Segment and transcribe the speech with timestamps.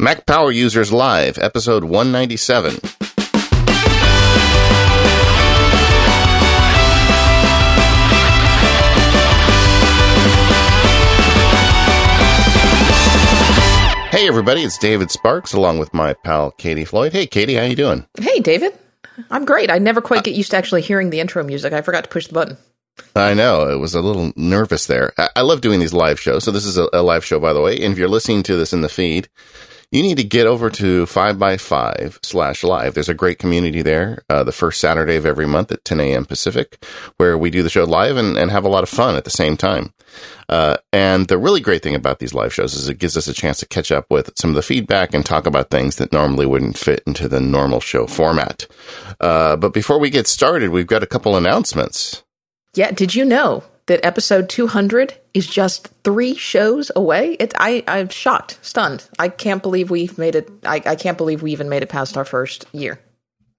[0.00, 2.72] Mac Power Users Live, episode 197.
[14.08, 17.12] Hey everybody, it's David Sparks along with my pal Katie Floyd.
[17.12, 18.06] Hey Katie, how you doing?
[18.18, 18.78] Hey David.
[19.30, 19.70] I'm great.
[19.70, 21.74] I never quite uh, get used to actually hearing the intro music.
[21.74, 22.56] I forgot to push the button.
[23.14, 23.68] I know.
[23.68, 25.12] It was a little nervous there.
[25.18, 26.44] I, I love doing these live shows.
[26.44, 27.74] So this is a, a, live show, by the way.
[27.74, 29.28] And if you're listening to this in the feed,
[29.90, 32.94] you need to get over to 5by5 slash live.
[32.94, 36.24] There's a great community there, uh, the first Saturday of every month at 10 a.m.
[36.24, 36.84] Pacific,
[37.16, 39.30] where we do the show live and, and have a lot of fun at the
[39.30, 39.92] same time.
[40.48, 43.34] Uh, and the really great thing about these live shows is it gives us a
[43.34, 46.46] chance to catch up with some of the feedback and talk about things that normally
[46.46, 48.66] wouldn't fit into the normal show format.
[49.20, 52.22] Uh, but before we get started, we've got a couple announcements.
[52.74, 52.92] Yeah.
[52.92, 57.32] Did you know that episode 200 is just three shows away?
[57.40, 59.08] It, I, I'm shocked, stunned.
[59.18, 60.48] I can't believe we've made it.
[60.64, 63.00] I, I can't believe we even made it past our first year.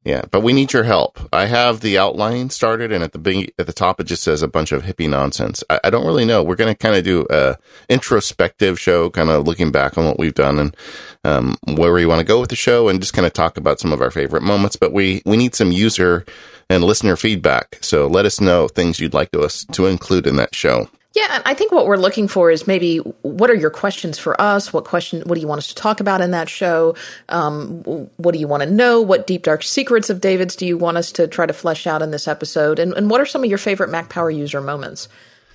[0.05, 1.19] Yeah, but we need your help.
[1.33, 4.41] I have the outline started, and at the big, at the top it just says
[4.41, 5.65] a bunch of hippie nonsense.
[5.69, 6.41] I, I don't really know.
[6.41, 7.57] We're going to kind of do a
[7.89, 10.77] introspective show, kind of looking back on what we've done and
[11.23, 13.79] um, where we want to go with the show, and just kind of talk about
[13.81, 14.77] some of our favorite moments.
[14.77, 16.25] But we we need some user
[16.71, 17.77] and listener feedback.
[17.81, 20.87] So let us know things you'd like to us to include in that show.
[21.13, 24.39] Yeah, and I think what we're looking for is maybe what are your questions for
[24.39, 24.71] us?
[24.71, 25.21] What question?
[25.25, 26.95] What do you want us to talk about in that show?
[27.27, 27.83] Um,
[28.15, 29.01] what do you want to know?
[29.01, 32.01] What deep dark secrets of David's do you want us to try to flesh out
[32.01, 32.79] in this episode?
[32.79, 35.09] And, and what are some of your favorite Mac Power user moments?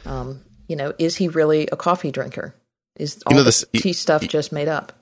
[0.05, 2.55] Um, you know, is he really a coffee drinker?
[2.97, 4.93] Is all you know, this, the tea stuff just made up?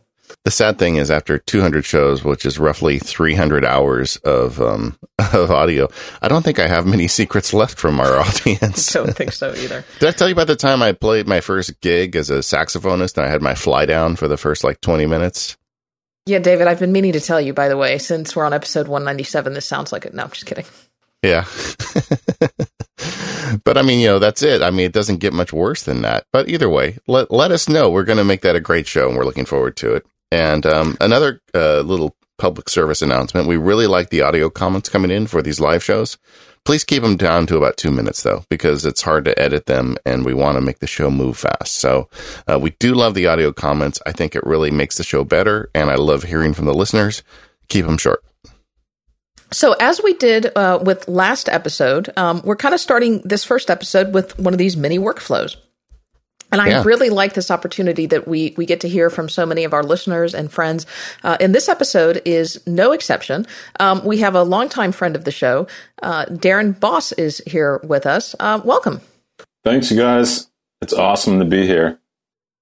[0.45, 4.99] The sad thing is, after 200 shows, which is roughly 300 hours of um,
[5.33, 5.89] of audio,
[6.21, 8.95] I don't think I have many secrets left from our audience.
[8.95, 9.85] I don't think so either.
[10.01, 13.17] Did I tell you about the time I played my first gig as a saxophonist
[13.17, 15.57] and I had my fly down for the first like 20 minutes?
[16.27, 18.89] Yeah, David, I've been meaning to tell you, by the way, since we're on episode
[18.89, 20.15] 197, this sounds like it.
[20.15, 20.65] No, I'm just kidding.
[21.23, 21.45] Yeah.
[23.65, 24.63] but I mean, you know, that's it.
[24.63, 26.27] I mean, it doesn't get much worse than that.
[26.33, 27.91] But either way, let, let us know.
[27.91, 30.07] We're going to make that a great show and we're looking forward to it.
[30.35, 33.47] And um, another uh, little public service announcement.
[33.47, 36.19] We really like the audio comments coming in for these live shows.
[36.65, 39.97] Please keep them down to about two minutes though, because it's hard to edit them
[40.05, 41.77] and we want to make the show move fast.
[41.77, 42.09] So
[42.51, 44.01] uh, we do love the audio comments.
[44.07, 47.23] I think it really makes the show better and I love hearing from the listeners.
[47.69, 48.25] Keep them short.
[49.53, 53.71] So, as we did uh, with last episode, um, we're kind of starting this first
[53.71, 55.55] episode with one of these mini workflows.
[56.55, 56.83] And I yeah.
[56.85, 59.83] really like this opportunity that we we get to hear from so many of our
[59.83, 60.87] listeners and friends.
[61.25, 63.45] Uh, and this episode is no exception.
[63.81, 65.67] Um, we have a longtime friend of the show,
[66.01, 68.37] uh, Darren Bos, is here with us.
[68.39, 69.01] Uh, welcome.
[69.65, 70.49] Thanks, you guys.
[70.81, 71.99] It's awesome to be here.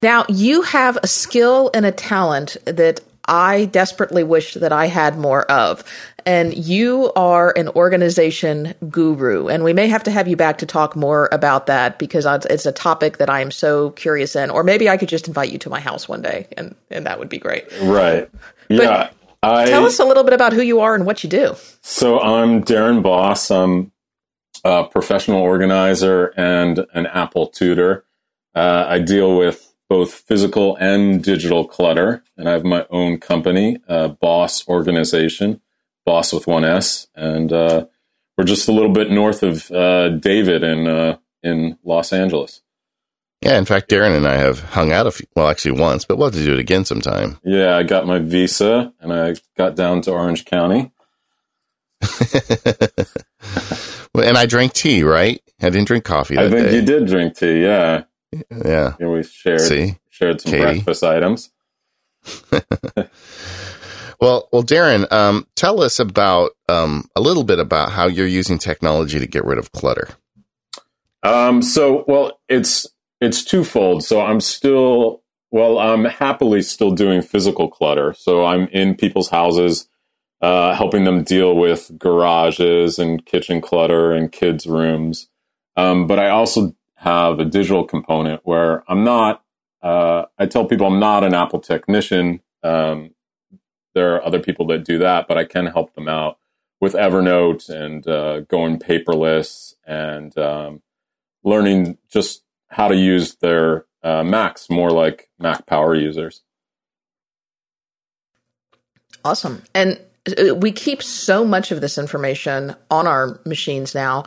[0.00, 5.18] Now, you have a skill and a talent that I desperately wish that I had
[5.18, 5.84] more of.
[6.24, 9.48] And you are an organization guru.
[9.48, 12.66] And we may have to have you back to talk more about that because it's
[12.66, 14.50] a topic that I am so curious in.
[14.50, 17.18] Or maybe I could just invite you to my house one day and, and that
[17.18, 17.66] would be great.
[17.82, 18.28] Right.
[18.68, 19.10] Yeah.
[19.42, 21.56] I, tell us a little bit about who you are and what you do.
[21.80, 23.50] So I'm Darren Bos.
[23.50, 23.90] I'm
[24.64, 28.04] a professional organizer and an Apple tutor.
[28.54, 32.22] Uh, I deal with both physical and digital clutter.
[32.36, 35.60] And I have my own company, uh, Bos Organization,
[36.04, 37.06] Bos with one S.
[37.14, 37.86] And uh,
[38.36, 42.62] we're just a little bit north of uh, David in, uh, in Los Angeles.
[43.42, 46.16] Yeah, in fact, Darren and I have hung out a few, well, actually once, but
[46.16, 47.38] we'll have to do it again sometime.
[47.42, 50.92] Yeah, I got my visa and I got down to Orange County.
[54.14, 55.42] and I drank tea, right?
[55.60, 56.38] I didn't drink coffee.
[56.38, 56.76] I think day.
[56.76, 58.04] you did drink tea, yeah.
[58.32, 58.94] Yeah.
[58.98, 59.98] yeah we shared See?
[60.08, 60.62] shared some Katie.
[60.62, 61.50] breakfast items.
[64.22, 68.56] well, well, Darren, um, tell us about um, a little bit about how you're using
[68.56, 70.10] technology to get rid of clutter.
[71.24, 72.86] Um, so, well, it's
[73.20, 74.04] it's twofold.
[74.04, 78.14] So, I'm still well, I'm happily still doing physical clutter.
[78.16, 79.88] So, I'm in people's houses,
[80.40, 85.30] uh, helping them deal with garages and kitchen clutter and kids' rooms.
[85.76, 89.42] Um, but I also have a digital component where I'm not,
[89.82, 92.40] uh, I tell people I'm not an Apple technician.
[92.62, 93.10] Um,
[93.94, 96.38] there are other people that do that, but I can help them out
[96.80, 100.82] with Evernote and uh, going paperless and um,
[101.44, 106.42] learning just how to use their uh, Macs more like Mac power users.
[109.24, 109.62] Awesome.
[109.74, 114.24] And uh, we keep so much of this information on our machines now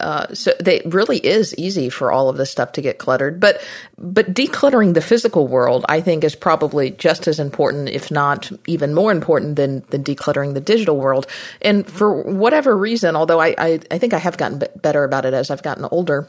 [0.00, 3.38] uh, so it really is easy for all of this stuff to get cluttered.
[3.38, 3.62] But
[3.96, 8.94] but decluttering the physical world, I think, is probably just as important, if not even
[8.94, 11.26] more important than than decluttering the digital world.
[11.62, 15.34] And for whatever reason, although I I, I think I have gotten better about it
[15.34, 16.28] as I've gotten older.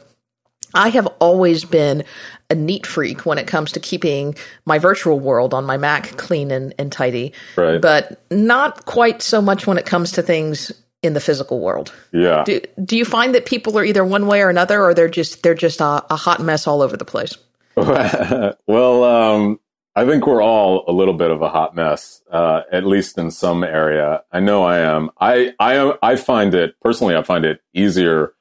[0.74, 2.04] I have always been
[2.50, 4.34] a neat freak when it comes to keeping
[4.66, 7.80] my virtual world on my Mac clean and, and tidy, right.
[7.80, 11.92] but not quite so much when it comes to things in the physical world.
[12.12, 12.44] Yeah.
[12.44, 15.42] Do, do you find that people are either one way or another, or they're just
[15.42, 17.36] they're just a, a hot mess all over the place?
[17.76, 19.60] well, um,
[19.94, 23.30] I think we're all a little bit of a hot mess, uh, at least in
[23.30, 24.22] some area.
[24.32, 25.10] I know I am.
[25.20, 27.16] I I I find it personally.
[27.16, 28.34] I find it easier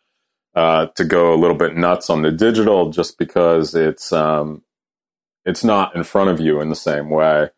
[0.55, 4.63] uh, to go a little bit nuts on the digital, just because it's um,
[5.45, 7.49] it's not in front of you in the same way.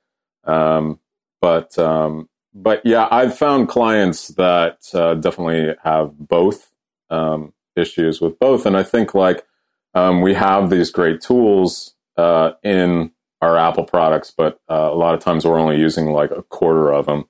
[0.44, 1.00] Um,
[1.42, 2.30] but um,
[2.62, 6.72] but yeah, I've found clients that uh, definitely have both
[7.10, 9.46] um, issues with both, and I think like
[9.94, 13.12] um, we have these great tools uh, in
[13.42, 16.92] our Apple products, but uh, a lot of times we're only using like a quarter
[16.92, 17.26] of them.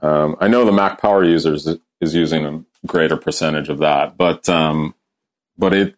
[0.00, 1.68] Um, I know the Mac Power users
[2.00, 4.94] is using a greater percentage of that, but um,
[5.58, 5.94] but it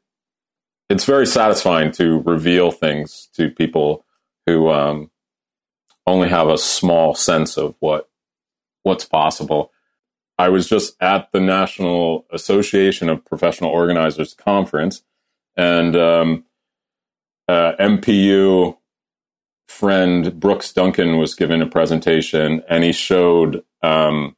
[0.89, 4.05] it's very satisfying to reveal things to people
[4.45, 5.11] who um,
[6.05, 8.09] only have a small sense of what
[8.87, 9.73] what's possible.
[10.39, 15.03] I was just at the National Association of Professional Organizers conference,
[15.57, 16.45] and um,
[17.49, 18.77] uh, MPU
[19.67, 24.37] friend Brooks Duncan was giving a presentation, and he showed um,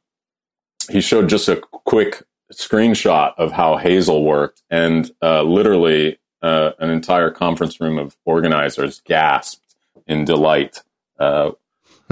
[0.89, 6.89] he showed just a quick screenshot of how Hazel worked, and uh, literally uh, an
[6.89, 9.75] entire conference room of organizers gasped
[10.07, 10.81] in delight
[11.19, 11.51] uh,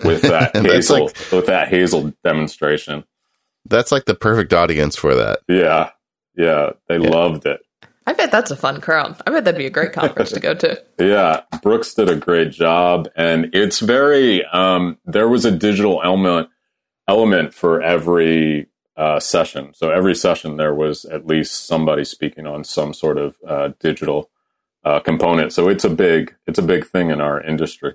[0.04, 3.04] with that hazel like, with that hazel demonstration.
[3.66, 5.40] That's like the perfect audience for that.
[5.48, 5.92] Yeah,
[6.36, 7.10] yeah, they yeah.
[7.10, 7.62] loved it.
[8.06, 9.22] I bet that's a fun crowd.
[9.28, 10.82] I bet that'd be a great conference to go to.
[11.00, 14.44] Yeah, Brooks did a great job, and it's very.
[14.46, 16.50] Um, there was a digital element
[17.08, 18.68] element for every
[18.98, 19.74] uh, session.
[19.74, 24.30] So every session there was at least somebody speaking on some sort of uh, digital
[24.84, 25.54] uh, component.
[25.54, 27.94] So it's a big it's a big thing in our industry.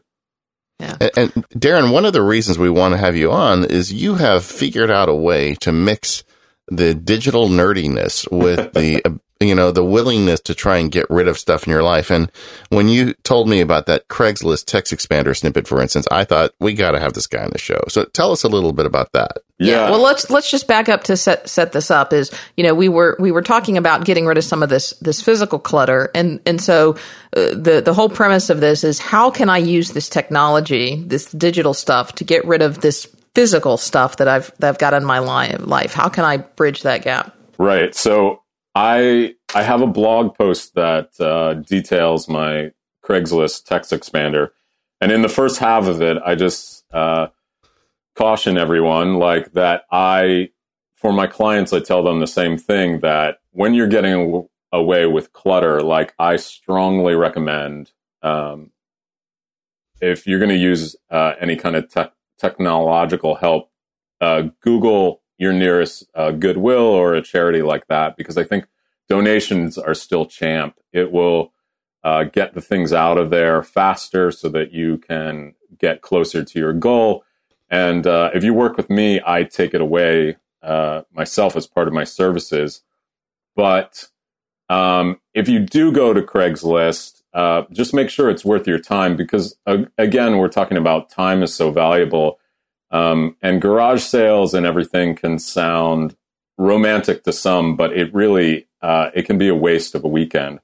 [0.83, 0.97] Yeah.
[1.01, 4.17] And, and Darren, one of the reasons we want to have you on is you
[4.17, 6.25] have figured out a way to mix
[6.69, 9.03] the digital nerdiness with the
[9.49, 12.11] you know, the willingness to try and get rid of stuff in your life.
[12.11, 12.31] And
[12.69, 16.75] when you told me about that Craigslist text expander snippet, for instance, I thought we
[16.75, 17.81] got to have this guy on the show.
[17.89, 19.39] So tell us a little bit about that.
[19.59, 19.85] Yeah.
[19.85, 19.91] yeah.
[19.91, 22.13] Well, let's let's just back up to set set this up.
[22.13, 24.91] Is you know we were we were talking about getting rid of some of this
[25.01, 26.97] this physical clutter, and and so
[27.37, 31.31] uh, the the whole premise of this is how can I use this technology, this
[31.31, 35.05] digital stuff, to get rid of this physical stuff that I've that I've got in
[35.05, 35.95] my life?
[35.95, 37.37] How can I bridge that gap?
[37.59, 37.95] Right.
[37.95, 38.43] So
[38.75, 42.73] I I have a blog post that uh, details my
[43.05, 44.51] Craigslist text expander,
[45.01, 47.29] and in the first half of it, I just uh,
[48.15, 49.85] caution everyone like that.
[49.91, 50.51] I
[50.97, 55.33] for my clients, I tell them the same thing that when you're getting away with
[55.33, 57.91] clutter, like I strongly recommend
[58.23, 58.71] um,
[60.01, 63.71] if you're going to use uh, any kind of te- technological help,
[64.21, 68.67] uh, Google your nearest uh, Goodwill or a charity like that, because I think
[69.09, 70.79] donations are still champ.
[70.93, 71.53] It will
[72.05, 76.59] uh, get the things out of there faster so that you can get closer to
[76.61, 77.25] your goal.
[77.69, 81.89] And uh, if you work with me, I take it away uh, myself as part
[81.89, 82.83] of my services.
[83.57, 84.11] But
[84.69, 89.17] um, if you do go to Craigslist, uh, just make sure it's worth your time
[89.17, 92.39] because, uh, again, we're talking about time is so valuable.
[92.93, 96.15] Um, and garage sales and everything can sound
[96.59, 100.61] romantic to some, but it really uh, it can be a waste of a weekend.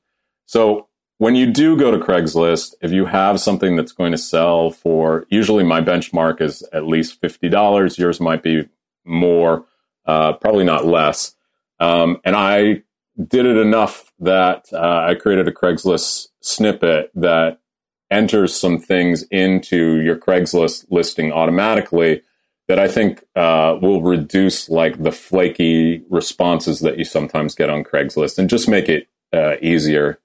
[0.46, 4.70] So when you do go to Craigslist, if you have something that's going to sell
[4.70, 7.98] for usually my benchmark is at least fifty dollars.
[7.98, 8.68] Yours might be
[9.04, 9.64] more,
[10.06, 11.34] uh, probably not less.
[11.80, 12.82] Um, and I
[13.16, 17.60] did it enough that uh, I created a Craigslist snippet that
[18.10, 22.22] enters some things into your Craigslist listing automatically
[22.68, 27.82] that I think uh, will reduce like the flaky responses that you sometimes get on
[27.82, 30.18] Craigslist and just make it uh, easier.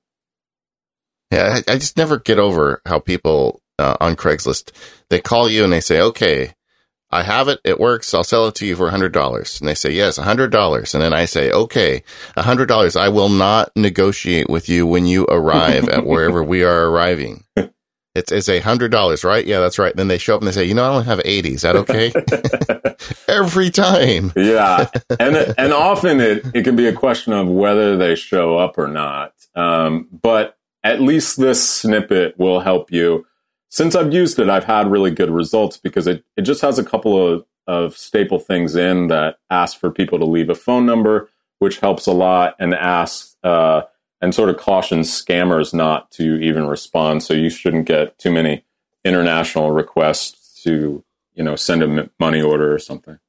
[1.32, 4.72] Yeah, I, I, just never get over how people uh, on Craigslist
[5.10, 6.54] they call you and they say, "Okay,
[7.14, 7.60] I have it.
[7.64, 8.14] It works.
[8.14, 11.04] I'll sell it to you for hundred dollars." And they say, "Yes, hundred dollars." And
[11.04, 12.04] then I say, "Okay,
[12.38, 12.96] hundred dollars.
[12.96, 17.44] I will not negotiate with you when you arrive at wherever we are arriving."
[18.16, 19.44] It's it's a hundred dollars, right?
[19.44, 19.96] Yeah, that's right.
[19.96, 21.56] Then they show up and they say, you know, I only have eighty.
[21.56, 22.14] Is that okay?
[23.28, 24.32] Every time.
[24.36, 24.88] yeah,
[25.20, 28.88] and and often it it can be a question of whether they show up or
[28.88, 29.34] not.
[29.56, 33.26] Um, but at least this snippet will help you.
[33.74, 36.84] Since I've used it, I've had really good results because it it just has a
[36.84, 41.32] couple of of staple things in that ask for people to leave a phone number,
[41.58, 43.36] which helps a lot, and asks.
[43.44, 43.82] Uh,
[44.22, 47.22] and sort of cautions scammers not to even respond.
[47.24, 48.64] So you shouldn't get too many
[49.04, 51.04] international requests to,
[51.34, 53.20] you know, send a money order or something.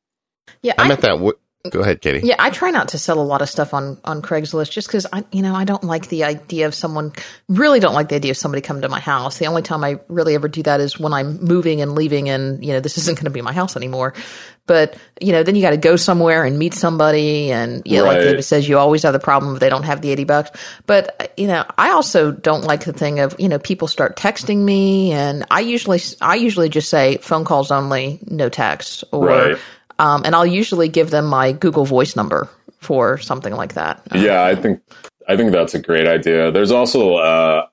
[0.63, 1.17] Yeah, I'm I, at that.
[1.17, 1.37] W-
[1.71, 2.27] Go ahead, Katie.
[2.27, 5.07] Yeah, I try not to sell a lot of stuff on on Craigslist just because
[5.15, 7.13] I, you know, I don't like the idea of someone.
[7.49, 9.39] Really, don't like the idea of somebody coming to my house.
[9.39, 12.63] The only time I really ever do that is when I'm moving and leaving, and
[12.63, 14.13] you know, this isn't going to be my house anymore.
[14.67, 18.09] But you know, then you got to go somewhere and meet somebody, and yeah, right.
[18.09, 20.51] like David says, you always have the problem if they don't have the eighty bucks.
[20.85, 24.59] But you know, I also don't like the thing of you know people start texting
[24.59, 29.27] me, and I usually I usually just say phone calls only, no text, or.
[29.29, 29.59] Right
[29.99, 32.49] um, and I'll usually give them my Google Voice number
[32.81, 34.03] for something like that.
[34.15, 34.81] Yeah, I think
[35.29, 36.51] I think that's a great idea.
[36.51, 37.67] There's also uh,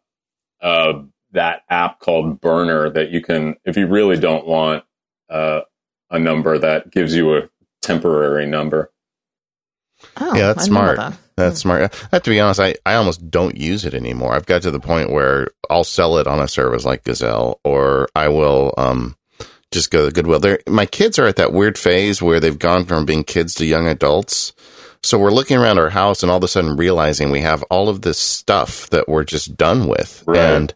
[0.61, 1.01] uh,
[1.31, 4.83] that app called Burner that you can, if you really don't want
[5.29, 5.61] uh,
[6.09, 7.49] a number, that gives you a
[7.81, 8.91] temporary number.
[10.17, 10.97] Oh, yeah, that's smart.
[10.97, 11.13] That.
[11.35, 11.93] That's smart.
[11.93, 14.33] I have to be honest, I, I almost don't use it anymore.
[14.33, 18.07] I've got to the point where I'll sell it on a service like Gazelle, or
[18.15, 19.15] I will um,
[19.71, 20.39] just go to Goodwill.
[20.39, 23.65] They're, my kids are at that weird phase where they've gone from being kids to
[23.65, 24.53] young adults.
[25.03, 27.89] So we're looking around our house and all of a sudden realizing we have all
[27.89, 30.23] of this stuff that we're just done with.
[30.27, 30.39] Right.
[30.39, 30.73] And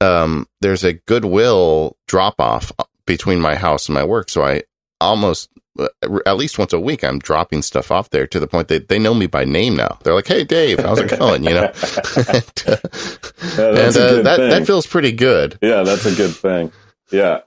[0.00, 2.72] um, there's a Goodwill drop off
[3.04, 4.30] between my house and my work.
[4.30, 4.62] So I
[5.00, 5.88] almost, uh,
[6.24, 8.98] at least once a week, I'm dropping stuff off there to the point that they
[8.98, 9.98] know me by name now.
[10.02, 11.64] They're like, "Hey, Dave, how's it going?" You know,
[12.16, 12.76] and, uh,
[13.58, 15.58] and uh, that that feels pretty good.
[15.60, 16.72] Yeah, that's a good thing.
[17.10, 17.40] Yeah,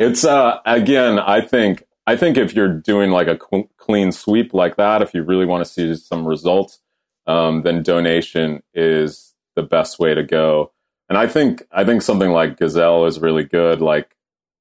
[0.00, 3.38] it's uh again, I think I think if you're doing like a
[3.76, 6.80] clean sweep like that, if you really want to see some results,
[7.26, 10.72] um, then donation is the best way to go.
[11.08, 13.82] And I think I think something like Gazelle is really good.
[13.82, 14.16] Like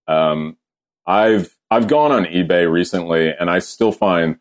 [0.08, 0.58] um,
[1.08, 4.40] I've I've gone on eBay recently, and I still find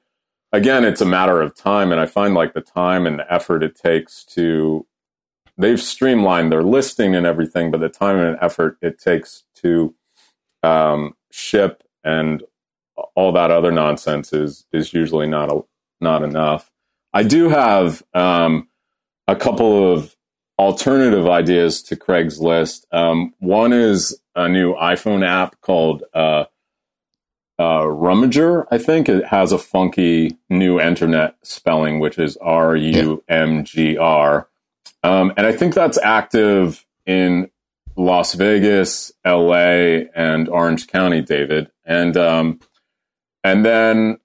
[0.52, 3.62] again it's a matter of time, and I find like the time and the effort
[3.62, 4.84] it takes to
[5.56, 9.94] they've streamlined their listing and everything, but the time and effort it takes to
[10.62, 12.42] um, ship and
[13.14, 15.60] all that other nonsense is is usually not a,
[16.00, 16.70] not enough.
[17.12, 18.68] I do have um,
[19.26, 20.16] a couple of
[20.58, 22.84] alternative ideas to Craigslist.
[22.92, 26.44] Um, one is a new iPhone app called uh,
[27.58, 28.66] uh, Rumgr.
[28.70, 33.96] I think it has a funky new internet spelling, which is R U M G
[33.96, 34.48] R.
[35.02, 37.50] Um, and I think that's active in
[37.98, 41.70] Las Vegas, LA, and Orange County, David.
[41.84, 42.60] And um,
[43.42, 44.18] and then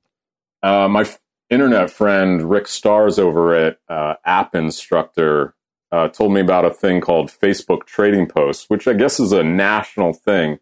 [0.62, 5.56] uh, my f- internet friend Rick Stars over at uh, App Instructor
[5.92, 9.44] uh, told me about a thing called Facebook Trading Posts, which I guess is a
[9.44, 10.60] national thing.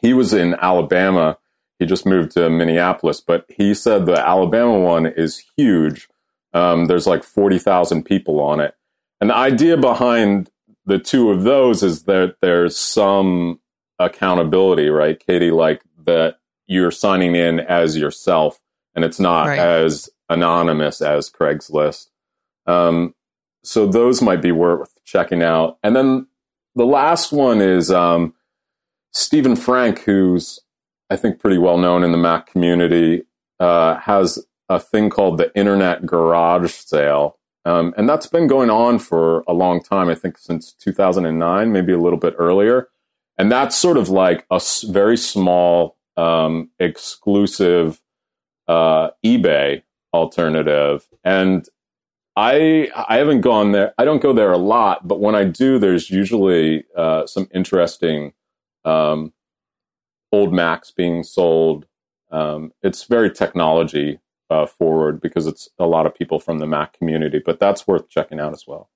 [0.00, 1.38] He was in Alabama.
[1.78, 6.08] He just moved to Minneapolis, but he said the Alabama one is huge.
[6.54, 8.74] Um, there's like 40,000 people on it.
[9.20, 10.50] And the idea behind
[10.86, 13.60] the two of those is that there's some
[13.98, 15.50] accountability, right, Katie?
[15.50, 16.36] Like that
[16.66, 18.60] you're signing in as yourself,
[18.94, 19.58] and it's not right.
[19.58, 22.08] as anonymous as Craigslist.
[22.66, 23.14] Um,
[23.62, 25.78] so those might be worth checking out.
[25.82, 26.26] And then
[26.74, 28.34] the last one is um,
[29.12, 30.60] Stephen Frank, who's
[31.10, 33.24] I think pretty well known in the Mac community,
[33.60, 38.98] uh, has a thing called the Internet Garage Sale, um, and that's been going on
[38.98, 42.88] for a long time, I think since 2009, maybe a little bit earlier.
[43.38, 48.00] And that's sort of like a very small, um, exclusive
[48.68, 51.08] uh, eBay alternative.
[51.24, 51.66] And
[52.36, 53.94] I I haven't gone there.
[53.98, 58.32] I don't go there a lot, but when I do, there's usually uh, some interesting
[58.84, 59.32] um,
[60.32, 61.86] old Macs being sold.
[62.30, 64.18] Um, it's very technology
[64.50, 68.08] uh, forward because it's a lot of people from the Mac community, but that's worth
[68.08, 68.90] checking out as well.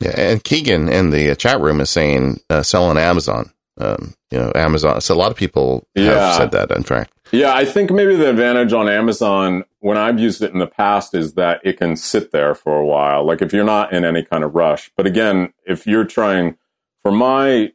[0.00, 3.52] Yeah, and Keegan in the chat room is saying uh, sell on Amazon.
[3.80, 5.00] Um, you know, Amazon.
[5.00, 6.36] So a lot of people have yeah.
[6.36, 6.72] said that.
[6.72, 10.58] In fact, yeah, I think maybe the advantage on Amazon when I've used it in
[10.58, 13.24] the past is that it can sit there for a while.
[13.24, 14.90] Like if you're not in any kind of rush.
[14.96, 16.56] But again, if you're trying
[17.02, 17.72] for my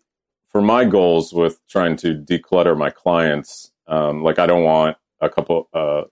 [0.49, 5.29] for my goals with trying to declutter my clients, um, like I don't want a
[5.29, 6.03] couple uh,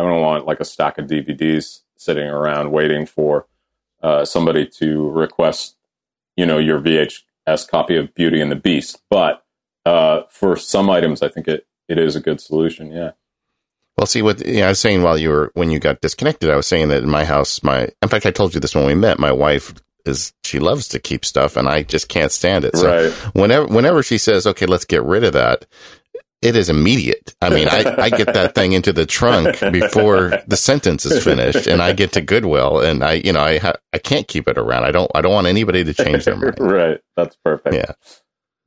[0.00, 3.46] I don't want like a stack of DVDs sitting around waiting for
[4.02, 5.76] uh, somebody to request,
[6.36, 9.02] you know, your VHS copy of Beauty and the Beast.
[9.10, 9.44] But
[9.84, 12.90] uh, for some items, I think it, it is a good solution.
[12.90, 13.12] Yeah.
[13.98, 16.48] Well, see what you know, I was saying while you were when you got disconnected.
[16.48, 18.86] I was saying that in my house, my in fact, I told you this when
[18.86, 19.18] we met.
[19.18, 19.74] My wife
[20.06, 22.76] is she loves to keep stuff, and I just can't stand it.
[22.76, 23.12] So right.
[23.34, 25.66] whenever whenever she says, "Okay, let's get rid of that,"
[26.42, 27.34] it is immediate.
[27.42, 31.66] I mean, I, I get that thing into the trunk before the sentence is finished,
[31.66, 34.56] and I get to Goodwill, and I, you know, I ha- I can't keep it
[34.56, 34.84] around.
[34.84, 36.56] I don't I don't want anybody to change their mind.
[36.58, 37.00] right.
[37.16, 37.74] That's perfect.
[37.74, 37.92] Yeah.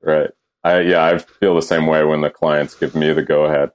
[0.01, 0.30] Right.
[0.63, 3.72] I yeah, I feel the same way when the clients give me the go ahead.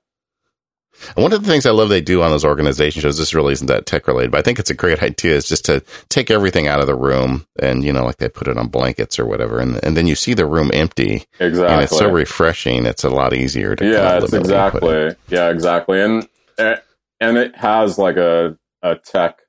[1.14, 3.66] One of the things I love they do on those organization shows, this really isn't
[3.66, 6.68] that tech related, but I think it's a great idea is just to take everything
[6.68, 9.60] out of the room and, you know, like they put it on blankets or whatever.
[9.60, 11.24] And, and then you see the room empty.
[11.40, 11.74] Exactly.
[11.74, 12.86] And it's so refreshing.
[12.86, 15.14] It's a lot easier to, yeah, it's exactly.
[15.28, 16.00] Yeah, exactly.
[16.00, 16.28] And,
[16.58, 19.40] and it has like a, a tech,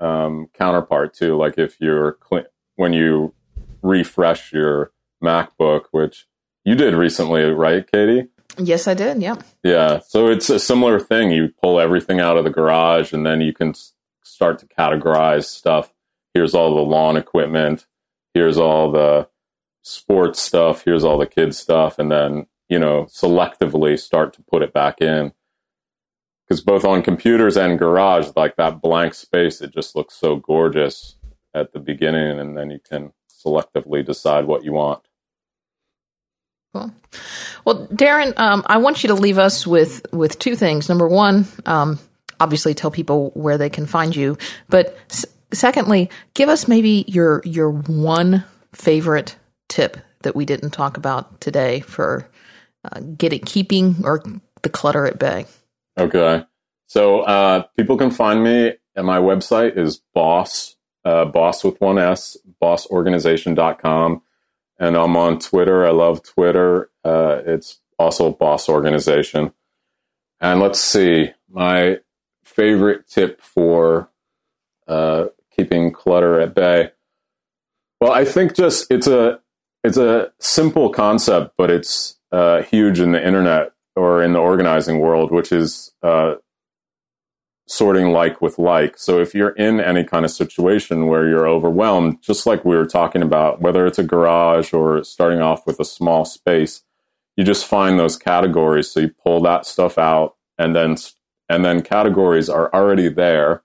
[0.00, 1.36] um, counterpart too.
[1.36, 2.44] Like if you're clean,
[2.76, 3.34] when you
[3.82, 6.26] refresh your MacBook, which
[6.64, 8.28] you did recently, right, Katie?
[8.58, 9.22] Yes, I did.
[9.22, 9.36] Yeah.
[9.62, 10.00] Yeah.
[10.00, 11.30] So it's a similar thing.
[11.30, 13.74] You pull everything out of the garage and then you can
[14.22, 15.92] start to categorize stuff.
[16.34, 17.86] Here's all the lawn equipment.
[18.34, 19.28] Here's all the
[19.82, 20.84] sports stuff.
[20.84, 21.98] Here's all the kids stuff.
[21.98, 25.32] And then, you know, selectively start to put it back in.
[26.46, 31.16] Because both on computers and garage, like that blank space, it just looks so gorgeous
[31.54, 32.38] at the beginning.
[32.38, 35.02] And then you can selectively decide what you want.
[36.74, 36.90] Cool.
[37.64, 40.88] Well, Darren, um, I want you to leave us with with two things.
[40.88, 41.98] Number one, um,
[42.40, 44.38] obviously, tell people where they can find you.
[44.68, 49.36] But s- secondly, give us maybe your your one favorite
[49.68, 52.28] tip that we didn't talk about today for
[52.90, 54.22] uh, getting keeping or
[54.62, 55.44] the clutter at bay.
[55.98, 56.44] Okay,
[56.86, 61.98] so uh, people can find me at my website is bos uh, bos with one
[61.98, 64.22] s bosorganization.com
[64.82, 65.86] and I'm on Twitter.
[65.86, 66.90] I love Twitter.
[67.04, 69.52] Uh, it's also bos organization.
[70.40, 72.00] And let's see, my
[72.42, 74.10] favorite tip for
[74.88, 76.90] uh, keeping clutter at bay.
[78.00, 79.38] Well, I think just it's a
[79.84, 84.98] it's a simple concept, but it's uh, huge in the internet or in the organizing
[84.98, 86.34] world, which is uh,
[87.72, 88.98] sorting like with like.
[88.98, 92.86] So if you're in any kind of situation where you're overwhelmed, just like we were
[92.86, 96.82] talking about, whether it's a garage or starting off with a small space,
[97.34, 98.90] you just find those categories.
[98.90, 100.96] So you pull that stuff out and then,
[101.48, 103.62] and then categories are already there.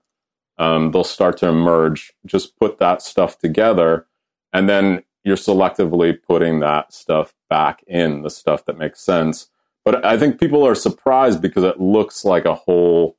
[0.56, 2.14] Um, they'll start to emerge.
[2.24, 4.06] Just put that stuff together
[4.54, 9.48] and then you're selectively putting that stuff back in the stuff that makes sense.
[9.84, 13.17] But I think people are surprised because it looks like a whole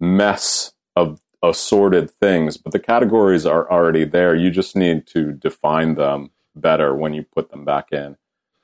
[0.00, 4.34] mess of assorted things, but the categories are already there.
[4.34, 8.16] You just need to define them better when you put them back in.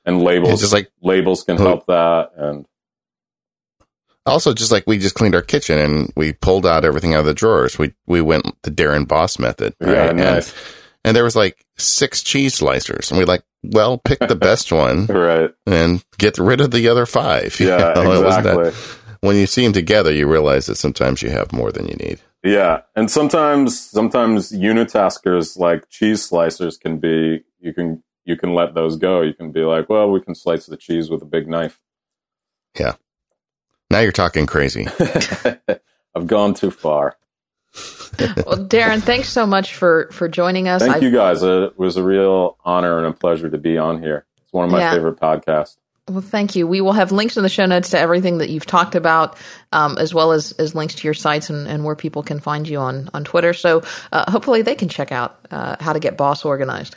[0.05, 2.31] And labels, just like labels can help that.
[2.37, 2.65] And
[4.25, 7.25] also, just like we just cleaned our kitchen and we pulled out everything out of
[7.25, 7.77] the drawers.
[7.77, 9.75] We we went the Darren Bos method.
[9.81, 9.93] Right?
[9.93, 10.51] Yeah, nice.
[10.51, 10.61] And,
[11.03, 15.07] and there was like six cheese slicers, and we like, well, pick the best one,
[15.07, 17.57] right, and get rid of the other five.
[17.59, 18.25] Yeah, know?
[18.25, 18.71] exactly
[19.21, 22.19] when you see them together, you realize that sometimes you have more than you need.
[22.43, 28.75] Yeah, and sometimes sometimes unitaskers like cheese slicers can be you can you can let
[28.75, 29.21] those go.
[29.21, 31.79] You can be like, well, we can slice the cheese with a big knife.
[32.77, 32.95] Yeah.
[33.89, 34.87] Now you're talking crazy.
[36.15, 37.17] I've gone too far.
[38.19, 40.81] well, Darren, thanks so much for for joining us.
[40.81, 41.43] Thank I, you guys.
[41.43, 44.25] Uh, it was a real honor and a pleasure to be on here.
[44.43, 44.93] It's one of my yeah.
[44.93, 45.77] favorite podcasts.
[46.09, 46.65] Well, thank you.
[46.65, 49.35] We will have links in the show notes to everything that you've talked about,
[49.73, 52.67] um, as well as, as links to your sites and, and where people can find
[52.67, 53.53] you on, on Twitter.
[53.53, 56.95] So uh, hopefully they can check out uh, how to get Boss organized.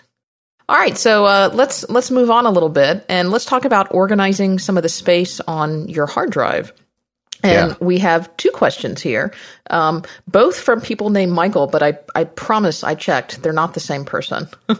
[0.68, 3.92] All right, so uh, let's let's move on a little bit and let's talk about
[3.92, 6.72] organizing some of the space on your hard drive.
[7.42, 7.76] And yeah.
[7.80, 9.32] we have two questions here,
[9.70, 13.42] um, both from people named Michael, but I, I promise I checked.
[13.42, 14.48] They're not the same person.
[14.68, 14.76] so,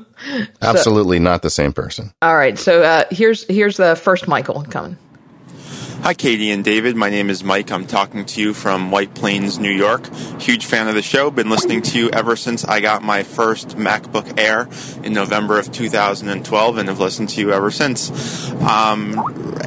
[0.60, 2.12] Absolutely not the same person.
[2.20, 2.58] All right.
[2.58, 4.98] So uh, here's, here's the first Michael coming.
[6.02, 6.96] Hi, Katie and David.
[6.96, 7.70] My name is Mike.
[7.70, 10.10] I'm talking to you from White Plains, New York.
[10.40, 11.30] Huge fan of the show.
[11.30, 14.66] Been listening to you ever since I got my first MacBook Air
[15.04, 18.50] in November of 2012 and have listened to you ever since.
[18.62, 19.12] Um,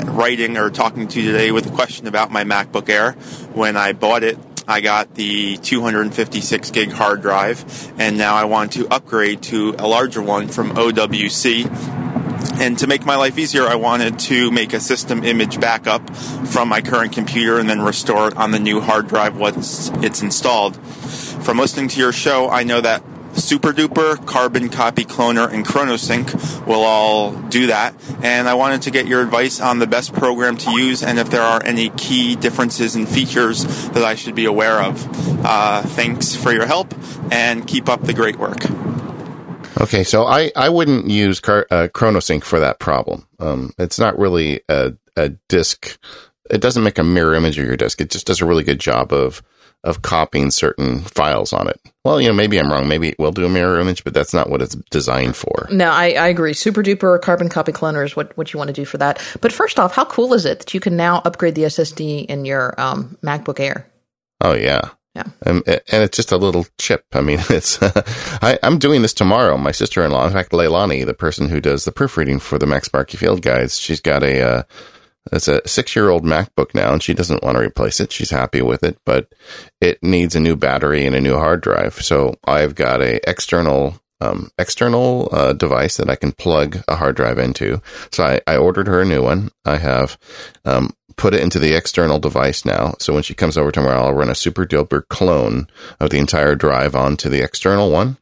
[0.07, 3.11] writing or talking to you today with a question about my MacBook Air.
[3.53, 8.71] When I bought it, I got the 256 gig hard drive, and now I want
[8.71, 12.12] to upgrade to a larger one from OWC
[12.55, 16.69] and to make my life easier, I wanted to make a system image backup from
[16.69, 20.77] my current computer and then restore it on the new hard drive once it's installed.
[20.77, 23.03] From listening to your show, I know that
[23.33, 27.95] SuperDuper, Carbon Copy Cloner, and ChronoSync will all do that.
[28.21, 31.29] And I wanted to get your advice on the best program to use and if
[31.29, 35.45] there are any key differences and features that I should be aware of.
[35.45, 36.93] Uh, thanks for your help
[37.31, 38.63] and keep up the great work.
[39.81, 43.27] Okay, so I, I wouldn't use Car- uh, ChronoSync for that problem.
[43.39, 45.97] Um, it's not really a, a disk.
[46.49, 48.01] It doesn't make a mirror image of your disk.
[48.01, 49.41] It just does a really good job of
[49.83, 51.79] of copying certain files on it.
[52.05, 52.87] Well, you know, maybe I'm wrong.
[52.87, 55.67] Maybe it will do a mirror image, but that's not what it's designed for.
[55.71, 56.53] No, I, I agree.
[56.53, 59.21] Super duper carbon copy cloner is what, what you want to do for that.
[59.41, 62.45] But first off, how cool is it that you can now upgrade the SSD in
[62.45, 63.85] your um, MacBook Air?
[64.39, 65.25] Oh yeah, yeah.
[65.45, 67.05] And, and it's just a little chip.
[67.13, 69.57] I mean, it's, I, am doing this tomorrow.
[69.57, 72.65] My sister in law, in fact, Leilani, the person who does the proofreading for the
[72.65, 74.63] MacSparky Field Guides, she's got a, uh,
[75.31, 78.11] it's a six year old MacBook now, and she doesn't want to replace it.
[78.11, 79.31] She's happy with it, but
[79.79, 81.95] it needs a new battery and a new hard drive.
[82.01, 87.15] So I've got a external um, external uh, device that I can plug a hard
[87.15, 87.81] drive into.
[88.11, 89.49] So I, I ordered her a new one.
[89.65, 90.17] I have
[90.65, 92.95] um, put it into the external device now.
[92.99, 95.67] So when she comes over tomorrow, I'll run a super duper clone
[95.99, 98.17] of the entire drive onto the external one.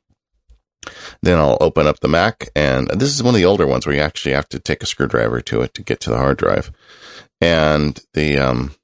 [1.21, 3.95] Then I'll open up the Mac, and this is one of the older ones where
[3.95, 6.71] you actually have to take a screwdriver to it to get to the hard drive.
[7.39, 8.75] And the um,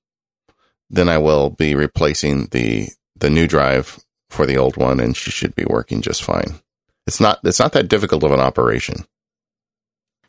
[0.90, 5.32] then I will be replacing the the new drive for the old one, and she
[5.32, 6.60] should be working just fine.
[7.08, 9.06] It's not it's not that difficult of an operation.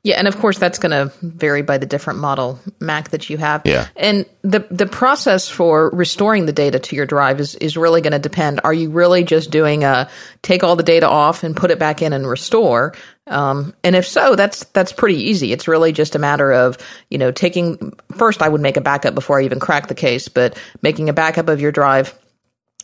[0.09, 3.37] Yeah, and of course that's going to vary by the different model Mac that you
[3.37, 3.61] have.
[3.67, 3.89] Yeah.
[3.95, 8.15] And the the process for restoring the data to your drive is is really going
[8.15, 8.63] to depend.
[8.65, 10.09] Are you really just doing a
[10.41, 12.95] take all the data off and put it back in and restore?
[13.27, 15.53] Um, and if so, that's that's pretty easy.
[15.53, 16.79] It's really just a matter of
[17.11, 18.41] you know taking first.
[18.41, 21.51] I would make a backup before I even crack the case, but making a backup
[21.51, 22.19] of your drive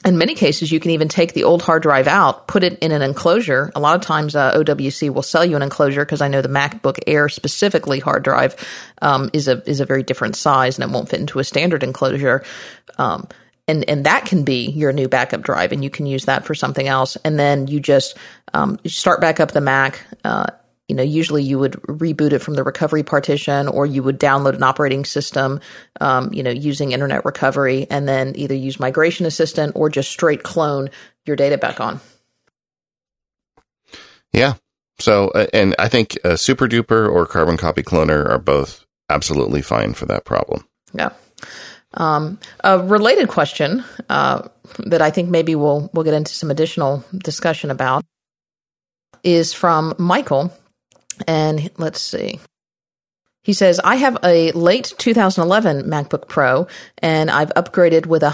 [0.04, 2.92] in many cases, you can even take the old hard drive out, put it in
[2.92, 3.72] an enclosure.
[3.74, 6.48] A lot of times, uh, OWC will sell you an enclosure because I know the
[6.48, 8.54] MacBook Air specifically hard drive
[9.00, 11.82] um, is a is a very different size and it won't fit into a standard
[11.82, 12.44] enclosure.
[12.98, 13.28] Um,
[13.66, 16.54] and and that can be your new backup drive, and you can use that for
[16.54, 17.16] something else.
[17.24, 18.18] And then you just
[18.52, 20.04] um, start back up the Mac.
[20.22, 20.46] Uh,
[20.88, 24.54] you know, usually you would reboot it from the recovery partition or you would download
[24.54, 25.60] an operating system,
[26.00, 30.42] um, you know, using internet recovery and then either use migration assistant or just straight
[30.42, 30.90] clone
[31.24, 32.00] your data back on.
[34.32, 34.54] Yeah.
[34.98, 39.62] So, uh, and I think uh, Super Duper or Carbon Copy Cloner are both absolutely
[39.62, 40.66] fine for that problem.
[40.92, 41.10] Yeah.
[41.94, 47.04] Um, a related question uh, that I think maybe we'll we'll get into some additional
[47.16, 48.04] discussion about
[49.22, 50.52] is from Michael,
[51.26, 52.40] and let's see.
[53.44, 56.66] He says, I have a late 2011 MacBook Pro
[56.98, 58.28] and I've upgraded with a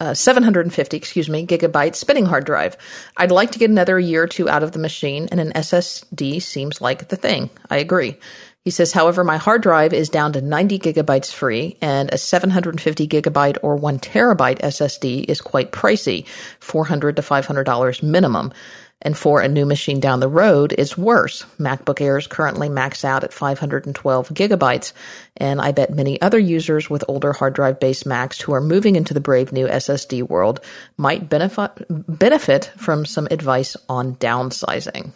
[0.00, 2.76] uh, 750, excuse me, gigabyte spinning hard drive.
[3.16, 6.42] I'd like to get another year or two out of the machine and an SSD
[6.42, 7.48] seems like the thing.
[7.70, 8.18] I agree.
[8.64, 13.06] He says, however, my hard drive is down to 90 gigabytes free and a 750
[13.06, 16.26] gigabyte or one terabyte SSD is quite pricey,
[16.58, 18.52] 400 to $500 minimum.
[19.00, 21.44] And for a new machine down the road, it's worse.
[21.58, 24.92] MacBook Airs currently max out at 512 gigabytes,
[25.36, 28.96] and I bet many other users with older hard drive based Macs who are moving
[28.96, 30.60] into the brave new SSD world
[30.96, 35.12] might benefit benefit from some advice on downsizing.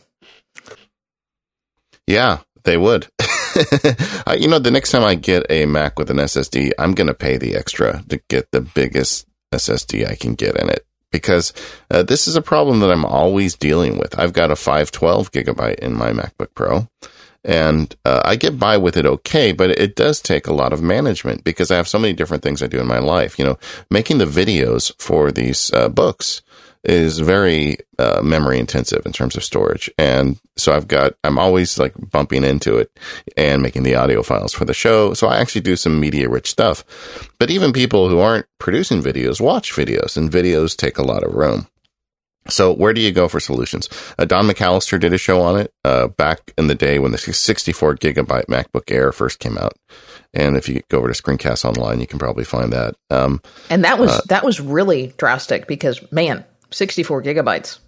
[2.06, 3.08] Yeah, they would.
[4.24, 7.08] Uh, you know, the next time I get a Mac with an SSD, I'm going
[7.08, 11.52] to pay the extra to get the biggest SSD I can get in it because
[11.90, 14.18] uh, this is a problem that I'm always dealing with.
[14.18, 16.88] I've got a 512 gigabyte in my MacBook Pro
[17.44, 20.82] and uh, I get by with it okay, but it does take a lot of
[20.82, 23.38] management because I have so many different things I do in my life.
[23.38, 23.58] You know,
[23.90, 26.42] making the videos for these uh, books
[26.84, 29.90] is very uh, memory intensive in terms of storage.
[29.98, 32.90] And so I've got, I'm always like bumping into it
[33.36, 35.14] and making the audio files for the show.
[35.14, 36.84] So I actually do some media rich stuff.
[37.38, 41.34] But even people who aren't producing videos watch videos and videos take a lot of
[41.34, 41.68] room.
[42.48, 43.88] So where do you go for solutions?
[44.18, 47.18] Uh, Don McAllister did a show on it uh, back in the day when the
[47.18, 49.74] 64 gigabyte MacBook Air first came out.
[50.34, 52.96] And if you go over to Screencast Online, you can probably find that.
[53.10, 53.40] Um,
[53.70, 57.78] and that was uh, that was really drastic because man, 64 gigabytes.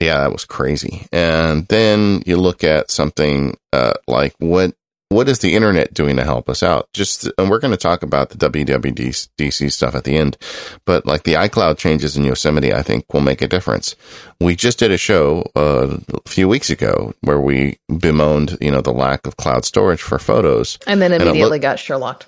[0.00, 1.06] Yeah, that was crazy.
[1.12, 4.74] And then you look at something uh, like what
[5.10, 6.88] what is the internet doing to help us out?
[6.92, 10.36] Just and we're going to talk about the WWDC stuff at the end,
[10.84, 13.94] but like the iCloud changes in Yosemite, I think will make a difference.
[14.40, 18.80] We just did a show uh, a few weeks ago where we bemoaned, you know,
[18.80, 22.26] the lack of cloud storage for photos, and then immediately and got Sherlocked.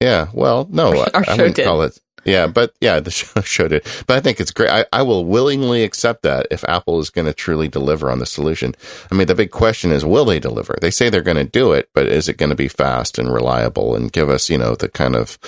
[0.00, 1.64] Yeah, well, no, I, I wouldn't did.
[1.64, 4.04] call it Yeah, but yeah, the show showed it.
[4.06, 4.70] But I think it's great.
[4.70, 8.26] I, I will willingly accept that if Apple is going to truly deliver on the
[8.26, 8.74] solution.
[9.10, 10.76] I mean, the big question is, will they deliver?
[10.80, 13.32] They say they're going to do it, but is it going to be fast and
[13.32, 15.38] reliable and give us, you know, the kind of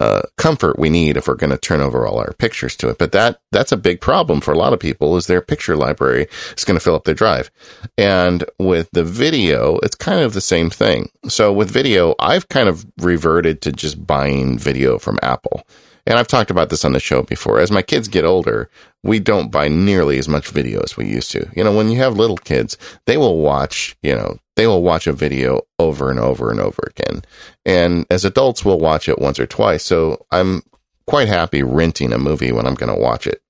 [0.00, 2.98] uh, comfort we need if we're going to turn over all our pictures to it.
[2.98, 6.28] But that that's a big problem for a lot of people is their picture library
[6.56, 7.50] is going to fill up their drive.
[7.98, 11.10] And with the video, it's kind of the same thing.
[11.28, 15.66] So with video, I've kind of reverted to just buying video from Apple.
[16.10, 17.60] And I've talked about this on the show before.
[17.60, 18.68] As my kids get older,
[19.04, 21.48] we don't buy nearly as much video as we used to.
[21.54, 25.06] You know, when you have little kids, they will watch, you know, they will watch
[25.06, 27.22] a video over and over and over again.
[27.64, 29.84] And as adults, we'll watch it once or twice.
[29.84, 30.64] So I'm
[31.06, 33.40] quite happy renting a movie when I'm going to watch it.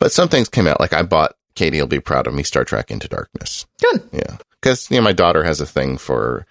[0.00, 2.64] But some things came out, like I bought, Katie will be proud of me, Star
[2.64, 3.64] Trek Into Darkness.
[3.80, 4.08] Good.
[4.12, 4.38] Yeah.
[4.60, 6.46] Because, you know, my daughter has a thing for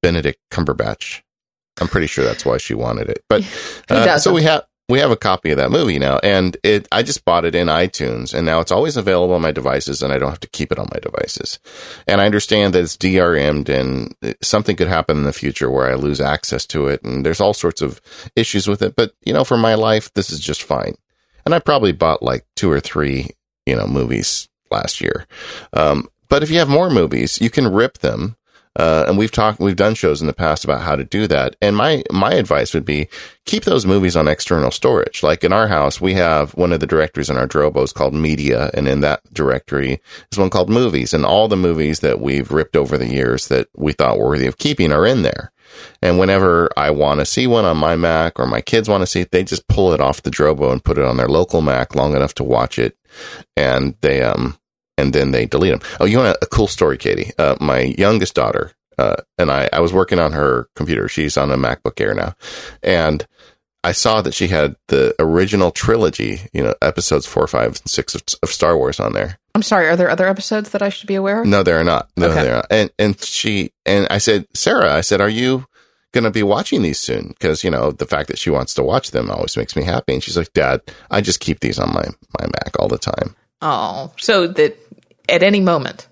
[0.00, 1.20] Benedict Cumberbatch.
[1.80, 3.24] I'm pretty sure that's why she wanted it.
[3.28, 3.42] But
[3.88, 7.02] uh, so we have we have a copy of that movie now, and it I
[7.02, 10.18] just bought it in iTunes, and now it's always available on my devices, and I
[10.18, 11.58] don't have to keep it on my devices.
[12.06, 15.94] And I understand that it's DRM'd, and something could happen in the future where I
[15.94, 18.00] lose access to it, and there's all sorts of
[18.34, 18.96] issues with it.
[18.96, 20.96] But you know, for my life, this is just fine.
[21.46, 23.30] And I probably bought like two or three,
[23.64, 25.26] you know, movies last year.
[25.72, 28.36] Um, but if you have more movies, you can rip them
[28.80, 31.54] uh, and we've talked, we've done shows in the past about how to do that.
[31.60, 33.08] And my, my advice would be
[33.44, 35.22] keep those movies on external storage.
[35.22, 38.70] Like in our house, we have one of the directories in our Drobos called media.
[38.72, 40.00] And in that directory
[40.32, 41.12] is one called movies.
[41.12, 44.56] And all the movies that we've ripped over the years that we thought worthy of
[44.56, 45.52] keeping are in there.
[46.00, 49.06] And whenever I want to see one on my Mac or my kids want to
[49.06, 51.60] see it, they just pull it off the Drobo and put it on their local
[51.60, 52.96] Mac long enough to watch it.
[53.58, 54.56] And they, um,
[55.00, 55.88] and then they delete them.
[55.98, 57.32] Oh, you want a, a cool story, Katie?
[57.38, 61.08] Uh, my youngest daughter, uh, and I, I was working on her computer.
[61.08, 62.34] She's on a MacBook Air now.
[62.82, 63.26] And
[63.82, 68.14] I saw that she had the original trilogy, you know, episodes four, five, and six
[68.14, 69.38] of, of, Star Wars on there.
[69.54, 69.88] I'm sorry.
[69.88, 71.46] Are there other episodes that I should be aware of?
[71.46, 72.10] No, there are not.
[72.14, 72.42] No, okay.
[72.42, 72.66] there are.
[72.70, 75.66] And and she and I said, Sarah, I said, are you
[76.12, 77.28] going to be watching these soon?
[77.28, 80.12] Because you know the fact that she wants to watch them always makes me happy.
[80.12, 82.04] And she's like, Dad, I just keep these on my
[82.38, 83.34] my Mac all the time.
[83.62, 84.78] Oh, so that
[85.30, 86.08] at any moment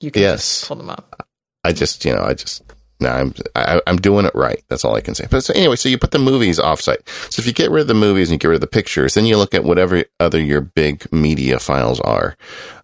[0.00, 0.66] you can yes.
[0.66, 1.28] pull them up.
[1.64, 2.62] I just, you know, I just,
[3.02, 4.62] no, I'm, I, am i am doing it right.
[4.68, 5.26] That's all I can say.
[5.30, 7.08] But so anyway, so you put the movies offsite.
[7.30, 9.14] So if you get rid of the movies and you get rid of the pictures,
[9.14, 12.36] then you look at whatever other your big media files are.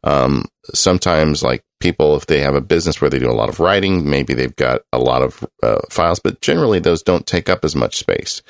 [0.05, 3.61] Um, sometimes like people, if they have a business where they do a lot of
[3.61, 7.65] writing, maybe they've got a lot of uh, files, but generally those don't take up
[7.65, 8.43] as much space.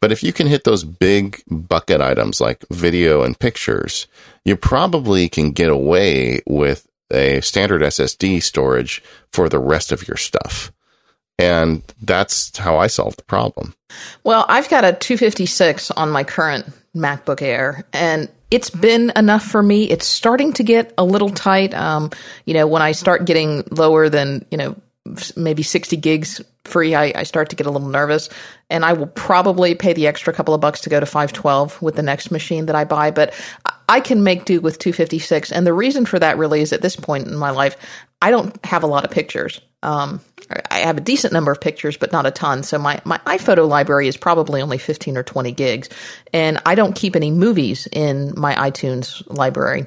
[0.00, 4.06] But if you can hit those big bucket items like video and pictures,
[4.44, 10.16] you probably can get away with a standard SSD storage for the rest of your
[10.16, 10.72] stuff.
[11.38, 13.74] And that's how I solved the problem.
[14.24, 19.62] Well, I've got a 256 on my current MacBook Air, and it's been enough for
[19.62, 19.84] me.
[19.90, 21.74] It's starting to get a little tight.
[21.74, 22.10] Um,
[22.46, 24.76] you know, when I start getting lower than, you know,
[25.36, 28.28] maybe 60 gigs free, I, I, start to get a little nervous.
[28.70, 31.94] And I will probably pay the extra couple of bucks to go to 512 with
[31.94, 33.12] the next machine that I buy.
[33.12, 33.34] But
[33.88, 35.52] I can make do with 256.
[35.52, 37.76] And the reason for that really is at this point in my life,
[38.20, 39.60] I don't have a lot of pictures.
[39.82, 40.20] Um,
[40.70, 42.62] I have a decent number of pictures, but not a ton.
[42.62, 45.88] So my, my iPhoto library is probably only 15 or 20 gigs.
[46.32, 49.86] And I don't keep any movies in my iTunes library.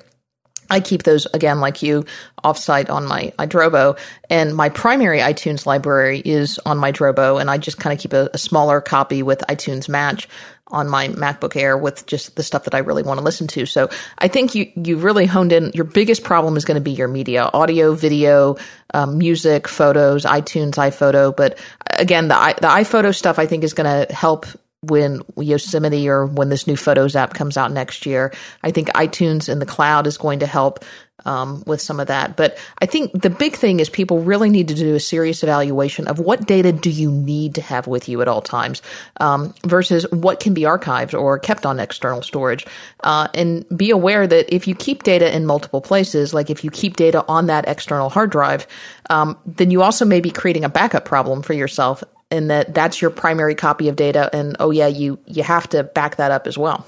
[0.69, 2.05] I keep those again, like you,
[2.43, 3.97] offsite on my iDrobo,
[4.29, 8.13] and my primary iTunes library is on my Drobo, and I just kind of keep
[8.13, 10.29] a, a, smaller copy with iTunes Match
[10.71, 13.65] on my MacBook Air with just the stuff that I really want to listen to.
[13.65, 15.71] So I think you you really honed in.
[15.73, 18.57] Your biggest problem is going to be your media, audio, video,
[18.93, 21.35] um, music, photos, iTunes, iPhoto.
[21.35, 21.57] But
[21.97, 24.45] again, the the iPhoto stuff I think is going to help
[24.81, 28.33] when Yosemite or when this new Photos app comes out next year.
[28.63, 30.85] I think iTunes in the cloud is going to help
[31.25, 32.35] um, with some of that.
[32.35, 36.07] But I think the big thing is people really need to do a serious evaluation
[36.07, 38.81] of what data do you need to have with you at all times
[39.19, 42.65] um, versus what can be archived or kept on external storage.
[43.01, 46.71] Uh, and be aware that if you keep data in multiple places, like if you
[46.71, 48.67] keep data on that external hard drive,
[49.09, 53.01] um, then you also may be creating a backup problem for yourself and that that's
[53.01, 56.47] your primary copy of data and oh yeah you you have to back that up
[56.47, 56.85] as well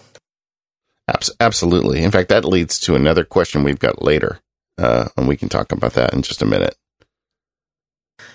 [1.39, 4.39] absolutely in fact that leads to another question we've got later
[4.77, 6.75] uh, and we can talk about that in just a minute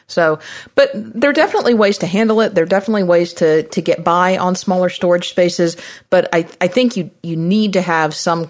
[0.09, 0.39] so,
[0.75, 2.55] but there are definitely ways to handle it.
[2.55, 5.77] There are definitely ways to to get by on smaller storage spaces.
[6.11, 8.49] But I I think you you need to have some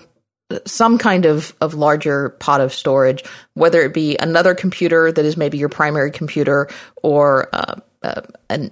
[0.65, 3.25] some kind of, of larger pot of storage,
[3.55, 6.69] whether it be another computer that is maybe your primary computer
[7.03, 8.23] or uh, a,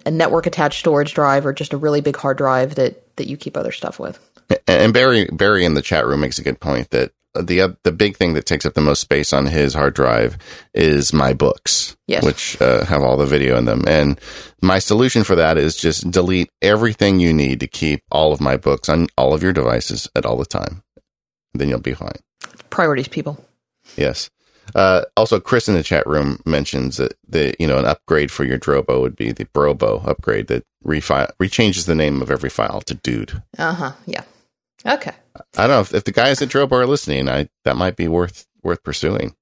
[0.07, 3.37] a, network attached storage drive or just a really big hard drive that that you
[3.37, 4.19] keep other stuff with.
[4.67, 8.17] And Barry Barry in the chat room makes a good point that the the big
[8.17, 10.39] thing that takes up the most space on his hard drive
[10.73, 12.25] is my books, yes.
[12.25, 13.83] which uh, have all the video in them.
[13.87, 14.21] And
[14.63, 18.57] my solution for that is just delete everything you need to keep all of my
[18.57, 20.83] books on all of your devices at all the time.
[21.55, 22.17] Then you'll be fine.
[22.71, 23.45] Priorities, people.
[23.97, 24.31] Yes.
[24.75, 28.45] Uh, also, Chris in the chat room mentions that the you know an upgrade for
[28.45, 32.81] your Drobo would be the Brobo upgrade that refile rechanges the name of every file
[32.83, 33.43] to Dude.
[33.59, 33.93] Uh huh.
[34.07, 34.23] Yeah.
[34.87, 35.13] Okay.
[35.57, 37.29] I don't know if, if the guys at Drobo are listening.
[37.29, 39.35] I that might be worth worth pursuing.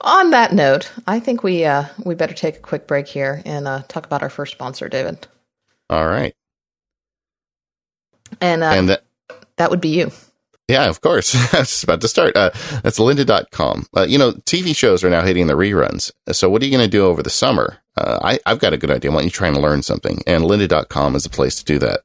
[0.00, 3.68] On that note, I think we uh, we better take a quick break here and
[3.68, 5.26] uh, talk about our first sponsor, David.
[5.90, 6.34] All right.
[8.40, 9.04] And uh, and that
[9.56, 10.10] that would be you.
[10.68, 11.34] Yeah, of course.
[11.54, 12.36] I was about to start.
[12.36, 12.50] Uh,
[12.82, 13.86] that's lynda.com.
[13.96, 16.10] Uh, you know, TV shows are now hitting the reruns.
[16.32, 17.81] So what are you going to do over the summer?
[17.96, 19.10] Uh, I, have got a good idea.
[19.10, 20.22] Why don't you try and learn something?
[20.26, 22.00] And lynda.com is the place to do that.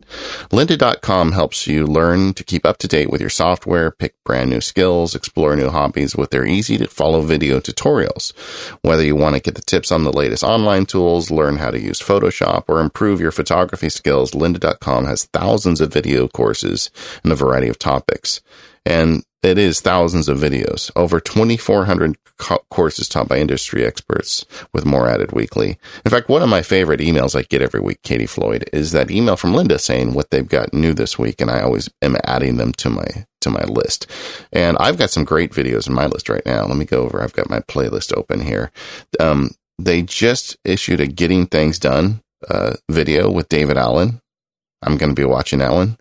[0.50, 4.60] Lynda.com helps you learn to keep up to date with your software, pick brand new
[4.60, 8.34] skills, explore new hobbies with their easy to follow video tutorials.
[8.82, 11.80] Whether you want to get the tips on the latest online tools, learn how to
[11.80, 16.92] use Photoshop, or improve your photography skills, lynda.com has thousands of video courses
[17.24, 18.42] in a variety of topics.
[18.86, 24.86] And it is thousands of videos, over 2,400 co- courses taught by industry experts, with
[24.86, 25.78] more added weekly.
[26.04, 29.12] In fact, one of my favorite emails I get every week, Katie Floyd, is that
[29.12, 32.58] email from Linda saying what they've got new this week, and I always am adding
[32.58, 34.08] them to my to my list.
[34.52, 36.66] And I've got some great videos in my list right now.
[36.66, 37.22] Let me go over.
[37.22, 38.72] I've got my playlist open here.
[39.20, 44.22] Um, they just issued a Getting Things Done uh, video with David Allen.
[44.84, 45.98] I'm going to be watching that one.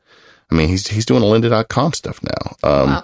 [0.50, 2.56] I mean, he's he's doing lynda.com stuff now.
[2.62, 3.02] Um, wow.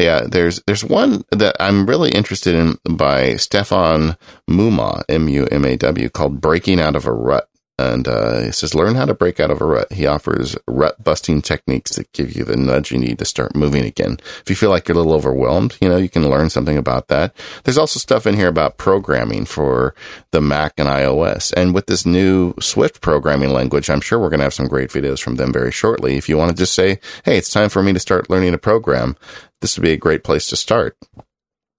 [0.00, 4.16] Yeah, there's there's one that I'm really interested in by Stefan
[4.48, 7.48] Mumaw, M U M A W, called "Breaking Out of a Rut."
[7.82, 9.92] And uh, he says, learn how to break out of a rut.
[9.92, 13.84] He offers rut busting techniques that give you the nudge you need to start moving
[13.84, 14.18] again.
[14.40, 17.08] If you feel like you're a little overwhelmed, you know, you can learn something about
[17.08, 17.34] that.
[17.64, 19.94] There's also stuff in here about programming for
[20.30, 21.52] the Mac and iOS.
[21.56, 24.90] And with this new Swift programming language, I'm sure we're going to have some great
[24.90, 26.16] videos from them very shortly.
[26.16, 28.58] If you want to just say, hey, it's time for me to start learning to
[28.58, 29.16] program,
[29.60, 30.96] this would be a great place to start.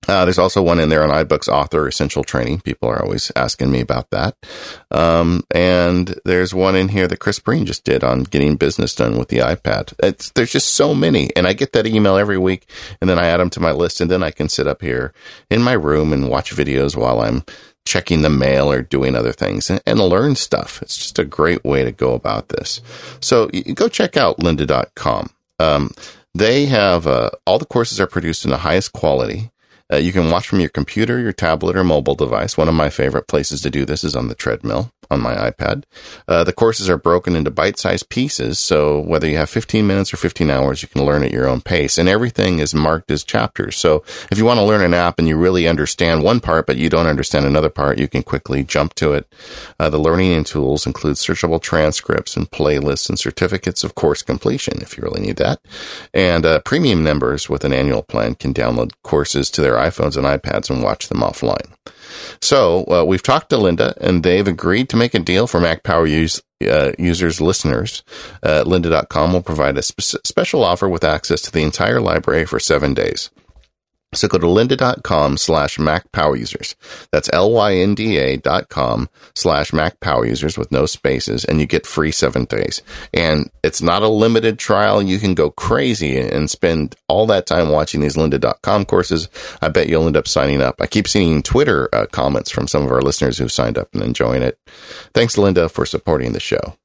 [0.08, 2.62] Uh, there's also one in there on iBooks author essential training.
[2.62, 4.36] People are always asking me about that.
[4.92, 9.18] Um, and there's one in here that Chris Breen just did on getting business done
[9.18, 9.94] with the iPad.
[10.02, 11.34] It's, there's just so many.
[11.36, 14.02] And I get that email every week and then I add them to my list
[14.02, 15.14] and then I can sit up here
[15.50, 17.44] in my room and watch videos while I'm
[17.86, 20.82] checking the mail or doing other things and, and learn stuff.
[20.82, 22.82] It's just a great way to go about this.
[23.20, 25.30] So go check out lynda.com.
[25.60, 25.92] Um,
[26.34, 29.52] they have, uh, all the courses are produced in the highest quality.
[29.94, 32.58] Uh, you can watch from your computer, your tablet, or mobile device.
[32.58, 35.84] One of my favorite places to do this is on the treadmill on my iPad.
[36.28, 40.18] Uh, the courses are broken into bite-sized pieces, so whether you have 15 minutes or
[40.18, 41.98] 15 hours, you can learn at your own pace.
[41.98, 43.78] And everything is marked as chapters.
[43.78, 46.78] So if you want to learn an app and you really understand one part, but
[46.78, 49.28] you don't understand another part, you can quickly jump to it.
[49.80, 54.82] Uh, the learning and tools include searchable transcripts and playlists and certificates of course completion
[54.82, 55.60] if you really need that.
[56.14, 60.26] And uh, premium members with an annual plan can download courses to their iPhones and
[60.26, 61.72] iPads and watch them offline.
[62.42, 65.84] So uh, we've talked to Linda, and they've agreed to make a deal for Mac
[65.84, 68.04] Power use, uh, users listeners.
[68.42, 72.60] Uh, lynda.com will provide a spe- special offer with access to the entire library for
[72.60, 73.30] seven days.
[74.16, 76.76] So go to lynda.com slash Mac Power Users.
[77.12, 82.12] That's L-Y-N-D-A dot com slash Mac Power Users with no spaces and you get free
[82.12, 82.82] seven days.
[83.14, 85.02] And it's not a limited trial.
[85.02, 89.30] You can go crazy and spend all that time watching these lynda.com courses.
[89.62, 90.82] I bet you'll end up signing up.
[90.82, 94.04] I keep seeing Twitter uh, comments from some of our listeners who've signed up and
[94.04, 94.58] enjoying it.
[95.14, 96.76] Thanks, Linda, for supporting the show.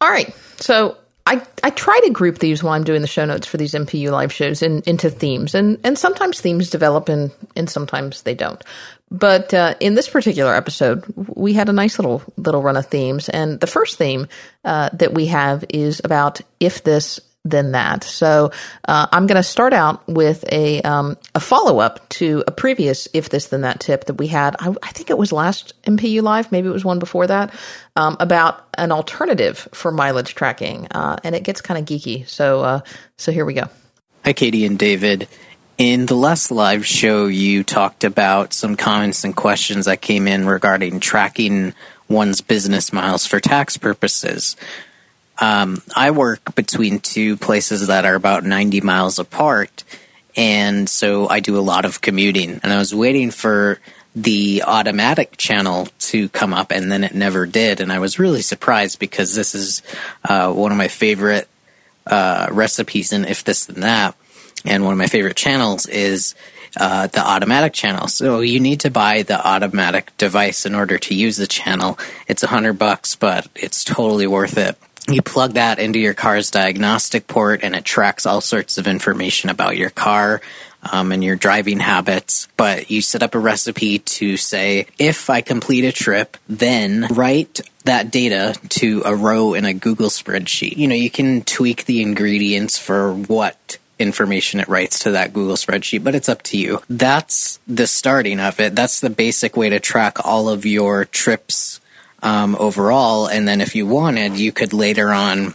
[0.00, 0.34] All right.
[0.56, 3.72] So I, I try to group these while I'm doing the show notes for these
[3.72, 8.34] MPU live shows in, into themes, and, and sometimes themes develop and, and sometimes they
[8.34, 8.62] don't.
[9.10, 13.28] But uh, in this particular episode, we had a nice little little run of themes,
[13.28, 14.28] and the first theme
[14.64, 18.04] uh, that we have is about if this than that.
[18.04, 18.52] So
[18.86, 23.08] uh, I'm going to start out with a um, a follow up to a previous
[23.14, 24.56] if this then that tip that we had.
[24.58, 27.54] I, I, think it was last MPU live, maybe it was one before that,
[27.96, 32.28] um, about an alternative for mileage tracking, uh, and it gets kind of geeky.
[32.28, 32.80] So uh,
[33.16, 33.68] so here we go.
[34.24, 35.28] Hi, Katie and David.
[35.78, 40.46] In the last live show, you talked about some comments and questions that came in
[40.46, 41.72] regarding tracking
[42.06, 44.56] one's business miles for tax purposes.
[45.40, 49.84] Um, I work between two places that are about 90 miles apart.
[50.36, 52.60] And so I do a lot of commuting.
[52.62, 53.80] And I was waiting for
[54.14, 57.80] the automatic channel to come up, and then it never did.
[57.80, 59.82] And I was really surprised because this is
[60.24, 61.48] uh, one of my favorite
[62.06, 64.16] uh, recipes in If This Then That.
[64.64, 66.34] And one of my favorite channels is
[66.76, 68.08] uh, the automatic channel.
[68.08, 71.98] So you need to buy the automatic device in order to use the channel.
[72.28, 74.76] It's a hundred bucks, but it's totally worth it.
[75.08, 79.50] You plug that into your car's diagnostic port and it tracks all sorts of information
[79.50, 80.40] about your car,
[80.82, 85.40] um, and your driving habits, but you set up a recipe to say, if I
[85.40, 90.76] complete a trip, then write that data to a row in a Google spreadsheet.
[90.76, 95.56] You know, you can tweak the ingredients for what information it writes to that Google
[95.56, 96.80] spreadsheet, but it's up to you.
[96.88, 98.74] That's the starting of it.
[98.74, 101.80] That's the basic way to track all of your trips
[102.22, 103.26] um, overall.
[103.26, 105.54] And then if you wanted, you could later on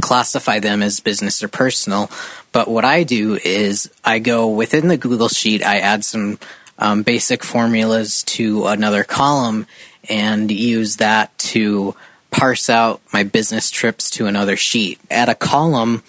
[0.00, 2.10] classify them as business or personal.
[2.52, 6.38] But what I do is I go within the Google Sheet, I add some
[6.78, 9.66] um, basic formulas to another column
[10.08, 11.94] and use that to
[12.30, 15.00] parse out my business trips to another sheet.
[15.10, 16.02] Add a column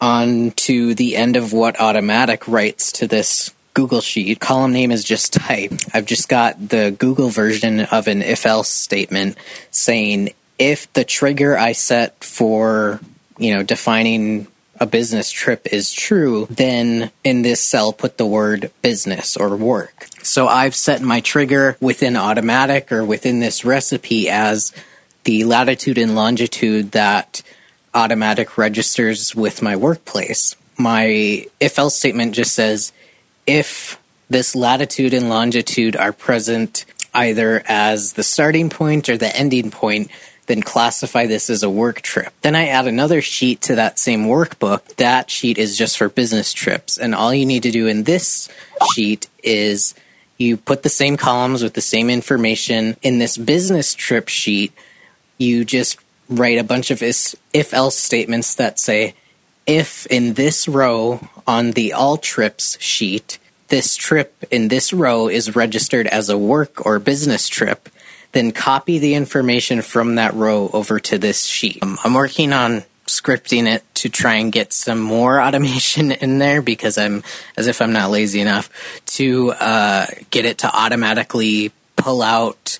[0.00, 4.40] on to the end of what automatic writes to this Google Sheet.
[4.40, 5.72] Column name is just type.
[5.94, 9.38] I've just got the Google version of an if else statement
[9.70, 12.98] saying if the trigger I set for,
[13.38, 14.48] you know, defining
[14.80, 20.08] a business trip is true, then in this cell put the word business or work.
[20.24, 24.72] So I've set my trigger within automatic or within this recipe as
[25.22, 27.42] the latitude and longitude that
[27.94, 30.56] automatic registers with my workplace.
[30.76, 32.92] My if else statement just says
[33.48, 36.84] if this latitude and longitude are present
[37.14, 40.10] either as the starting point or the ending point,
[40.46, 42.32] then classify this as a work trip.
[42.42, 44.96] Then I add another sheet to that same workbook.
[44.96, 46.98] That sheet is just for business trips.
[46.98, 48.50] And all you need to do in this
[48.94, 49.94] sheet is
[50.36, 52.96] you put the same columns with the same information.
[53.02, 54.72] In this business trip sheet,
[55.38, 59.14] you just write a bunch of if else statements that say,
[59.66, 63.38] if in this row on the all trips sheet,
[63.68, 67.88] this trip in this row is registered as a work or business trip,
[68.32, 71.82] then copy the information from that row over to this sheet.
[71.82, 76.60] Um, I'm working on scripting it to try and get some more automation in there
[76.60, 77.22] because I'm,
[77.56, 78.70] as if I'm not lazy enough,
[79.16, 82.78] to uh, get it to automatically pull out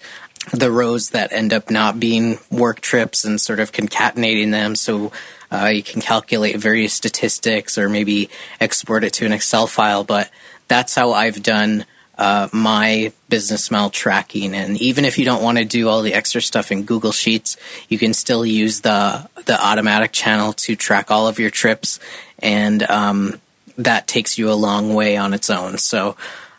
[0.52, 5.12] the rows that end up not being work trips and sort of concatenating them so
[5.50, 8.28] uh, you can calculate various statistics or maybe
[8.60, 10.04] export it to an Excel file.
[10.04, 10.30] But
[10.68, 11.86] that's how I've done
[12.18, 14.54] uh, my business mile tracking.
[14.54, 17.56] And even if you don't want to do all the extra stuff in Google Sheets,
[17.88, 22.00] you can still use the the automatic channel to track all of your trips,
[22.40, 23.40] and um,
[23.78, 25.78] that takes you a long way on its own.
[25.78, 26.16] So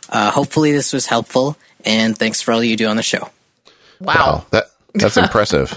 [0.09, 3.29] uh, hopefully this was helpful, and thanks for all you do on the show.
[3.99, 5.71] Wow, wow that that's impressive.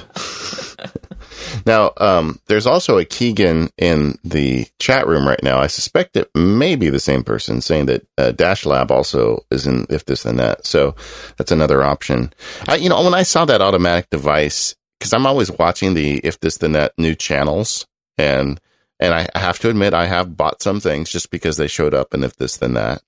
[1.66, 5.58] Now, um, there's also a Keegan in the chat room right now.
[5.60, 9.66] I suspect it may be the same person saying that uh, Dash Lab also is
[9.66, 10.66] in if this then that.
[10.66, 10.94] So
[11.36, 12.32] that's another option.
[12.68, 16.40] I, you know, when I saw that automatic device, because I'm always watching the if
[16.40, 17.86] this then that new channels,
[18.18, 18.60] and
[19.00, 22.14] and I have to admit I have bought some things just because they showed up
[22.14, 23.02] in if this then that.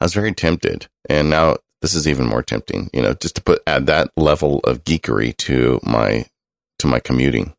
[0.00, 2.90] I was very tempted, and now this is even more tempting.
[2.92, 6.26] You know, just to put add that level of geekery to my
[6.78, 7.54] to my commuting?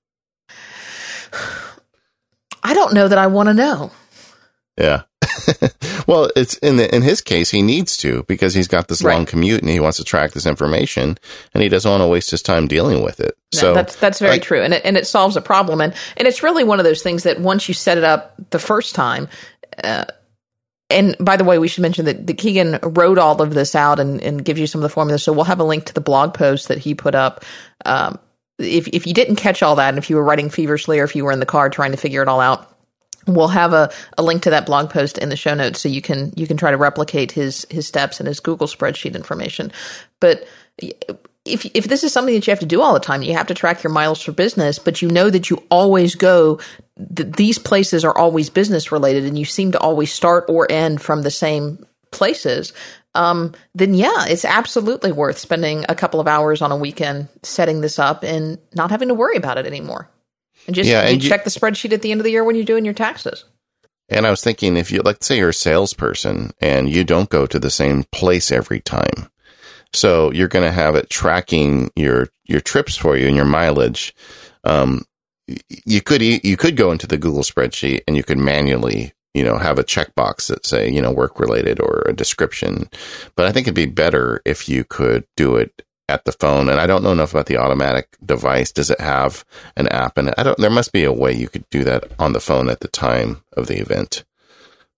[2.64, 3.92] I don't know that I want to know.
[4.78, 5.04] Yeah.
[6.08, 9.14] well, it's in the, in his case, he needs to because he's got this right.
[9.14, 11.18] long commute and he wants to track this information
[11.54, 13.38] and he doesn't want to waste his time dealing with it.
[13.56, 15.94] No, so that's that's very like, true, and it, and it solves a problem, and
[16.18, 18.94] and it's really one of those things that once you set it up the first
[18.94, 19.28] time.
[19.84, 20.06] Uh,
[20.92, 24.00] and by the way, we should mention that the Keegan wrote all of this out
[24.00, 25.24] and, and gives you some of the formulas.
[25.24, 27.46] So we'll have a link to the blog post that he put up
[27.86, 28.20] um,
[28.60, 31.16] if if you didn't catch all that, and if you were writing feverishly, or if
[31.16, 32.76] you were in the car trying to figure it all out,
[33.28, 36.02] we'll have a, a link to that blog post in the show notes, so you
[36.02, 39.72] can you can try to replicate his his steps and his Google spreadsheet information.
[40.20, 40.48] But
[41.46, 43.48] if if this is something that you have to do all the time, you have
[43.48, 46.60] to track your miles for business, but you know that you always go.
[47.16, 51.02] Th- these places are always business related, and you seem to always start or end
[51.02, 52.74] from the same places
[53.16, 57.82] um, then yeah, it's absolutely worth spending a couple of hours on a weekend setting
[57.82, 60.10] this up and not having to worry about it anymore.
[60.68, 62.56] And just yeah, and you check the spreadsheet at the end of the year when
[62.56, 63.46] you're doing your taxes.
[64.10, 67.46] And I was thinking, if you, let's say you're a salesperson and you don't go
[67.46, 69.30] to the same place every time.
[69.94, 74.16] So you're going to have it tracking your, your trips for you and your mileage.
[74.64, 75.06] Um,
[75.86, 79.58] you could, you could go into the Google spreadsheet and you could manually you know,
[79.58, 82.90] have a checkbox that say, you know, work related or a description.
[83.36, 86.70] But I think it'd be better if you could do it at the phone.
[86.70, 88.72] And I don't know enough about the automatic device.
[88.72, 89.46] Does it have
[89.78, 90.18] an app?
[90.18, 92.70] And I don't, there must be a way you could do that on the phone
[92.70, 94.26] at the time of the event.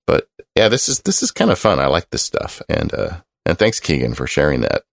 [0.08, 1.80] But yeah, this is, this is kind of fun.
[1.80, 2.62] I like this stuff.
[2.70, 4.84] And, uh, and thanks Keegan for sharing that.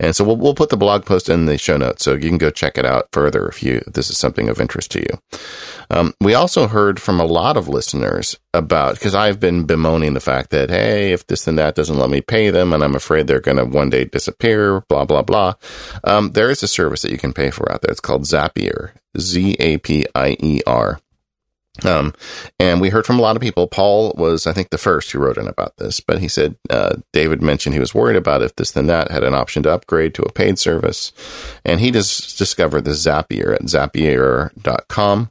[0.00, 2.38] And so we'll, we'll put the blog post in the show notes so you can
[2.38, 5.38] go check it out further if you, if this is something of interest to you.
[5.90, 10.20] Um, we also heard from a lot of listeners about, cause I've been bemoaning the
[10.20, 13.26] fact that, Hey, if this and that doesn't let me pay them and I'm afraid
[13.26, 15.54] they're going to one day disappear, blah, blah, blah.
[16.02, 17.92] Um, there is a service that you can pay for out there.
[17.92, 21.00] It's called Zapier, Z-A-P-I-E-R.
[21.82, 22.14] Um,
[22.60, 23.66] and we heard from a lot of people.
[23.66, 26.96] Paul was, I think, the first who wrote in about this, but he said, uh,
[27.12, 30.14] David mentioned he was worried about if this then that had an option to upgrade
[30.14, 31.12] to a paid service.
[31.64, 35.30] And he just discovered the Zapier at zapier.com.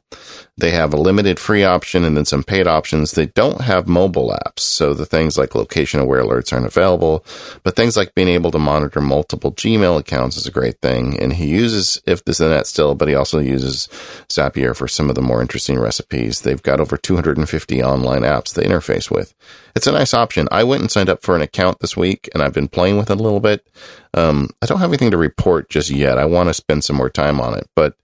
[0.56, 3.12] They have a limited free option and then some paid options.
[3.12, 4.60] They don't have mobile apps.
[4.60, 7.24] So the things like location aware alerts aren't available,
[7.64, 11.18] but things like being able to monitor multiple Gmail accounts is a great thing.
[11.18, 13.88] And he uses if this and that still, but he also uses
[14.28, 16.33] Zapier for some of the more interesting recipes.
[16.40, 19.34] They've got over 250 online apps they interface with.
[19.74, 20.48] It's a nice option.
[20.50, 23.10] I went and signed up for an account this week and I've been playing with
[23.10, 23.66] it a little bit.
[24.14, 26.18] Um, I don't have anything to report just yet.
[26.18, 27.96] I want to spend some more time on it, but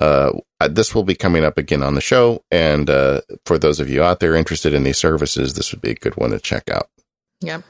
[0.00, 0.32] uh,
[0.68, 2.44] this will be coming up again on the show.
[2.50, 5.90] And uh, for those of you out there interested in these services, this would be
[5.90, 6.88] a good one to check out.
[7.40, 7.62] Yeah.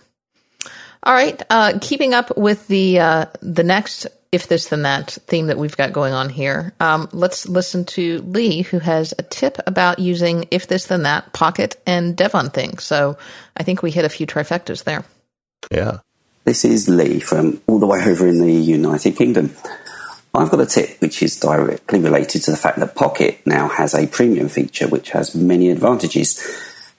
[1.02, 1.40] All right.
[1.48, 5.76] Uh, keeping up with the uh, the next if this then that theme that we've
[5.76, 6.72] got going on here.
[6.80, 11.32] Um, let's listen to Lee, who has a tip about using if this then that
[11.32, 12.80] Pocket and Devonthink.
[12.80, 13.16] So
[13.56, 15.04] I think we hit a few trifectas there.
[15.70, 15.98] Yeah.
[16.44, 19.54] This is Lee from all the way over in the United Kingdom.
[20.34, 23.94] I've got a tip which is directly related to the fact that Pocket now has
[23.94, 26.38] a premium feature which has many advantages.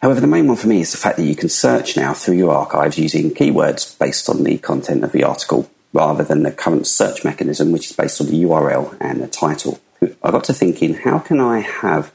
[0.01, 2.37] However, the main one for me is the fact that you can search now through
[2.37, 6.87] your archives using keywords based on the content of the article rather than the current
[6.87, 9.79] search mechanism which is based on the URL and the title.
[10.23, 12.13] I got to thinking, how can I have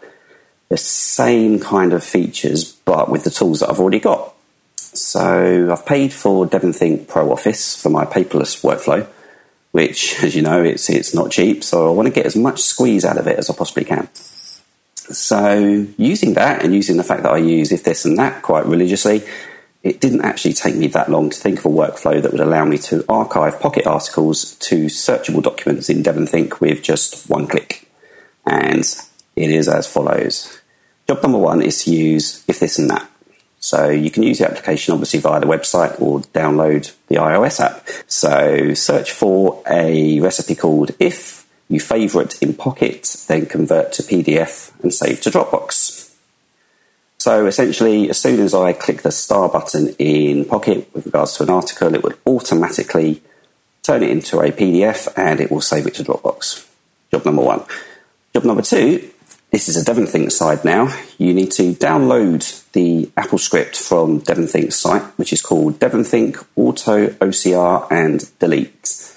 [0.69, 4.35] the same kind of features but with the tools that I've already got?
[4.77, 9.09] So I've paid for Devonthink Pro Office for my paperless workflow
[9.75, 11.65] which, as you know, it's it's not cheap.
[11.65, 14.09] So I want to get as much squeeze out of it as I possibly can.
[14.15, 18.67] So using that and using the fact that I use if this and that quite
[18.67, 19.25] religiously,
[19.85, 22.65] it didn't actually take me that long to think of a workflow that would allow
[22.65, 27.87] me to archive Pocket articles to searchable documents in Devonthink with just one click.
[28.47, 28.83] And
[29.37, 30.59] it is as follows.
[31.07, 33.11] Job number one is to use if this and that.
[33.61, 37.87] So you can use the application obviously via the website or download the iOS app.
[38.07, 44.73] So search for a recipe called If you favourite in Pocket, then convert to PDF
[44.83, 46.04] and save to Dropbox.
[47.25, 51.45] So essentially, as soon as I click the star button in Pocket with regards to
[51.45, 53.23] an article, it would automatically
[53.83, 56.69] turn it into a PDF and it will save it to Dropbox.
[57.11, 57.65] Job number one.
[58.35, 59.11] Job number two
[59.53, 60.95] this is a Devonthink side now.
[61.17, 67.07] You need to download the Apple script from Devonthink's site, which is called Devonthink Auto
[67.07, 69.15] OCR and Delete.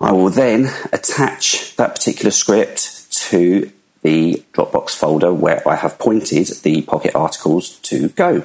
[0.00, 3.70] I will then attach that particular script to
[4.06, 8.44] the Dropbox folder where I have pointed the Pocket articles to go.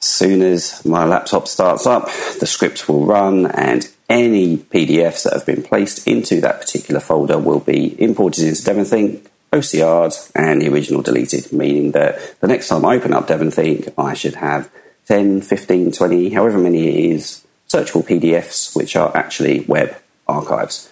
[0.00, 2.10] As soon as my laptop starts up,
[2.40, 7.38] the script will run and any PDFs that have been placed into that particular folder
[7.38, 12.84] will be imported into Devonthink OCR'd and the original deleted, meaning that the next time
[12.84, 14.68] I open up Devonthink, I should have
[15.06, 19.96] 10, 15, 20, however many it is, searchable PDFs, which are actually web
[20.26, 20.90] archives.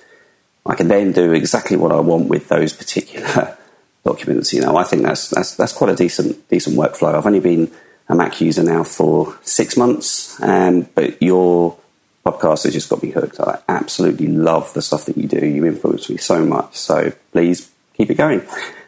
[0.67, 3.57] I can then do exactly what I want with those particular
[4.05, 4.53] documents.
[4.53, 7.15] You know, I think that's that's that's quite a decent decent workflow.
[7.15, 7.71] I've only been
[8.09, 11.77] a Mac user now for six months, um, but your
[12.25, 13.41] podcast has just got me hooked.
[13.41, 15.45] I absolutely love the stuff that you do.
[15.45, 16.77] You influence me so much.
[16.77, 18.43] So please keep it going.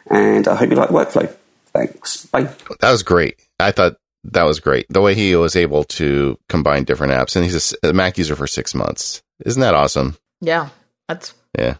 [0.07, 1.33] And I hope you like the workflow.
[1.73, 2.25] Thanks.
[2.25, 2.49] Bye.
[2.79, 3.39] That was great.
[3.59, 4.85] I thought that was great.
[4.89, 8.47] The way he was able to combine different apps, and he's a, Mac user for
[8.47, 9.21] six months.
[9.45, 10.17] Isn't that awesome?
[10.41, 10.69] Yeah,
[11.07, 11.75] that's yeah,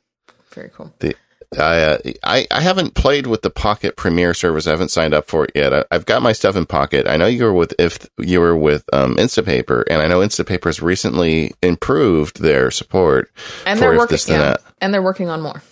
[0.51, 0.93] very cool.
[0.99, 1.15] The,
[1.57, 4.67] I, uh, I I haven't played with the Pocket Premiere service.
[4.67, 5.73] I haven't signed up for it yet.
[5.73, 7.07] I, have got my stuff in Pocket.
[7.07, 10.65] I know you were with if you were with um, Instapaper, and I know Instapaper
[10.65, 13.31] has recently improved their support.
[13.65, 15.63] And they're working, yeah, and they're working on more.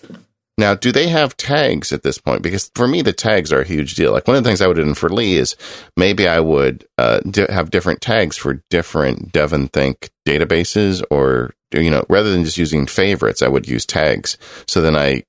[0.58, 2.42] Now, do they have tags at this point?
[2.42, 4.12] Because for me, the tags are a huge deal.
[4.12, 5.56] Like one of the things I would do for Lee is
[5.96, 12.06] maybe I would uh, have different tags for different Devon Think databases, or you know,
[12.10, 14.38] rather than just using favorites, I would use tags.
[14.68, 15.24] So then I,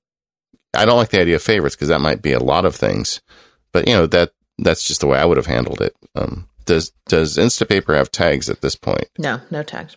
[0.73, 3.21] I don't like the idea of favorites because that might be a lot of things.
[3.71, 5.95] But you know that that's just the way I would have handled it.
[6.15, 9.09] Um, does does Instapaper have tags at this point?
[9.19, 9.95] No, no tags.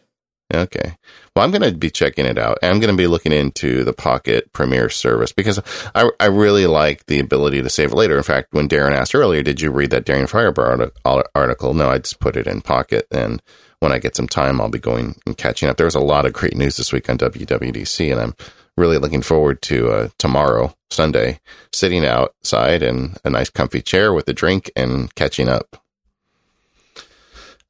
[0.53, 0.97] Okay.
[1.35, 2.59] Well, I'm going to be checking it out.
[2.63, 5.59] I'm going to be looking into the Pocket Premier service because
[5.95, 8.19] I, I really like the ability to save it later.
[8.19, 10.91] In fact, when Darren asked earlier, did you read that Daring Fireball
[11.35, 11.73] article?
[11.73, 13.07] No, I just put it in Pocket.
[13.11, 13.41] And
[13.81, 15.79] when I get some time, I'll be going and catching up.
[15.79, 18.35] There was a lot of great news this week on WWDC, and I'm
[18.77, 21.41] really looking forward to uh, tomorrow, Sunday,
[21.73, 25.83] sitting outside in a nice comfy chair with a drink and catching up.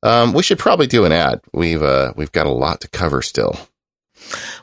[0.03, 1.41] Um, we should probably do an ad.
[1.53, 3.57] We've uh, we've got a lot to cover still.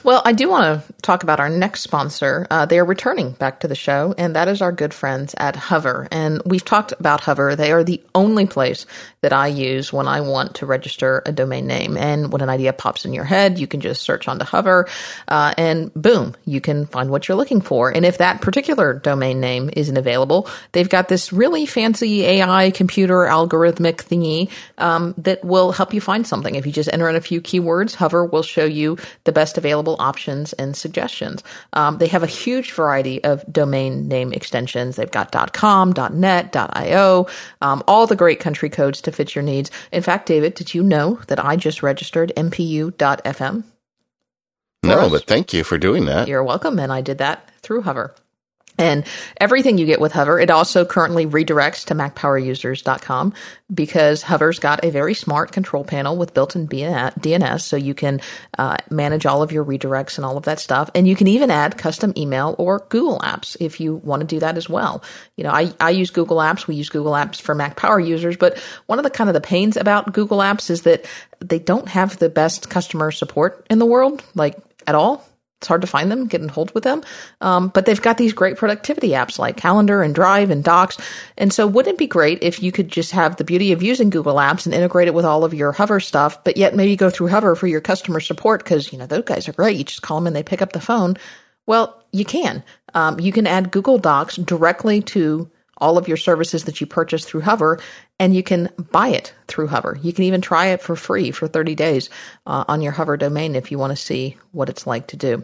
[0.04, 2.48] Well, I do want to talk about our next sponsor.
[2.50, 5.56] Uh, they are returning back to the show, and that is our good friends at
[5.56, 6.08] Hover.
[6.12, 7.56] And we've talked about Hover.
[7.56, 8.86] They are the only place
[9.22, 11.98] that I use when I want to register a domain name.
[11.98, 14.88] And when an idea pops in your head, you can just search onto Hover,
[15.28, 17.90] uh, and boom, you can find what you're looking for.
[17.90, 23.26] And if that particular domain name isn't available, they've got this really fancy AI computer
[23.26, 26.56] algorithmic thingy um, that will help you find something.
[26.56, 29.96] If you just enter in a few keywords, Hover will show you the best available
[30.00, 31.44] options and suggestions.
[31.74, 34.96] Um, they have a huge variety of domain name extensions.
[34.96, 37.28] They've got .com, .net, .io,
[37.62, 39.72] um, all the great country codes to fit your needs.
[39.92, 43.64] In fact, David, did you know that I just registered MPU.fm?
[44.84, 45.12] No, us?
[45.12, 46.28] but thank you for doing that.
[46.28, 46.80] You're welcome.
[46.80, 48.16] And I did that through Hover.
[48.80, 49.06] And
[49.42, 53.34] everything you get with Hover, it also currently redirects to MacPowerUsers.com
[53.72, 58.22] because Hover's got a very smart control panel with built-in DNS, so you can
[58.58, 60.90] uh, manage all of your redirects and all of that stuff.
[60.96, 64.40] And you can even add custom email or Google Apps if you want to do
[64.40, 65.04] that as well.
[65.36, 66.66] You know, I, I use Google Apps.
[66.66, 69.42] We use Google Apps for Mac Power users, but one of the kind of the
[69.42, 71.06] pains about Google Apps is that
[71.42, 74.58] they don't have the best customer support in the world, like
[74.88, 75.29] at all
[75.60, 77.04] it's hard to find them, get in hold with them.
[77.42, 80.98] Um, but they've got these great productivity apps like Calendar and Drive and Docs.
[81.38, 84.10] And so wouldn't it be great if you could just have the beauty of using
[84.10, 87.10] Google Apps and integrate it with all of your Hover stuff, but yet maybe go
[87.10, 89.78] through Hover for your customer support because, you know, those guys are great.
[89.78, 91.18] You just call them and they pick up the phone.
[91.66, 92.64] Well, you can.
[92.94, 97.26] Um, you can add Google Docs directly to all of your services that you purchase
[97.26, 97.80] through Hover,
[98.20, 99.98] and you can buy it through Hover.
[100.02, 102.10] You can even try it for free for 30 days
[102.46, 105.44] uh, on your Hover domain if you want to see what it's like to do.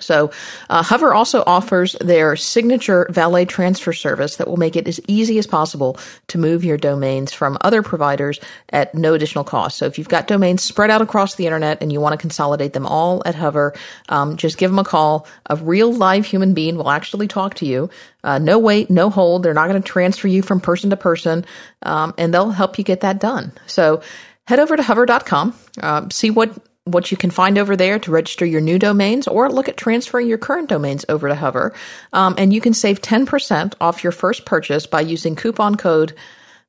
[0.00, 0.30] So,
[0.70, 5.38] uh, Hover also offers their signature valet transfer service that will make it as easy
[5.38, 8.40] as possible to move your domains from other providers
[8.70, 9.78] at no additional cost.
[9.78, 12.72] So, if you've got domains spread out across the internet and you want to consolidate
[12.72, 13.74] them all at Hover,
[14.08, 15.26] um, just give them a call.
[15.46, 17.90] A real live human being will actually talk to you.
[18.24, 19.42] Uh, no wait, no hold.
[19.42, 21.44] They're not going to transfer you from person to person,
[21.82, 23.52] um, and they'll help you get that done.
[23.66, 24.02] So,
[24.46, 28.44] head over to hover.com, uh, see what what you can find over there to register
[28.44, 31.72] your new domains or look at transferring your current domains over to Hover.
[32.12, 36.14] Um, and you can save 10% off your first purchase by using coupon code.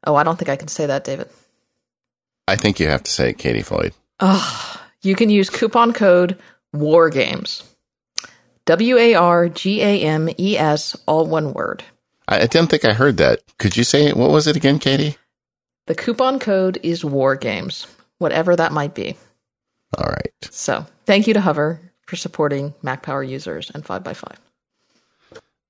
[0.06, 1.30] Oh, I don't think I can say that, David.
[2.48, 3.94] I think you have to say Katie Floyd.
[4.20, 6.38] Oh, you can use coupon code
[6.74, 7.64] WARGAMES.
[8.66, 11.84] W A R G A M E S, all one word.
[12.28, 13.42] I, I didn't think I heard that.
[13.58, 14.16] Could you say it?
[14.16, 15.18] What was it again, Katie?
[15.88, 17.88] The coupon code is WARGAMES,
[18.20, 19.18] whatever that might be.
[19.98, 20.34] All right.
[20.50, 24.36] So thank you to Hover for supporting Mac Power users and 5x5.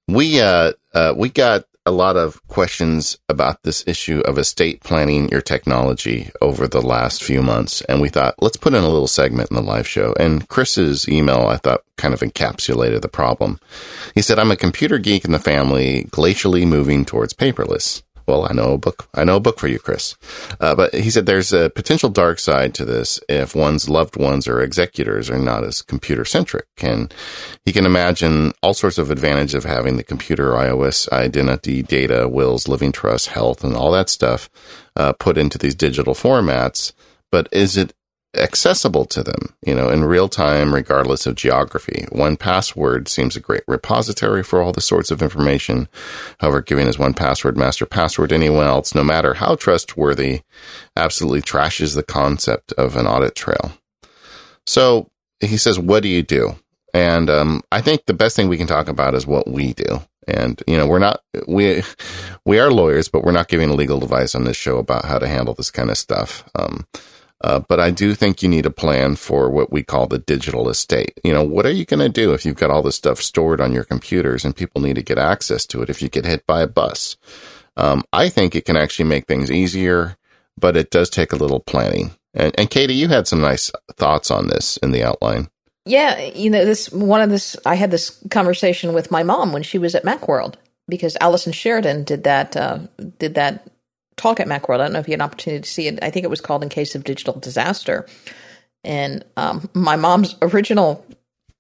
[0.08, 5.28] We, uh, uh, we got a lot of questions about this issue of estate planning
[5.30, 7.82] your technology over the last few months.
[7.82, 10.14] And we thought, let's put in a little segment in the live show.
[10.20, 13.60] And Chris's email, I thought, kind of encapsulated the problem.
[14.16, 18.02] He said, I'm a computer geek in the family, glacially moving towards paperless.
[18.26, 19.08] Well, I know a book.
[19.14, 20.16] I know a book for you, Chris.
[20.60, 24.48] Uh, but he said there's a potential dark side to this if one's loved ones
[24.48, 26.66] or executors are not as computer centric.
[26.82, 27.14] And
[27.66, 32.68] he can imagine all sorts of advantage of having the computer iOS identity, data, wills,
[32.68, 34.50] living trust, health, and all that stuff
[34.96, 36.94] uh, put into these digital formats.
[37.32, 37.94] But is it
[38.36, 42.06] accessible to them, you know, in real time, regardless of geography.
[42.12, 45.88] 1Password seems a great repository for all the sorts of information.
[46.40, 50.42] However, giving as 1Password master password anyone else, no matter how trustworthy,
[50.96, 53.74] absolutely trashes the concept of an audit trail.
[54.66, 55.10] So
[55.40, 56.56] he says, what do you do?
[56.94, 60.02] And um, I think the best thing we can talk about is what we do.
[60.28, 61.84] And you know, we're not we
[62.46, 65.28] we are lawyers, but we're not giving legal advice on this show about how to
[65.28, 66.50] handle this kind of stuff.
[66.56, 66.88] Um,
[67.44, 70.70] uh, but I do think you need a plan for what we call the digital
[70.70, 71.20] estate.
[71.24, 73.60] You know, what are you going to do if you've got all this stuff stored
[73.60, 76.48] on your computers and people need to get access to it if you get hit
[76.48, 77.18] by a bus?
[77.76, 80.16] Um, I think it can actually make things easier,
[80.58, 82.12] but it does take a little planning.
[82.34, 85.50] And, and Katie, you had some nice thoughts on this in the outline.
[85.86, 89.64] Yeah, you know, this one of this I had this conversation with my mom when
[89.64, 90.56] she was at Macworld.
[90.88, 92.80] because Allison Sheridan did that uh,
[93.20, 93.68] did that
[94.18, 94.76] talk at Macworld.
[94.76, 96.00] I don't know if you had an opportunity to see it.
[96.02, 98.08] I think it was called "In Case of Digital Disaster."
[98.84, 101.06] And um, my mom's original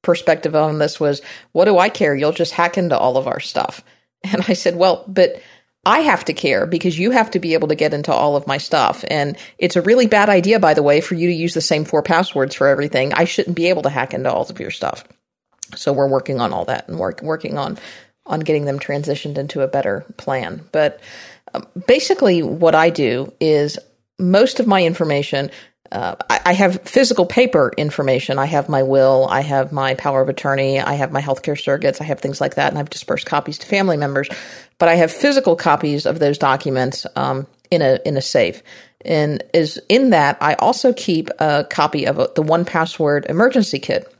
[0.01, 2.15] perspective on this was, "What do I care?
[2.15, 3.83] You'll just hack into all of our stuff."
[4.31, 5.41] And I said, "Well, but."
[5.85, 8.47] I have to care because you have to be able to get into all of
[8.47, 9.03] my stuff.
[9.09, 11.83] And it's a really bad idea, by the way, for you to use the same
[11.83, 13.11] four passwords for everything.
[13.11, 15.03] I shouldn't be able to hack into all of your stuff.
[15.75, 17.77] So we're working on all that and work, working on
[18.25, 20.63] on getting them transitioned into a better plan.
[20.71, 20.99] But
[21.87, 23.77] basically, what I do is
[24.19, 25.49] most of my information.
[25.91, 28.39] Uh, I, I, have physical paper information.
[28.39, 29.27] I have my will.
[29.29, 30.79] I have my power of attorney.
[30.79, 32.01] I have my healthcare surrogates.
[32.01, 34.27] I have things like that, and I've dispersed copies to family members.
[34.79, 38.63] But I have physical copies of those documents um, in a in a safe.
[39.05, 44.12] And is in that I also keep a copy of a, the 1Password emergency kit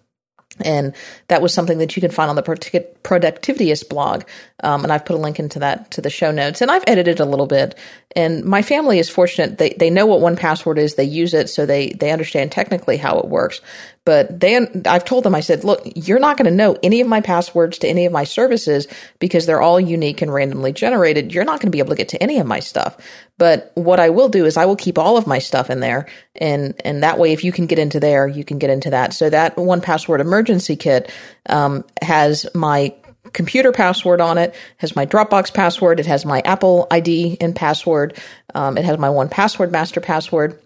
[0.62, 0.94] and
[1.28, 4.24] that was something that you can find on the Productivityist blog.
[4.64, 6.62] Um, and I've put a link into that to the show notes.
[6.62, 7.78] And I've edited a little bit.
[8.16, 9.58] And my family is fortunate.
[9.58, 10.96] They, they know what 1Password is.
[10.96, 11.50] They use it.
[11.50, 13.62] So they, they understand technically how it works.
[14.06, 17.08] But they, I've told them, I said, look, you're not going to know any of
[17.08, 18.88] my passwords to any of my services
[19.20, 21.34] because they're all unique and randomly generated.
[21.34, 22.98] You're not going to be able to get to any of my stuff.
[23.38, 26.08] But what I will do is I will keep all of my stuff in there.
[26.36, 29.14] And, and that way, if you can get into there, you can get into that.
[29.14, 31.10] So that 1Password emergency kit,
[31.48, 32.94] um, has my
[33.32, 38.20] computer password on it, has my Dropbox password, it has my Apple ID and password,
[38.54, 40.60] um, it has my 1Password master password,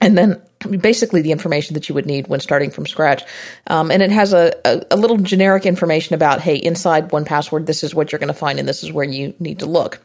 [0.00, 0.40] and then
[0.80, 3.22] basically the information that you would need when starting from scratch.
[3.66, 7.84] Um, and it has a, a, a, little generic information about, hey, inside 1Password, this
[7.84, 10.00] is what you're going to find, and this is where you need to look.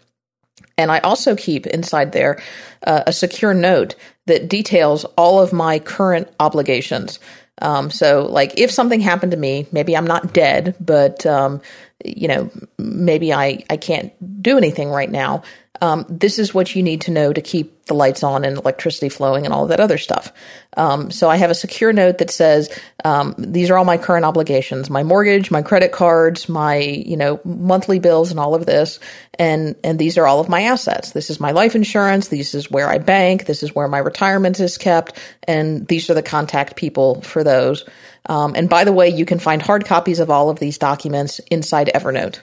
[0.77, 2.41] And I also keep inside there
[2.85, 7.19] uh, a secure note that details all of my current obligations.
[7.61, 11.61] Um, so, like, if something happened to me, maybe I'm not dead, but um,
[12.05, 15.43] you know, maybe I I can't do anything right now
[15.81, 19.09] um, this is what you need to know to keep the lights on and electricity
[19.09, 20.31] flowing and all that other stuff.
[20.77, 22.69] Um, so I have a secure note that says
[23.03, 27.41] um, these are all my current obligations: my mortgage, my credit cards, my you know
[27.43, 28.99] monthly bills, and all of this.
[29.39, 31.11] And and these are all of my assets.
[31.11, 32.27] This is my life insurance.
[32.27, 33.45] This is where I bank.
[33.45, 35.17] This is where my retirement is kept.
[35.47, 37.85] And these are the contact people for those.
[38.27, 41.39] Um, and by the way, you can find hard copies of all of these documents
[41.49, 42.39] inside Evernote.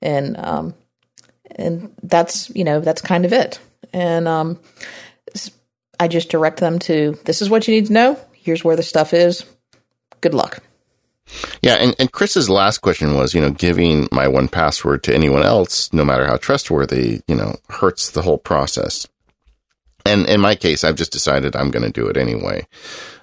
[0.00, 0.74] And um,
[1.56, 3.58] and that's you know that's kind of it.
[3.92, 4.58] And um,
[5.98, 8.18] I just direct them to this is what you need to know.
[8.32, 9.44] Here's where the stuff is.
[10.20, 10.62] Good luck.
[11.62, 15.92] Yeah, and, and Chris's last question was, you know, giving my 1Password to anyone else,
[15.92, 19.06] no matter how trustworthy, you know, hurts the whole process.
[20.04, 22.66] And in my case, I've just decided I'm going to do it anyway.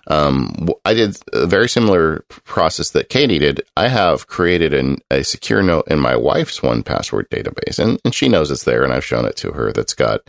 [0.10, 3.62] Um, I did a very similar process that Katie did.
[3.78, 8.28] I have created an, a secure note in my wife's 1Password database and, and she
[8.28, 10.22] knows it's there and I've shown it to her that's got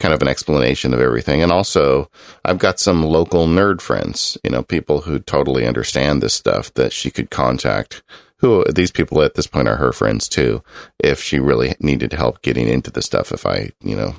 [0.00, 1.42] kind of an explanation of everything.
[1.42, 2.10] And also
[2.44, 6.92] I've got some local nerd friends, you know, people who totally understand this stuff that
[6.92, 8.02] she could contact
[8.38, 10.62] who these people at this point are her friends too,
[10.98, 14.14] if she really needed help getting into the stuff, if I, you know,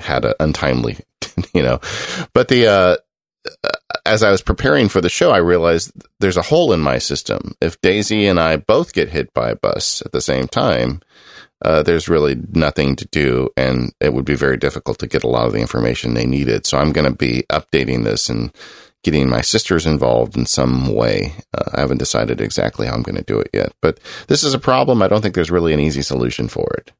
[0.00, 0.96] had an untimely,
[1.52, 1.80] you know,
[2.32, 2.96] but the, uh,
[4.08, 7.54] as I was preparing for the show, I realized there's a hole in my system.
[7.60, 11.02] If Daisy and I both get hit by a bus at the same time,
[11.62, 15.28] uh, there's really nothing to do, and it would be very difficult to get a
[15.28, 16.66] lot of the information they needed.
[16.66, 18.50] So I'm going to be updating this and
[19.04, 21.34] getting my sisters involved in some way.
[21.52, 24.54] Uh, I haven't decided exactly how I'm going to do it yet, but this is
[24.54, 25.02] a problem.
[25.02, 26.92] I don't think there's really an easy solution for it.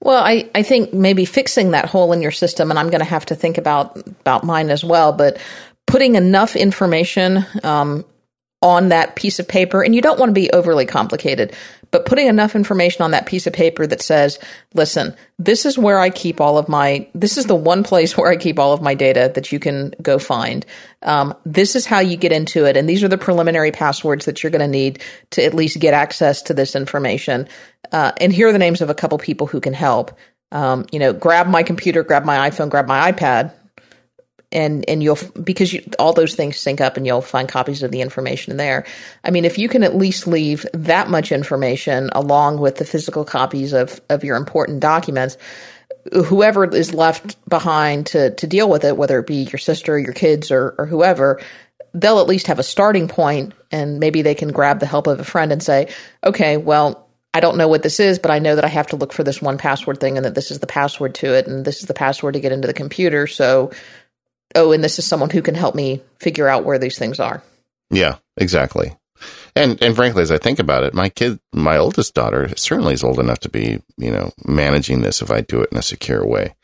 [0.00, 3.04] Well, I, I think maybe fixing that hole in your system, and I'm going to
[3.04, 5.12] have to think about about mine as well.
[5.12, 5.38] But
[5.88, 8.04] putting enough information um,
[8.60, 11.54] on that piece of paper, and you don't want to be overly complicated,
[11.90, 14.38] but putting enough information on that piece of paper that says,
[14.74, 18.30] listen, this is where I keep all of my, this is the one place where
[18.30, 20.66] I keep all of my data that you can go find.
[21.02, 22.76] Um, this is how you get into it.
[22.76, 25.94] And these are the preliminary passwords that you're going to need to at least get
[25.94, 27.48] access to this information.
[27.92, 30.16] Uh, and here are the names of a couple people who can help.
[30.50, 33.52] Um, you know, grab my computer, grab my iPhone, grab my iPad,
[34.50, 37.90] and and you'll because you, all those things sync up and you'll find copies of
[37.90, 38.86] the information there.
[39.22, 43.24] I mean, if you can at least leave that much information along with the physical
[43.24, 45.36] copies of of your important documents,
[46.12, 50.14] whoever is left behind to to deal with it, whether it be your sister, your
[50.14, 51.40] kids, or or whoever,
[51.92, 55.20] they'll at least have a starting point, and maybe they can grab the help of
[55.20, 55.88] a friend and say,
[56.24, 57.04] okay, well.
[57.34, 59.22] I don't know what this is, but I know that I have to look for
[59.22, 61.94] this 1Password thing and that this is the password to it and this is the
[61.94, 63.26] password to get into the computer.
[63.26, 63.70] So
[64.54, 67.42] oh, and this is someone who can help me figure out where these things are.
[67.90, 68.96] Yeah, exactly.
[69.56, 73.02] And and frankly, as I think about it, my kid, my oldest daughter, certainly is
[73.02, 76.24] old enough to be, you know, managing this if I do it in a secure
[76.24, 76.54] way.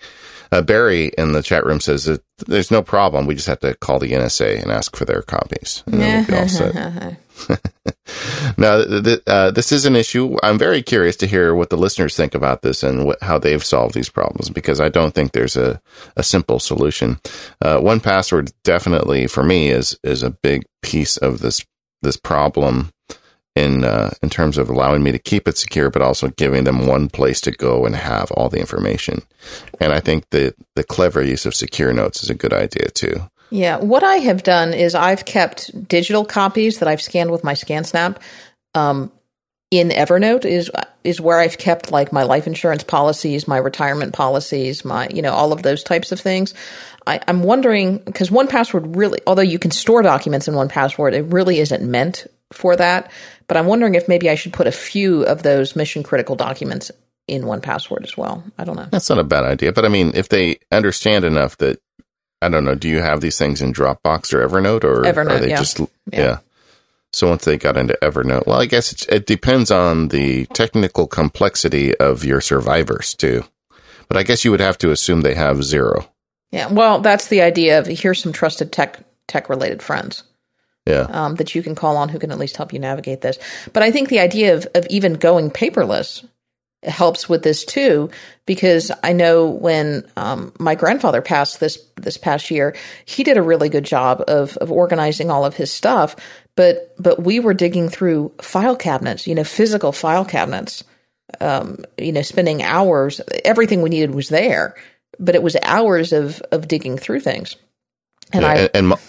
[0.53, 3.27] Uh, Barry in the chat room says that there's no problem.
[3.27, 5.83] We just have to call the NSA and ask for their copies.
[5.87, 7.17] And then we'll be all set.
[8.59, 10.37] now, th- uh, this is an issue.
[10.43, 13.95] I'm very curious to hear what the listeners think about this and how they've solved
[13.95, 15.81] these problems because I don't think there's a,
[16.17, 17.21] a simple solution.
[17.61, 21.65] Uh, 1Password definitely for me is is a big piece of this
[22.03, 22.93] this problem
[23.57, 26.87] in uh, in terms of allowing me to keep it secure, but also giving them
[26.87, 29.23] one place to go and have all the information.
[29.81, 33.29] And I think that the clever use of secure notes is a good idea too.
[33.51, 37.55] Yeah, what I have done is I've kept digital copies that I've scanned with my
[37.55, 38.17] ScanSnap.
[38.75, 39.13] Um,
[39.71, 40.71] in Evernote is
[41.03, 45.33] is where I've kept like my life insurance policies, my retirement policies, my you know
[45.33, 46.55] all of those types of things.
[47.07, 51.59] I, am wondering because 1Password really, although you can store documents in 1Password, it really
[51.59, 53.11] isn't meant for that.
[53.47, 56.91] But I'm wondering if maybe I should put a few of those mission critical documents
[57.29, 58.43] in 1Password as well.
[58.59, 58.89] I don't know.
[58.91, 61.79] That's not a bad idea, but I mean, if they understand enough that
[62.45, 62.75] I don't know.
[62.75, 65.31] Do you have these things in Dropbox or Evernote, or Evernote?
[65.31, 65.59] are they yeah.
[65.59, 65.87] just yeah.
[66.13, 66.39] yeah.
[67.13, 71.07] So once they got into Evernote, well, I guess it, it depends on the technical
[71.07, 73.45] complexity of your survivors too.
[74.09, 76.11] But I guess you would have to assume they have zero.
[76.51, 76.69] Yeah.
[76.69, 80.25] Well, that's the idea of here's some trusted tech tech related friends.
[80.87, 81.07] Yeah.
[81.09, 83.39] Um, that you can call on who can at least help you navigate this.
[83.73, 86.29] But I think the idea of, of even going paperless
[86.87, 88.11] helps with this too
[88.47, 93.43] because I know when um, my grandfather passed this this past year, he did a
[93.43, 96.17] really good job of of organizing all of his stuff.
[96.57, 100.85] But but we were digging through file cabinets, you know, physical file cabinets,
[101.41, 103.21] um, you know, spending hours.
[103.45, 104.75] Everything we needed was there,
[105.19, 107.57] but it was hours of of digging through things.
[108.33, 109.01] And yeah, I and, and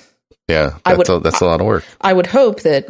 [0.47, 1.83] yeah, that's, I would, a, that's a lot of work.
[2.01, 2.87] I would hope that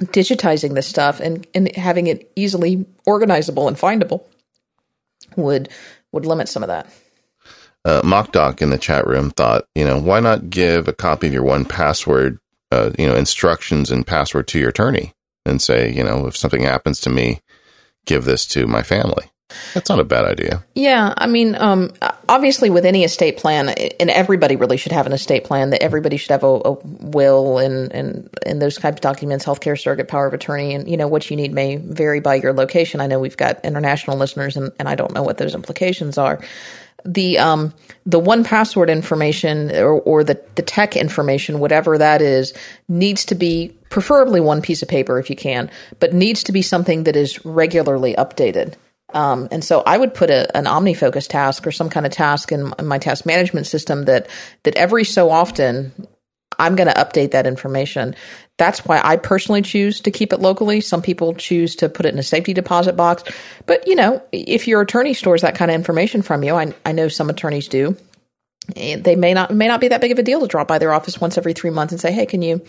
[0.00, 4.24] digitizing this stuff and, and having it easily organizable and findable
[5.36, 5.68] would
[6.12, 6.92] would limit some of that.
[7.84, 11.32] Uh, Mockdoc in the chat room thought, you know, why not give a copy of
[11.32, 12.38] your 1Password,
[12.72, 15.12] uh, you know, instructions and password to your attorney
[15.46, 17.40] and say, you know, if something happens to me,
[18.04, 19.30] give this to my family.
[19.74, 20.62] That's not a bad idea.
[20.74, 21.92] Yeah, I mean, um,
[22.28, 25.70] obviously, with any estate plan, and everybody really should have an estate plan.
[25.70, 29.78] That everybody should have a, a, will and and and those types of documents, healthcare
[29.78, 33.00] surrogate power of attorney, and you know what you need may vary by your location.
[33.00, 36.40] I know we've got international listeners, and, and I don't know what those implications are.
[37.04, 37.72] The um
[38.06, 42.52] the 1Password information or, or the the tech information, whatever that is,
[42.88, 46.62] needs to be preferably one piece of paper if you can, but needs to be
[46.62, 48.74] something that is regularly updated.
[49.14, 52.52] Um, and so I would put a, an OmniFocus task or some kind of task
[52.52, 54.28] in, in my task management system that
[54.64, 55.92] that every so often
[56.58, 58.14] I'm going to update that information.
[58.58, 60.82] That's why I personally choose to keep it locally.
[60.82, 63.24] Some people choose to put it in a safety deposit box.
[63.64, 66.92] But, you know, if your attorney stores that kind of information from you, I, I
[66.92, 67.96] know some attorneys do.
[68.76, 70.78] Eh, they may not may not be that big of a deal to drop by
[70.78, 72.60] their office once every three months and say, "Hey, can you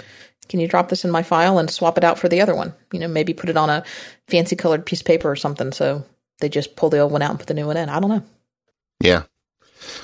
[0.47, 2.73] can you drop this in my file and swap it out for the other one?"
[2.91, 3.83] You know, maybe put it on a
[4.27, 6.03] fancy colored piece of paper or something, so
[6.41, 7.89] they just pull the old one out and put the new one in.
[7.89, 8.23] I don't know.
[8.99, 9.23] Yeah.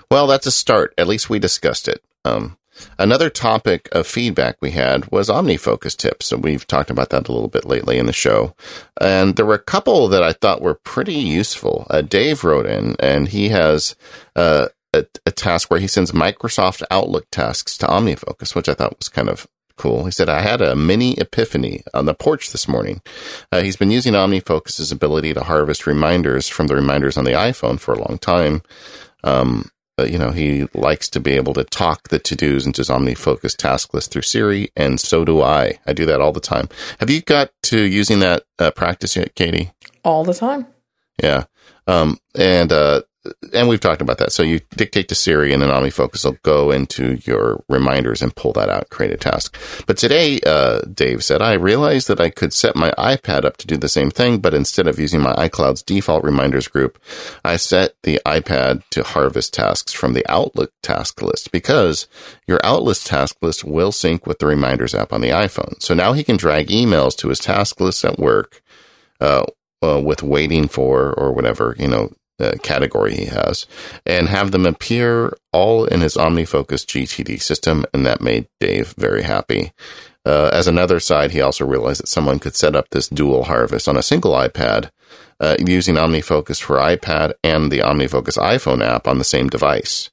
[0.10, 0.94] Well, that's a start.
[0.98, 2.04] At least we discussed it.
[2.26, 2.58] Um,
[2.98, 6.32] another topic of feedback we had was OmniFocus tips.
[6.32, 8.56] And we've talked about that a little bit lately in the show.
[9.00, 11.86] And there were a couple that I thought were pretty useful.
[11.90, 13.96] Uh, Dave wrote in and he has,
[14.36, 18.98] uh, a, a, task where he sends Microsoft Outlook tasks to OmniFocus, which I thought
[18.98, 19.46] was kind of
[19.78, 20.06] cool.
[20.06, 23.02] He said, I had a mini epiphany on the porch this morning.
[23.52, 27.80] Uh, he's been using OmniFocus's ability to harvest reminders from the reminders on the iPhone
[27.80, 28.62] for a long time.
[29.24, 29.70] Um,
[30.00, 33.56] uh, you know, he likes to be able to talk the to-dos into his OmniFocus
[33.56, 35.80] task list through Siri, and so do I.
[35.88, 36.70] I do that all the time.
[37.00, 39.72] Have you got to using that uh, practice yet, Katie?
[40.04, 40.68] All the time.
[41.22, 41.46] Yeah.
[41.88, 43.02] Um, and uh,
[43.54, 44.32] and we've talked about that.
[44.32, 48.54] So you dictate to Siri and then OmniFocus will go into your reminders and pull
[48.54, 49.58] that out, create a task.
[49.86, 53.68] But today, uh, Dave said, I realized that I could set my iPad up to
[53.68, 57.02] do the same thing, but instead of using my iCloud's default reminders group,
[57.44, 62.08] I set the iPad to harvest tasks from the Outlook task list because
[62.48, 65.82] your Outlook task list will sync with the reminders app on the iPhone.
[65.82, 68.62] So now he can drag emails to his task list at work,
[69.20, 69.46] uh,
[69.84, 73.66] uh, with waiting for or whatever, you know, uh, category he has
[74.06, 77.86] and have them appear all in his OmniFocus GTD system.
[77.94, 79.72] And that made Dave very happy.
[80.26, 83.88] Uh, as another side, he also realized that someone could set up this dual harvest
[83.88, 84.90] on a single iPad
[85.40, 90.10] uh, using OmniFocus for iPad and the OmniFocus iPhone app on the same device,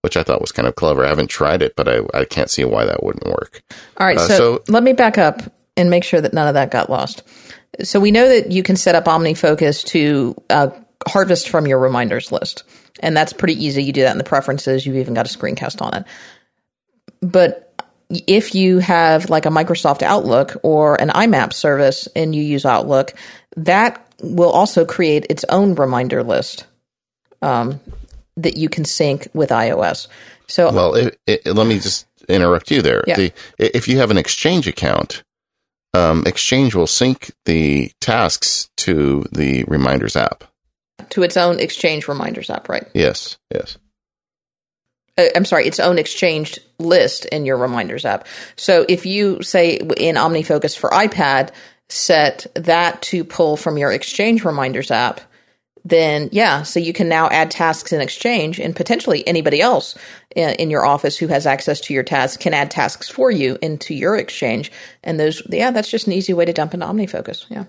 [0.00, 1.04] which I thought was kind of clever.
[1.04, 3.62] I haven't tried it, but I, I can't see why that wouldn't work.
[3.98, 4.18] All right.
[4.18, 5.42] Uh, so, so, let me back up.
[5.76, 7.22] and make sure that none of that got lost.
[7.82, 10.70] So we know that you can set up OmniFocus to uh,
[11.06, 12.64] harvest from your reminders list.
[13.00, 13.82] And that's pretty easy.
[13.84, 14.86] You do that in the preferences.
[14.86, 16.04] You've even got a screencast on it.
[17.20, 17.68] But
[18.10, 23.14] if you have like a Microsoft Outlook or an IMAP service and you use Outlook,
[23.56, 26.66] that will also create its own reminder list
[27.40, 27.80] um,
[28.36, 30.08] that you can sync with iOS.
[30.46, 33.04] So, well, it, it, let me just interrupt you there.
[33.06, 33.16] Yeah.
[33.16, 35.22] The, if you have an Exchange account,
[35.94, 40.44] um, Exchange will sync the tasks to the Reminders app.
[41.12, 42.86] To its own Exchange Reminders app, right?
[42.94, 43.78] Yes, yes.
[45.18, 48.26] Uh, I'm sorry, its own Exchange list in your Reminders app.
[48.56, 51.50] So if you say in OmniFocus for iPad,
[51.90, 55.20] set that to pull from your Exchange Reminders app,
[55.84, 59.94] then yeah, so you can now add tasks in Exchange, and potentially anybody else
[60.34, 63.92] in, your office who has access to your tasks can add tasks for you into
[63.94, 64.72] your Exchange.
[65.04, 67.44] And those, yeah, that's just an easy way to dump into OmniFocus.
[67.50, 67.64] Yeah.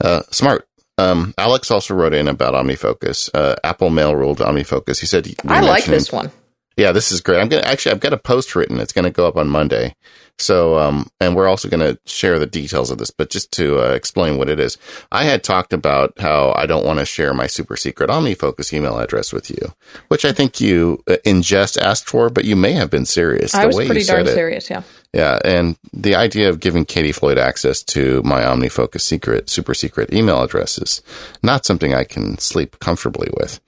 [0.00, 0.68] Uh, smart.
[0.98, 3.30] Um, Alex also wrote in about OmniFocus.
[3.34, 5.00] Uh, Apple Mail ruled OmniFocus.
[5.00, 6.30] He said, "I like this one."
[6.76, 7.40] Yeah, this is great.
[7.40, 8.80] I'm gonna actually, I've got a post written.
[8.80, 9.94] It's going to go up on Monday.
[10.38, 13.80] So, um, and we're also going to share the details of this, but just to
[13.80, 14.76] uh, explain what it is,
[15.10, 18.98] I had talked about how I don't want to share my super secret OmniFocus email
[18.98, 19.72] address with you,
[20.08, 23.54] which I think you uh, in jest asked for, but you may have been serious.
[23.54, 24.82] I was pretty darn serious, yeah.
[25.16, 30.12] Yeah, and the idea of giving Katie Floyd access to my OmniFocus secret, super secret
[30.12, 31.00] email address is
[31.42, 33.58] not something I can sleep comfortably with.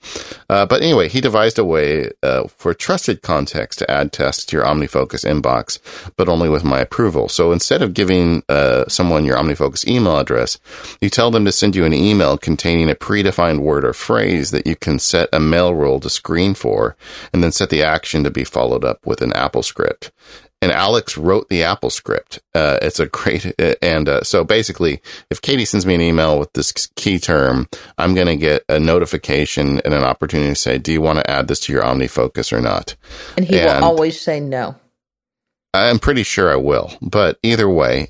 [0.47, 4.57] Uh, but anyway, he devised a way uh, for trusted contacts to add tests to
[4.57, 5.79] your OmniFocus inbox,
[6.15, 7.27] but only with my approval.
[7.27, 10.59] So instead of giving uh, someone your OmniFocus email address,
[11.01, 14.67] you tell them to send you an email containing a predefined word or phrase that
[14.67, 16.95] you can set a mail rule to screen for,
[17.33, 20.11] and then set the action to be followed up with an Apple script
[20.61, 22.39] and Alex wrote the Apple script.
[22.53, 26.39] Uh, it's a great, uh, and uh, so basically, if Katie sends me an email
[26.39, 30.77] with this key term, I'm going to get a notification and an opportunity to say,
[30.77, 32.95] "Do you want to add this to your OmniFocus or not?"
[33.37, 34.75] And he and will always say no.
[35.73, 38.07] I'm pretty sure I will, but either way,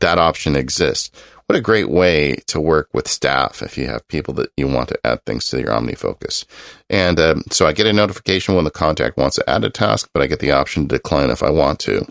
[0.00, 1.10] that option exists.
[1.48, 4.90] What a great way to work with staff if you have people that you want
[4.90, 6.44] to add things to your OmniFocus.
[6.90, 10.10] And um, so I get a notification when the contact wants to add a task,
[10.12, 12.06] but I get the option to decline if I want to.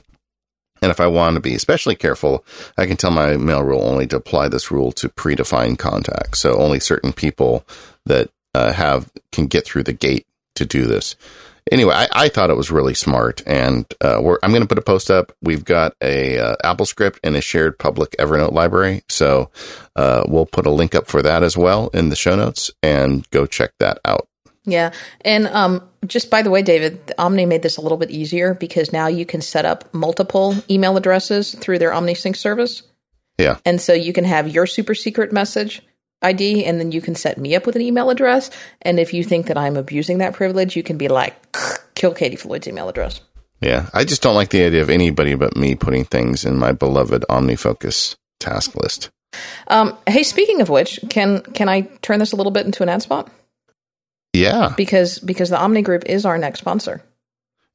[0.81, 2.43] And if I want to be especially careful,
[2.79, 6.39] I can tell my mail rule only to apply this rule to predefined contacts.
[6.39, 7.63] So only certain people
[8.07, 10.25] that uh, have can get through the gate
[10.55, 11.15] to do this
[11.72, 14.84] anyway, I, I, thought it was really smart, and uh, I'm going to put a
[14.84, 15.32] post up.
[15.41, 19.49] We've got a uh, Apple script and a shared public Evernote library, so
[19.95, 23.30] uh, we'll put a link up for that as well in the show notes, and
[23.32, 24.28] go check that out.
[24.65, 24.91] Yeah,
[25.22, 28.91] and um, just by the way, David, Omni made this a little bit easier because
[28.91, 32.84] now you can set up multiple email addresses through their OmniSync service.
[33.38, 35.82] Yeah, and so you can have your super secret message
[36.22, 38.49] ID, and then you can set me up with an email address.
[38.82, 41.36] And if you think that I'm abusing that privilege, you can be like,
[41.95, 43.22] kill Katie Floyd's email address.
[43.61, 46.72] Yeah, I just don't like the idea of anybody but me putting things in my
[46.72, 49.09] beloved OmniFocus task list.
[49.68, 52.89] Um, hey, speaking of which, can can I turn this a little bit into an
[52.89, 53.32] ad spot?
[54.34, 57.03] Yeah, because because the Omni Group is our next sponsor.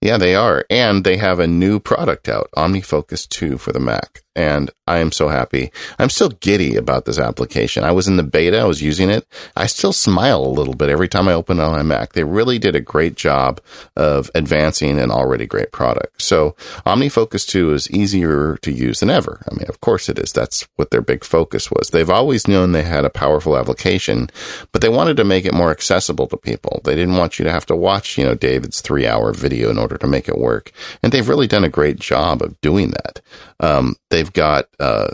[0.03, 0.65] Yeah, they are.
[0.69, 4.25] And they have a new product out, OmniFocus 2 for the Mac.
[4.35, 5.71] And I am so happy.
[5.99, 7.85] I'm still giddy about this application.
[7.85, 9.27] I was in the beta, I was using it.
[9.57, 12.13] I still smile a little bit every time I open it on my Mac.
[12.13, 13.61] They really did a great job
[13.97, 16.23] of advancing an already great product.
[16.23, 16.57] So
[16.87, 19.45] OmniFocus 2 is easier to use than ever.
[19.51, 20.33] I mean, of course it is.
[20.33, 21.91] That's what their big focus was.
[21.91, 24.31] They've always known they had a powerful application,
[24.73, 26.81] but they wanted to make it more accessible to people.
[26.85, 29.79] They didn't want you to have to watch, you know, David's three hour video in
[29.79, 30.73] order to make it work.
[31.03, 33.21] And they've really done a great job of doing that.
[33.61, 35.09] Um, they've got, uh,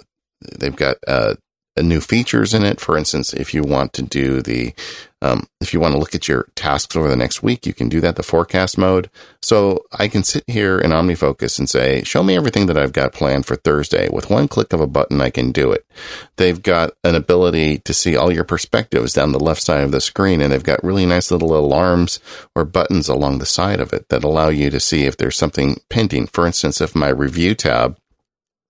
[0.59, 1.35] they've got, uh,
[1.81, 2.81] new features in it.
[2.81, 4.75] For instance, if you want to do the,
[5.23, 7.89] um, if you want to look at your tasks over the next week, you can
[7.89, 9.09] do that, the forecast mode.
[9.43, 13.13] So I can sit here in OmniFocus and say, show me everything that I've got
[13.13, 14.09] planned for Thursday.
[14.09, 15.87] With one click of a button, I can do it.
[16.37, 20.01] They've got an ability to see all your perspectives down the left side of the
[20.01, 22.19] screen, and they've got really nice little alarms
[22.57, 25.81] or buttons along the side of it that allow you to see if there's something
[25.89, 26.27] pending.
[26.27, 27.99] For instance, if my review tab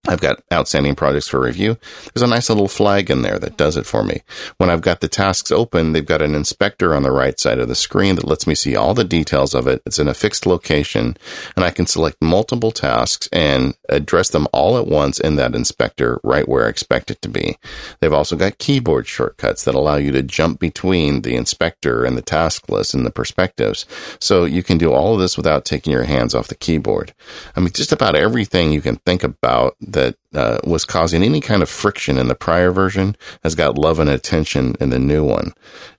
[0.07, 1.77] I've got outstanding projects for review.
[2.15, 4.23] There's a nice little flag in there that does it for me.
[4.57, 7.69] When I've got the tasks open, they've got an inspector on the right side of
[7.69, 9.83] the screen that lets me see all the details of it.
[9.85, 11.17] It's in a fixed location
[11.57, 16.21] and I can select multiple tasks and address them all at once in that inspector
[16.23, 17.59] right where I expect it to be.
[18.01, 22.23] They've also got keyboard shortcuts that allow you to jump between the inspector and the
[22.23, 23.85] task list and the perspectives.
[24.21, 27.13] So you can do all of this without taking your hands off the keyboard.
[27.55, 31.63] I mean, just about everything you can think about that uh, was causing any kind
[31.63, 35.53] of friction in the prior version has got love and attention in the new one.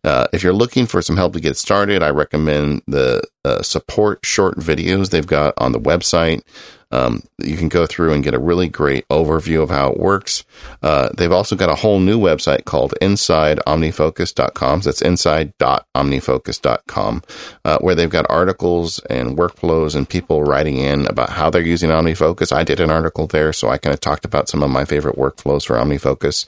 [0.03, 4.25] Uh, if you're looking for some help to get started, I recommend the uh, support
[4.25, 6.43] short videos they've got on the website.
[6.91, 10.43] Um, you can go through and get a really great overview of how it works.
[10.82, 14.82] Uh, they've also got a whole new website called InsideOmnifocus.com.
[14.82, 17.23] So that's inside.omnifocus.com,
[17.63, 21.91] uh, where they've got articles and workflows and people writing in about how they're using
[21.91, 22.51] OmniFocus.
[22.51, 25.15] I did an article there, so I kind of talked about some of my favorite
[25.15, 26.45] workflows for OmniFocus.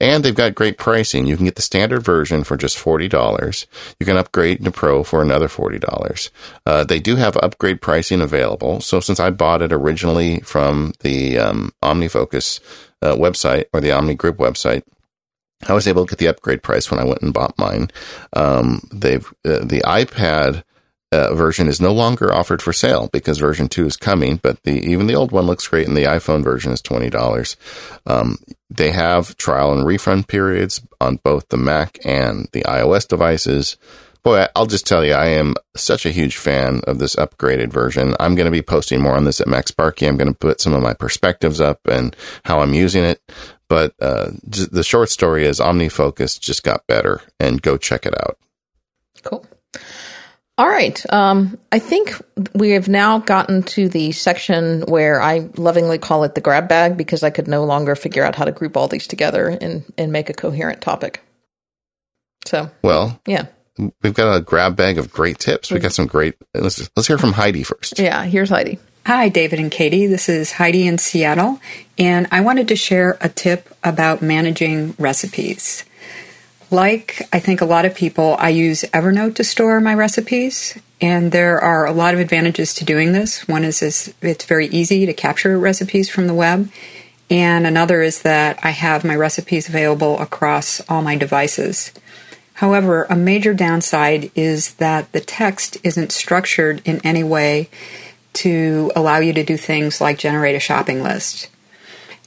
[0.00, 1.26] And they've got great pricing.
[1.26, 3.66] You can get the standard version for just $40.
[3.98, 6.30] You can upgrade to Pro for another $40.
[6.64, 8.80] Uh, they do have upgrade pricing available.
[8.80, 12.60] So since I bought it originally from the um, OmniFocus
[13.02, 14.82] uh, website or the Omni Group website.
[15.68, 17.90] I was able to get the upgrade price when I went and bought mine.
[18.32, 20.62] Um, they've uh, the iPad
[21.12, 24.72] uh, version is no longer offered for sale because version two is coming, but the
[24.72, 27.56] even the old one looks great, and the iPhone version is twenty dollars.
[28.06, 28.38] Um,
[28.68, 33.76] they have trial and refund periods on both the Mac and the iOS devices
[34.22, 38.14] boy, I'll just tell you, I am such a huge fan of this upgraded version.
[38.20, 40.06] I'm going to be posting more on this at MacSparky.
[40.06, 43.20] I'm going to put some of my perspectives up and how I'm using it.
[43.68, 48.36] But uh, the short story is OmniFocus just got better, and go check it out.
[49.22, 49.46] Cool.
[50.60, 51.02] All right.
[51.10, 52.20] Um, I think
[52.54, 56.98] we have now gotten to the section where I lovingly call it the grab bag
[56.98, 60.12] because I could no longer figure out how to group all these together and, and
[60.12, 61.22] make a coherent topic.
[62.44, 63.46] So, well, yeah
[64.02, 65.70] we've got a grab bag of great tips.
[65.70, 66.34] We got some great.
[66.54, 67.98] Let's let's hear from Heidi first.
[67.98, 68.78] Yeah, here's Heidi.
[69.06, 70.06] Hi, David and Katie.
[70.06, 71.60] This is Heidi in Seattle,
[71.98, 75.84] and I wanted to share a tip about managing recipes.
[76.70, 81.32] Like I think a lot of people, I use Evernote to store my recipes, and
[81.32, 83.48] there are a lot of advantages to doing this.
[83.48, 86.70] One is, is it's very easy to capture recipes from the web,
[87.28, 91.92] and another is that I have my recipes available across all my devices.
[92.54, 97.68] However, a major downside is that the text isn't structured in any way
[98.34, 101.48] to allow you to do things like generate a shopping list.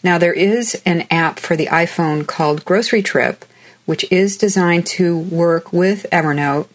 [0.03, 3.45] Now, there is an app for the iPhone called Grocery Trip,
[3.85, 6.67] which is designed to work with Evernote,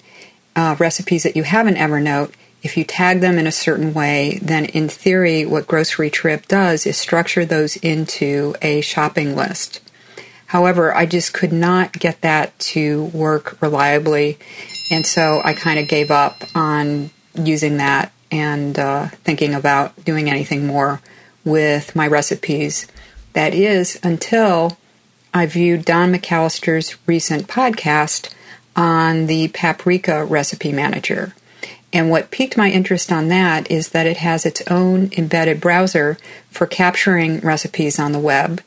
[0.57, 2.33] uh, recipes that you have in Evernote.
[2.63, 6.87] If you tag them in a certain way, then in theory, what Grocery Trip does
[6.87, 9.81] is structure those into a shopping list.
[10.47, 14.39] However, I just could not get that to work reliably.
[14.91, 20.29] And so I kind of gave up on using that and uh, thinking about doing
[20.29, 21.01] anything more
[21.45, 22.87] with my recipes.
[23.35, 24.79] That is until
[25.39, 28.29] I viewed Don McAllister's recent podcast
[28.75, 31.33] on the paprika recipe manager.
[31.93, 36.19] And what piqued my interest on that is that it has its own embedded browser
[36.51, 38.63] for capturing recipes on the web.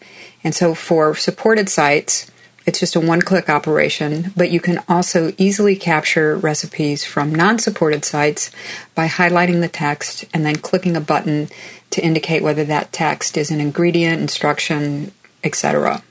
[0.46, 2.32] And so for supported sites,
[2.66, 7.60] it's just a one click operation, but you can also easily capture recipes from non
[7.60, 8.50] supported sites
[8.96, 11.50] by highlighting the text and then clicking a button
[11.90, 15.12] to indicate whether that text is an ingredient, instruction,
[15.44, 16.02] etc.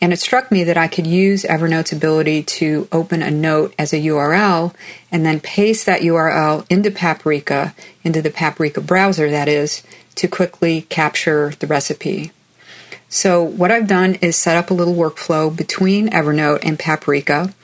[0.00, 3.92] And it struck me that I could use Evernote's ability to open a note as
[3.92, 4.72] a URL
[5.10, 7.74] and then paste that URL into Paprika,
[8.04, 9.82] into the Paprika browser, that is,
[10.14, 12.32] to quickly capture the recipe.
[13.08, 17.54] So, what I've done is set up a little workflow between Evernote and Paprika.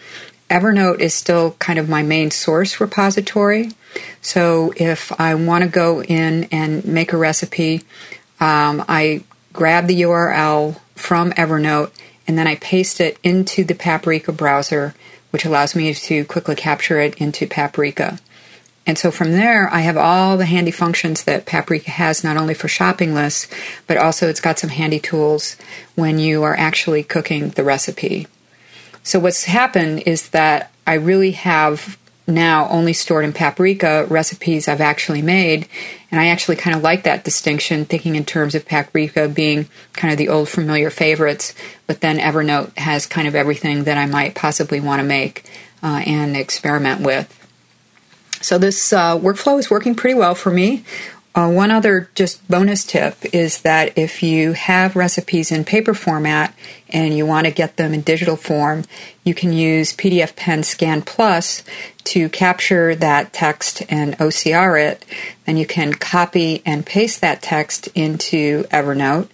[0.49, 3.73] Evernote is still kind of my main source repository.
[4.23, 7.83] So, if I want to go in and make a recipe,
[8.41, 11.91] um, I grab the URL from Evernote
[12.27, 14.95] and then I paste it into the Paprika browser,
[15.31, 18.19] which allows me to quickly capture it into Paprika.
[18.87, 22.55] And so from there, I have all the handy functions that Paprika has, not only
[22.55, 23.49] for shopping lists,
[23.87, 25.57] but also it's got some handy tools
[25.95, 28.27] when you are actually cooking the recipe.
[29.03, 34.81] So what's happened is that I really have now only stored in Paprika recipes I've
[34.81, 35.69] actually made.
[36.11, 40.13] And I actually kind of like that distinction, thinking in terms of Paprika being kind
[40.13, 41.55] of the old familiar favorites,
[41.87, 45.45] but then Evernote has kind of everything that I might possibly want to make
[45.83, 47.41] uh, and experiment with.
[48.41, 50.85] So this uh, workflow is working pretty well for me.
[51.35, 56.55] Uh, one other just bonus tip is that if you have recipes in paper format
[56.95, 58.85] and you want to get them in digital form,
[59.25, 61.65] you can use PDF Pen Scan Plus
[62.05, 65.05] to capture that text and OCR it.
[65.45, 69.29] Then you can copy and paste that text into Evernote.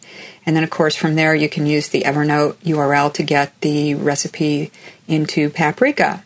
[0.46, 3.94] And then, of course, from there you can use the Evernote URL to get the
[3.94, 4.72] recipe
[5.06, 6.24] into Paprika.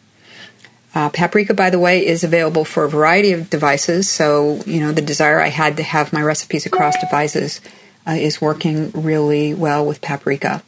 [0.95, 4.09] Uh, Paprika, by the way, is available for a variety of devices.
[4.09, 7.61] So, you know, the desire I had to have my recipes across devices
[8.07, 10.63] uh, is working really well with Paprika.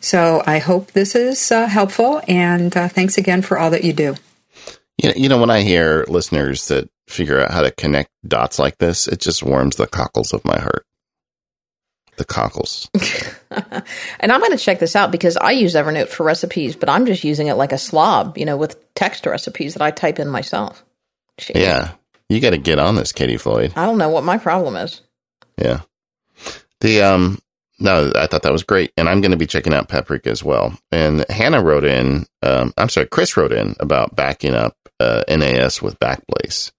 [0.00, 3.92] So I hope this is uh, helpful, and uh, thanks again for all that you
[3.92, 4.14] do.
[5.02, 8.58] You know, you know, when I hear listeners that figure out how to connect dots
[8.58, 10.84] like this, it just warms the cockles of my heart.
[12.16, 12.90] The cockles.
[14.20, 17.06] and I'm going to check this out because I use Evernote for recipes, but I'm
[17.06, 20.28] just using it like a slob, you know, with text recipes that I type in
[20.28, 20.84] myself.
[21.38, 21.62] Jeez.
[21.62, 21.92] Yeah.
[22.28, 23.72] You got to get on this, Katie Floyd.
[23.74, 25.00] I don't know what my problem is.
[25.56, 25.80] Yeah.
[26.80, 27.38] The, um,
[27.78, 28.92] no, I thought that was great.
[28.96, 30.78] And I'm going to be checking out Paprika as well.
[30.92, 35.80] And Hannah wrote in, um, I'm sorry, Chris wrote in about backing up uh, NAS
[35.80, 36.72] with Backblaze.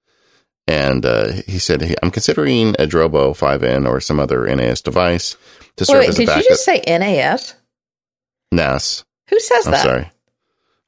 [0.68, 5.36] And uh, he said, I'm considering a Drobo 5N or some other NAS device
[5.78, 6.36] to serve wait, as a backup.
[6.36, 7.56] Did you just say NAS?
[8.52, 9.03] NAS.
[9.30, 9.84] Who says I'm that?
[9.84, 10.11] sorry.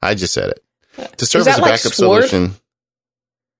[0.00, 1.18] I just said it.
[1.18, 2.28] To serve as a like backup Sword?
[2.28, 2.54] solution.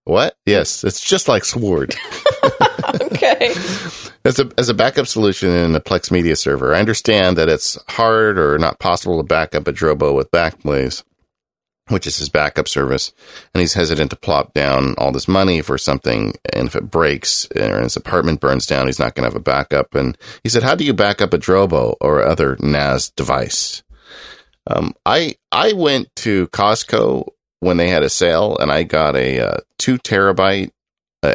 [0.05, 0.37] What?
[0.47, 1.97] Yes, it's just like Sword.
[3.01, 3.55] okay.
[4.27, 7.77] As a, as a backup solution in a Plex Media server, I understand that it's
[7.91, 11.03] hard or not possible to back up a Drobo with Backblaze,
[11.89, 13.13] which is his backup service,
[13.53, 17.47] and he's hesitant to plop down all this money for something, and if it breaks
[17.55, 19.95] or his apartment burns down, he's not going to have a backup.
[19.95, 23.83] And he said, "How do you back up a Drobo or other NAS device?"
[24.67, 27.29] Um, I I went to Costco
[27.61, 30.71] when they had a sale, and I got a uh, two terabyte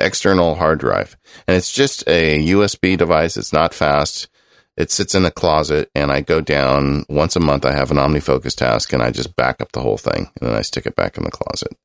[0.02, 1.18] external hard drive,
[1.48, 3.38] and it's just a USB device.
[3.38, 4.28] It's not fast.
[4.80, 7.66] It sits in a closet, and I go down once a month.
[7.66, 10.56] I have an OmniFocus task, and I just back up the whole thing, and then
[10.56, 11.78] I stick it back in the closet.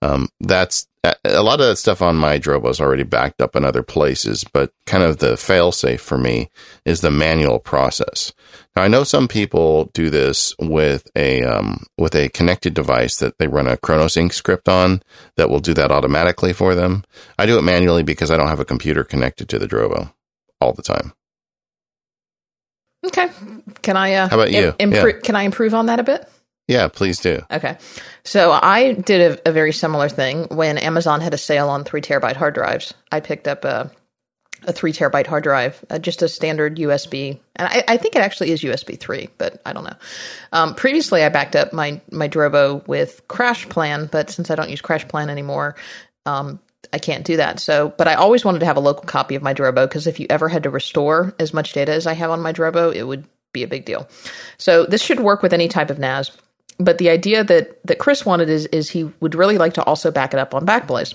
[0.00, 0.86] Um, that's
[1.24, 4.44] a lot of that stuff on my Drobo is already backed up in other places,
[4.44, 6.48] but kind of the fail safe for me
[6.84, 8.32] is the manual process.
[8.76, 13.38] Now, I know some people do this with a um, with a connected device that
[13.38, 15.02] they run a ChronoSync script on
[15.36, 17.04] that will do that automatically for them.
[17.38, 20.12] I do it manually because I don't have a computer connected to the Drobo
[20.60, 21.12] all the time.
[23.06, 23.28] Okay.
[23.82, 24.14] Can I?
[24.14, 24.74] Uh, How about you?
[24.78, 25.12] im- Yeah.
[25.22, 26.28] Can I improve on that a bit?
[26.66, 27.40] Yeah, please do.
[27.50, 27.78] Okay.
[28.24, 32.02] So I did a, a very similar thing when Amazon had a sale on three
[32.02, 32.92] terabyte hard drives.
[33.10, 33.90] I picked up a,
[34.64, 38.20] a three terabyte hard drive, uh, just a standard USB, and I, I think it
[38.22, 39.96] actually is USB three, but I don't know.
[40.52, 44.68] Um, previously, I backed up my my Drobo with Crash Plan, but since I don't
[44.68, 45.74] use Crash Plan anymore,
[46.26, 46.60] um,
[46.92, 47.60] I can't do that.
[47.60, 50.20] So, but I always wanted to have a local copy of my Drobo because if
[50.20, 53.04] you ever had to restore as much data as I have on my Drobo, it
[53.04, 54.08] would be a big deal.
[54.58, 56.30] So this should work with any type of NAS.
[56.78, 60.10] But the idea that that Chris wanted is is he would really like to also
[60.10, 61.14] back it up on Backblaze.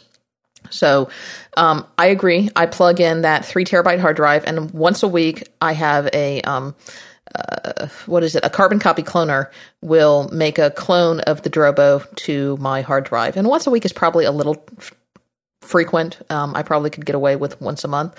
[0.70, 1.10] So
[1.56, 2.50] um, I agree.
[2.56, 6.42] I plug in that three terabyte hard drive, and once a week I have a
[6.42, 6.76] um,
[7.34, 8.44] uh, what is it?
[8.44, 9.50] A carbon copy cloner
[9.82, 13.86] will make a clone of the Drobo to my hard drive, and once a week
[13.86, 14.66] is probably a little
[15.64, 16.20] frequent.
[16.30, 18.16] Um, I probably could get away with once a month,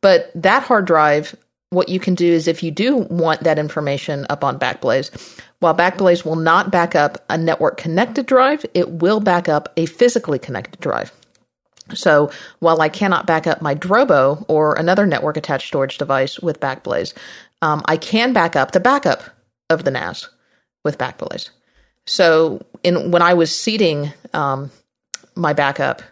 [0.00, 1.34] but that hard drive.
[1.70, 5.10] What you can do is if you do want that information up on Backblaze,
[5.58, 9.86] while Backblaze will not back up a network connected drive, it will back up a
[9.86, 11.12] physically connected drive.
[11.94, 16.60] So while I cannot back up my Drobo or another network attached storage device with
[16.60, 17.14] Backblaze,
[17.62, 19.22] um, I can back up the backup
[19.70, 20.28] of the NAS
[20.84, 21.50] with Backblaze.
[22.06, 24.70] So in when I was seeding um,
[25.34, 26.02] my backup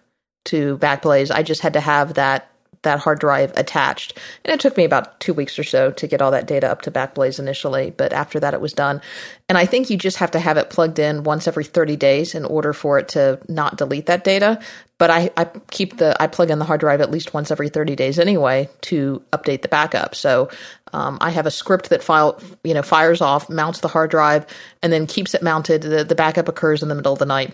[0.45, 2.51] to Backblaze, I just had to have that
[2.85, 4.19] that hard drive attached.
[4.45, 6.83] And it took me about two weeks or so to get all that data up
[6.83, 9.03] to Backblaze initially, but after that it was done.
[9.49, 12.35] And I think you just have to have it plugged in once every 30 days
[12.35, 14.61] in order for it to not delete that data.
[14.97, 17.69] But I, I keep the, I plug in the hard drive at least once every
[17.69, 20.15] 30 days anyway to update the backup.
[20.15, 20.51] So
[20.93, 24.47] um, I have a script that file, you know, fires off, mounts the hard drive,
[24.83, 25.83] and then keeps it mounted.
[25.83, 27.53] The, the backup occurs in the middle of the night,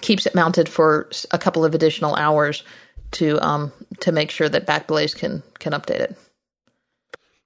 [0.00, 2.62] keeps it mounted for a couple of additional hours
[3.12, 6.16] to um to make sure that Backblaze can can update it.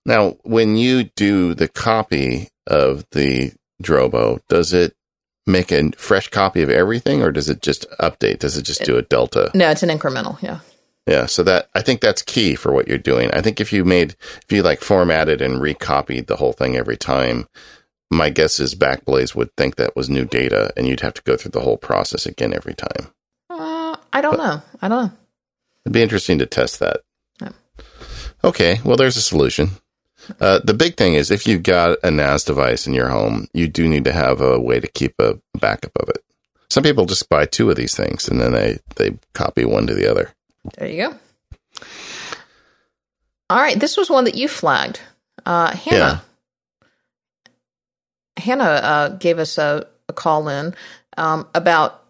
[0.04, 3.52] Now, when you do the copy of the
[3.82, 4.94] Drobo, does it
[5.46, 8.38] make a fresh copy of everything or does it just update?
[8.38, 9.50] Does it just do a delta?
[9.54, 10.60] No, it's an incremental, yeah.
[11.06, 13.30] Yeah, so that I think that's key for what you're doing.
[13.32, 16.96] I think if you made if you like formatted and recopied the whole thing every
[16.96, 17.46] time,
[18.10, 21.36] my guess is Backblaze would think that was new data and you'd have to go
[21.36, 23.08] through the whole process again every time.
[23.50, 24.62] Uh, I don't know.
[24.80, 25.12] I don't know.
[25.84, 27.00] It'd be interesting to test that.
[27.40, 27.50] Yeah.
[28.44, 29.70] Okay, well, there's a solution.
[30.40, 33.68] Uh, the big thing is if you've got a NAS device in your home, you
[33.68, 36.24] do need to have a way to keep a backup of it.
[36.68, 39.94] Some people just buy two of these things and then they, they copy one to
[39.94, 40.32] the other.
[40.76, 41.84] There you go.
[43.48, 45.00] All right, this was one that you flagged.
[45.44, 46.22] Uh, Hannah.
[48.36, 50.74] Hannah uh, gave us a, a call in
[51.16, 52.02] um, about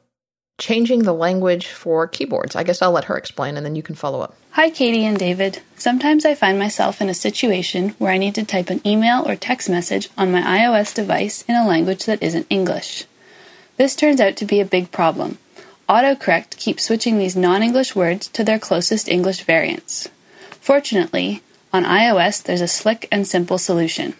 [0.59, 2.57] changing the language for keyboards.
[2.57, 4.35] I guess I'll let her explain and then you can follow up.
[4.53, 5.61] Hi, Katie and David.
[5.77, 9.37] Sometimes I find myself in a situation where I need to type an email or
[9.37, 13.05] text message on my iOS device in a language that isn't English.
[13.77, 15.37] This turns out to be a big problem.
[15.89, 20.09] Autocorrect keeps switching these non English words to their closest English variants.
[20.53, 21.43] Fortunately,
[21.73, 24.15] on iOS there's a slick and simple solution.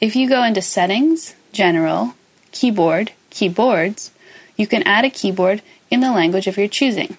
[0.00, 2.14] If you go into Settings, General,
[2.52, 4.10] Keyboard, Keyboards,
[4.56, 5.60] you can add a keyboard
[5.90, 7.18] in the language of your choosing.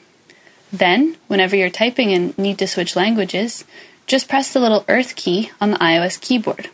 [0.74, 3.66] Then, whenever you're typing and need to switch languages,
[4.08, 6.72] just press the little Earth key on the iOS keyboard.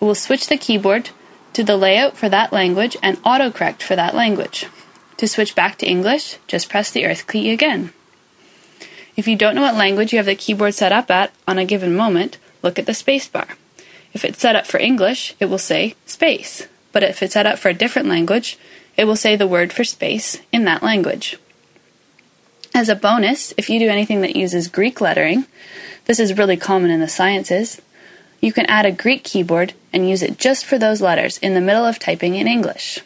[0.00, 1.10] It will switch the keyboard
[1.52, 4.66] to the layout for that language and autocorrect for that language.
[5.18, 7.92] To switch back to English, just press the Earth key again.
[9.14, 11.66] If you don't know what language you have the keyboard set up at on a
[11.66, 13.56] given moment, look at the spacebar.
[14.14, 17.58] If it's set up for English, it will say space, but if it's set up
[17.58, 18.56] for a different language,
[18.96, 21.36] it will say the word for space in that language.
[22.72, 25.46] As a bonus, if you do anything that uses Greek lettering,
[26.06, 27.82] this is really common in the sciences,
[28.40, 31.60] you can add a Greek keyboard and use it just for those letters in the
[31.60, 33.00] middle of typing in English.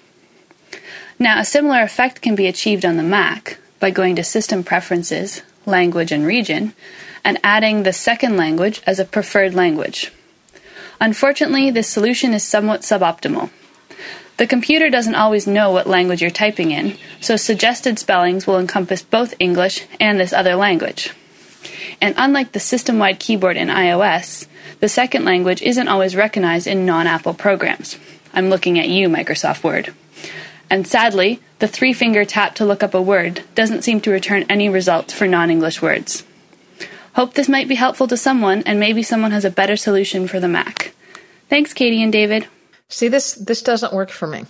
[1.18, 5.42] Now, a similar effect can be achieved on the Mac by going to System Preferences,
[5.64, 6.74] Language and Region,
[7.24, 10.12] and adding the second language as a preferred language.
[11.00, 13.50] Unfortunately, this solution is somewhat suboptimal.
[14.36, 19.02] The computer doesn't always know what language you're typing in, so suggested spellings will encompass
[19.02, 21.12] both English and this other language.
[22.00, 24.46] And unlike the system wide keyboard in iOS,
[24.80, 27.98] the second language isn't always recognized in non Apple programs.
[28.32, 29.92] I'm looking at you, Microsoft Word.
[30.70, 34.44] And sadly, the three finger tap to look up a word doesn't seem to return
[34.48, 36.22] any results for non English words.
[37.14, 40.40] Hope this might be helpful to someone, and maybe someone has a better solution for
[40.40, 40.94] the Mac.
[41.48, 42.46] Thanks, Katie and David.
[42.88, 44.46] See this this doesn't work for me.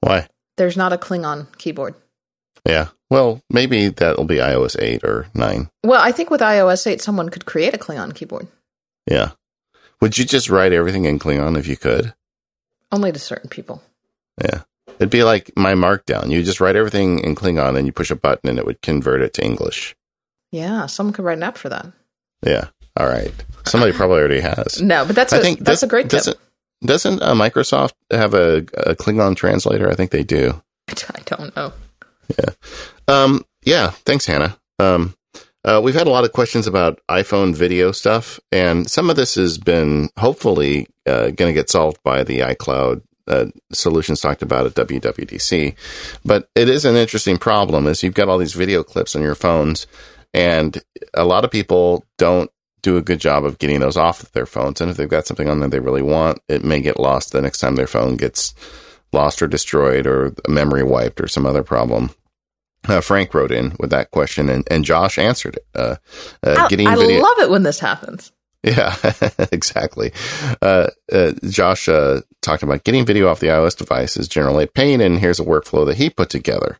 [0.00, 0.28] Why?
[0.56, 1.94] There's not a Klingon keyboard.
[2.66, 2.88] Yeah.
[3.08, 5.68] Well, maybe that'll be iOS 8 or 9.
[5.82, 8.46] Well, I think with iOS 8 someone could create a Klingon keyboard.
[9.10, 9.32] Yeah.
[10.00, 12.14] Would you just write everything in Klingon if you could?
[12.92, 13.82] Only to certain people.
[14.42, 14.62] Yeah.
[14.98, 16.30] It'd be like my markdown.
[16.30, 19.22] You just write everything in Klingon and you push a button and it would convert
[19.22, 19.96] it to English.
[20.52, 21.86] Yeah, someone could write an app for that.
[22.44, 22.68] Yeah.
[22.96, 23.32] All right.
[23.66, 24.80] Somebody probably already has.
[24.90, 26.38] No, but that's a, I think that's a great tip.
[26.82, 29.90] Doesn't uh, Microsoft have a, a, Klingon translator?
[29.90, 30.62] I think they do.
[30.88, 31.72] I don't know.
[32.38, 32.54] Yeah.
[33.06, 33.90] Um, yeah.
[33.90, 34.56] Thanks, Hannah.
[34.78, 35.14] Um,
[35.62, 39.34] uh, we've had a lot of questions about iPhone video stuff, and some of this
[39.34, 44.64] has been hopefully uh, going to get solved by the iCloud uh, solutions talked about
[44.66, 45.74] at WWDC.
[46.24, 49.34] But it is an interesting problem, is you've got all these video clips on your
[49.34, 49.86] phones,
[50.34, 50.82] and
[51.14, 52.50] a lot of people don't
[52.82, 54.80] do a good job of getting those off of their phones.
[54.80, 57.42] And if they've got something on there they really want, it may get lost the
[57.42, 58.54] next time their phone gets
[59.12, 62.10] lost or destroyed or memory wiped or some other problem.
[62.88, 65.66] Uh, Frank wrote in with that question, and, and Josh answered it.
[65.74, 65.96] Uh,
[66.42, 68.32] uh, getting I video- love it when this happens.
[68.62, 68.94] Yeah,
[69.52, 70.12] exactly.
[70.60, 74.68] Uh, uh, Josh uh, talked about getting video off the iOS device is generally a
[74.68, 76.78] pain, and here's a workflow that he put together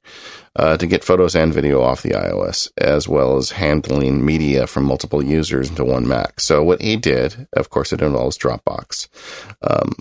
[0.56, 4.84] uh, to get photos and video off the iOS, as well as handling media from
[4.84, 6.40] multiple users into one Mac.
[6.40, 9.08] So what he did, of course, it involves Dropbox.
[9.62, 9.94] Um,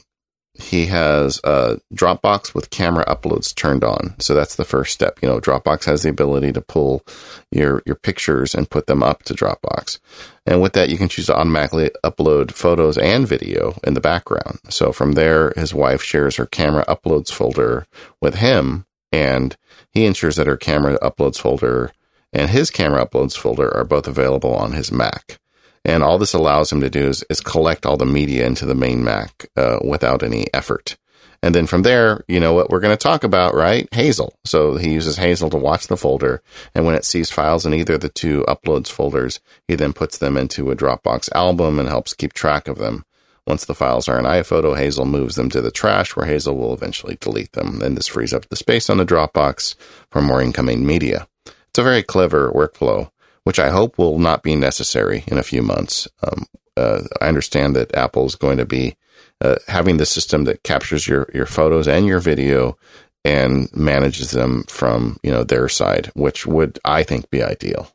[0.59, 4.15] he has uh, Dropbox with camera uploads turned on.
[4.19, 5.19] So that's the first step.
[5.21, 7.03] You know, Dropbox has the ability to pull
[7.51, 9.99] your your pictures and put them up to Dropbox.
[10.45, 14.59] And with that, you can choose to automatically upload photos and video in the background.
[14.69, 17.85] So from there, his wife shares her camera uploads folder
[18.21, 19.55] with him, and
[19.91, 21.91] he ensures that her camera uploads folder
[22.31, 25.39] and his camera uploads folder are both available on his Mac.
[25.85, 28.75] And all this allows him to do is, is collect all the media into the
[28.75, 30.97] main Mac uh, without any effort.
[31.41, 33.87] And then from there, you know what we're going to talk about, right?
[33.93, 34.33] Hazel.
[34.43, 36.41] So he uses Hazel to watch the folder.
[36.75, 40.17] And when it sees files in either of the two uploads folders, he then puts
[40.17, 43.05] them into a Dropbox album and helps keep track of them.
[43.47, 46.73] Once the files are in iPhoto, Hazel moves them to the trash where Hazel will
[46.73, 47.79] eventually delete them.
[47.79, 49.75] Then this frees up the space on the Dropbox
[50.11, 51.27] for more incoming media.
[51.45, 53.11] It's a very clever workflow
[53.43, 56.07] which I hope will not be necessary in a few months.
[56.23, 56.45] Um,
[56.77, 58.95] uh, I understand that Apple is going to be
[59.41, 62.77] uh, having the system that captures your, your photos and your video
[63.25, 67.91] and manages them from you know their side, which would I think be ideal.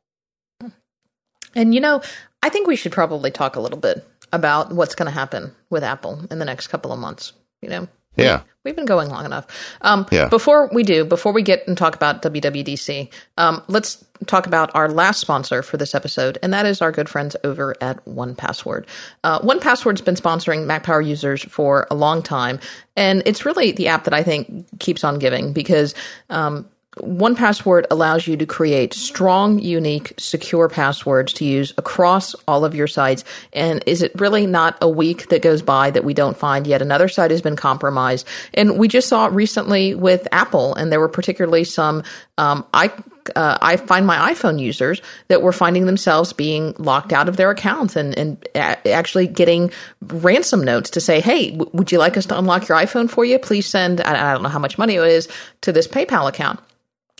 [1.54, 2.02] And you know,
[2.42, 5.84] I think we should probably talk a little bit about what's going to happen with
[5.84, 7.32] Apple in the next couple of months.
[7.62, 8.42] You know, yeah.
[8.64, 9.46] We've been going long enough.
[9.82, 10.28] Um, yeah.
[10.28, 14.88] Before we do, before we get and talk about WWDC, um, let's talk about our
[14.88, 18.86] last sponsor for this episode, and that is our good friends over at 1Password.
[19.22, 22.60] Uh, 1Password's been sponsoring Mac Power users for a long time,
[22.96, 25.94] and it's really the app that I think keeps on giving because
[26.30, 26.68] um,
[26.98, 32.86] 1Password allows you to create strong, unique, secure passwords to use across all of your
[32.86, 33.24] sites.
[33.52, 36.82] And is it really not a week that goes by that we don't find yet
[36.82, 38.26] another site has been compromised?
[38.52, 42.04] And we just saw recently with Apple, and there were particularly some
[42.38, 42.92] um, I
[43.36, 47.50] uh, I find my iPhone users that were finding themselves being locked out of their
[47.50, 49.70] accounts and, and a- actually getting
[50.02, 53.24] ransom notes to say, hey, w- would you like us to unlock your iPhone for
[53.24, 53.38] you?
[53.38, 55.28] Please send, I, I don't know how much money it is,
[55.62, 56.60] to this PayPal account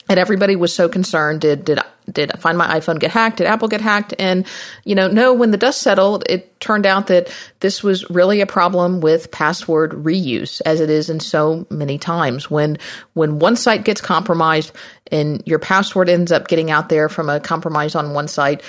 [0.09, 1.78] and everybody was so concerned did did
[2.12, 3.39] did find my iphone get hacked?
[3.39, 4.14] Did apple get hacked?
[4.18, 4.47] And
[4.85, 8.47] you know no when the dust settled it turned out that this was really a
[8.47, 12.51] problem with password reuse as it is in so many times.
[12.51, 12.78] When
[13.14, 14.72] when one site gets compromised
[15.10, 18.62] and your password ends up getting out there from a compromise on one site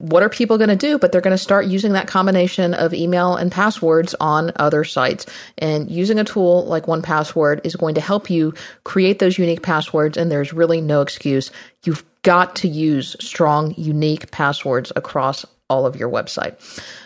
[0.00, 0.98] what are people going to do?
[0.98, 5.26] But they're going to start using that combination of email and passwords on other sites.
[5.58, 10.16] And using a tool like 1Password is going to help you create those unique passwords.
[10.16, 11.50] And there's really no excuse.
[11.84, 16.54] You've got to use strong, unique passwords across all of your website.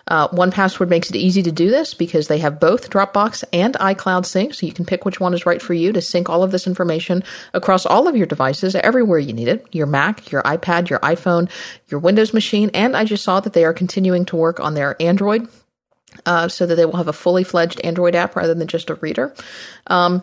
[0.09, 4.27] Uh, 1Password makes it easy to do this because they have both Dropbox and iCloud
[4.27, 6.51] sync, so you can pick which one is right for you to sync all of
[6.51, 7.23] this information
[7.53, 11.51] across all of your devices everywhere you need it your Mac, your iPad, your iPhone,
[11.89, 12.71] your Windows machine.
[12.75, 15.49] And I just saw that they are continuing to work on their Android.
[16.27, 18.95] Uh, so that they will have a fully fledged Android app rather than just a
[18.95, 19.35] reader.
[19.89, 20.23] Um,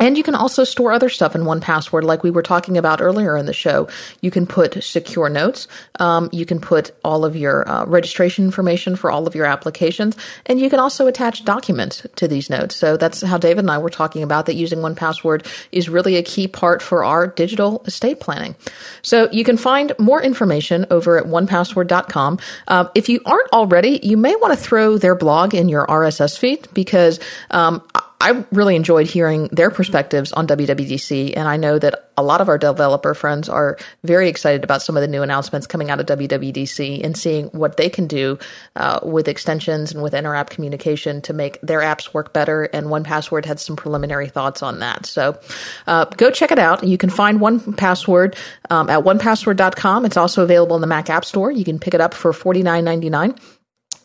[0.00, 3.36] and you can also store other stuff in 1Password, like we were talking about earlier
[3.36, 3.86] in the show.
[4.22, 5.68] You can put secure notes.
[6.00, 10.16] Um, you can put all of your uh, registration information for all of your applications,
[10.46, 12.74] and you can also attach documents to these notes.
[12.74, 14.54] So that's how David and I were talking about that.
[14.54, 18.56] Using 1Password is really a key part for our digital estate planning.
[19.02, 22.38] So you can find more information over at onepassword.com.
[22.66, 26.38] Uh, if you aren't already, you may want to throw their blog in your RSS
[26.38, 27.20] feed because
[27.50, 27.82] um,
[28.20, 32.50] I really enjoyed hearing their perspectives on WWDC, and I know that a lot of
[32.50, 36.06] our developer friends are very excited about some of the new announcements coming out of
[36.06, 38.38] WWDC and seeing what they can do
[38.76, 42.64] uh, with extensions and with inter-app communication to make their apps work better.
[42.64, 45.06] And 1Password had some preliminary thoughts on that.
[45.06, 45.40] So
[45.86, 46.84] uh, go check it out.
[46.84, 48.36] You can find 1Password
[48.68, 50.04] um, at onepassword.com.
[50.04, 51.50] It's also available in the Mac App Store.
[51.50, 53.34] You can pick it up for forty nine ninety nine.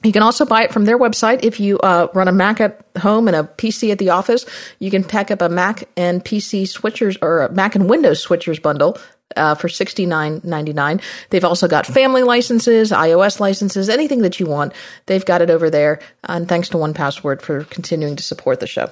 [0.05, 1.43] You can also buy it from their website.
[1.43, 4.45] If you uh, run a Mac at home and a PC at the office,
[4.77, 8.61] you can pack up a Mac and PC switchers or a Mac and Windows switchers
[8.61, 8.99] bundle
[9.35, 11.01] uh, for sixty nine ninety nine.
[11.31, 14.73] They've also got family licenses, iOS licenses, anything that you want.
[15.07, 15.99] They've got it over there.
[16.23, 18.91] And thanks to 1Password for continuing to support the show.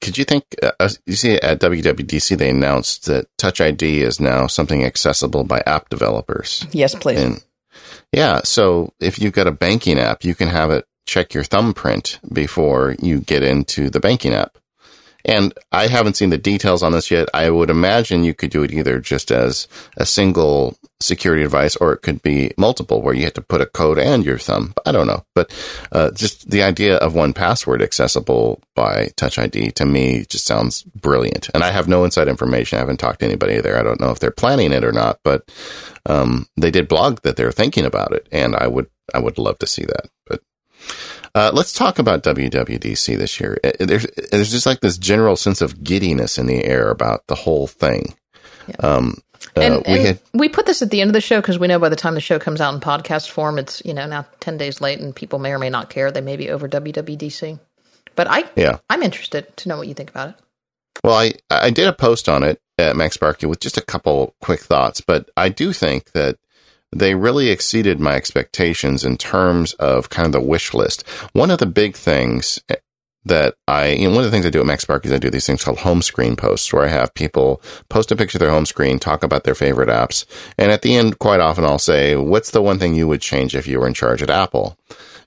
[0.00, 0.44] Could you think?
[0.62, 5.62] Uh, you see, at WWDC they announced that Touch ID is now something accessible by
[5.66, 6.66] app developers.
[6.72, 7.20] Yes, please.
[7.20, 7.42] And
[8.12, 8.40] yeah.
[8.44, 12.96] So if you've got a banking app, you can have it check your thumbprint before
[13.00, 14.58] you get into the banking app.
[15.26, 17.28] And I haven't seen the details on this yet.
[17.34, 19.66] I would imagine you could do it either just as
[19.96, 23.66] a single security device or it could be multiple where you have to put a
[23.66, 24.72] code and your thumb.
[24.86, 25.24] I don't know.
[25.34, 25.52] But
[25.90, 31.50] uh, just the idea of 1Password accessible by Touch ID to me just sounds brilliant.
[31.52, 32.76] And I have no inside information.
[32.76, 33.78] I haven't talked to anybody there.
[33.78, 35.50] I don't know if they're planning it or not, but
[36.06, 38.28] um, they did blog that they're thinking about it.
[38.30, 40.08] And I would, I would love to see that.
[41.36, 43.58] Uh, let's talk about WWDC this year.
[43.62, 47.34] Uh, there's, there's just like this general sense of giddiness in the air about the
[47.34, 48.14] whole thing.
[48.66, 48.76] Yeah.
[48.76, 49.18] Um,
[49.54, 51.66] uh, and, we, had, we put this at the end of the show because we
[51.66, 54.24] know by the time the show comes out in podcast form, it's you know now
[54.40, 56.10] ten days late, and people may or may not care.
[56.10, 57.60] They may be over WWDC,
[58.14, 60.34] but I yeah I'm interested to know what you think about it.
[61.04, 64.60] Well, I I did a post on it at MacSparky with just a couple quick
[64.60, 66.38] thoughts, but I do think that
[66.92, 71.06] they really exceeded my expectations in terms of kind of the wish list.
[71.32, 72.76] One of the big things eh,
[73.24, 75.30] that I, you know, one of the things I do at MacSpark is I do
[75.30, 78.50] these things called home screen posts where I have people post a picture of their
[78.50, 80.24] home screen, talk about their favorite apps.
[80.56, 83.56] And at the end, quite often I'll say, what's the one thing you would change
[83.56, 84.78] if you were in charge at Apple?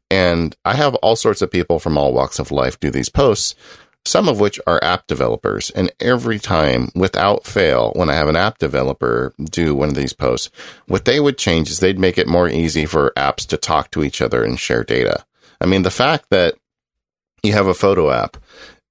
[0.10, 3.54] And I have all sorts of people from all walks of life do these posts
[4.06, 5.70] some of which are app developers.
[5.72, 10.14] And every time, without fail, when I have an app developer do one of these
[10.14, 10.50] posts,
[10.88, 14.04] what they would change is they'd make it more easy for apps to talk to
[14.04, 15.26] each other and share data.
[15.62, 16.56] I mean, the fact that
[17.44, 18.38] you have a photo app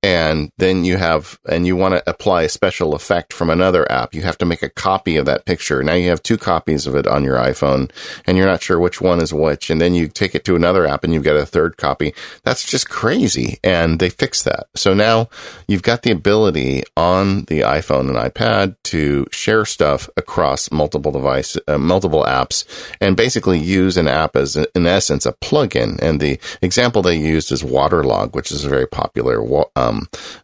[0.02, 4.14] and then you have and you want to apply a special effect from another app.
[4.14, 5.82] You have to make a copy of that picture.
[5.82, 7.90] Now you have two copies of it on your iphone
[8.24, 10.86] and you're not sure which one is which and then you take it to another
[10.86, 12.14] app and you get a third copy.
[12.44, 14.68] That's just crazy and they fix that.
[14.76, 15.28] So now
[15.66, 21.56] you've got the ability on the iphone and ipad to share stuff across multiple device,
[21.66, 22.64] uh, multiple apps,
[23.00, 25.98] and basically use an app as, in essence, a plugin.
[26.00, 29.42] And the example they used is Waterlogue, which is a very popular
[29.76, 29.88] um,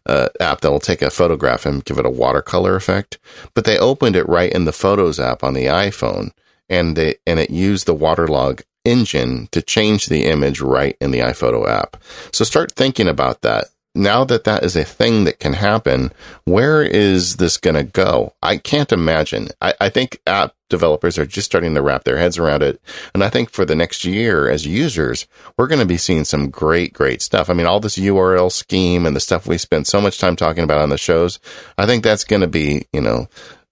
[0.05, 3.17] uh, app that will take a photograph and give it a watercolor effect.
[3.53, 6.31] But they opened it right in the Photos app on the iPhone,
[6.69, 11.19] and they and it used the Waterlogue engine to change the image right in the
[11.19, 11.97] iPhoto app.
[12.31, 13.65] So start thinking about that.
[13.95, 16.11] Now that that is a thing that can happen,
[16.43, 18.33] where is this going to go?
[18.43, 19.49] I can't imagine.
[19.61, 22.81] I, I, think app developers are just starting to wrap their heads around it.
[23.13, 25.27] And I think for the next year as users,
[25.57, 27.49] we're going to be seeing some great, great stuff.
[27.49, 30.63] I mean, all this URL scheme and the stuff we spent so much time talking
[30.63, 31.39] about on the shows,
[31.77, 33.29] I think that's going to be, you know,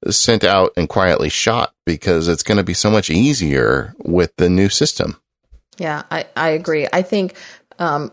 [0.10, 4.50] sent out and quietly shot because it's going to be so much easier with the
[4.50, 5.20] new system.
[5.78, 6.88] Yeah, I, I agree.
[6.94, 7.36] I think
[7.80, 8.12] um,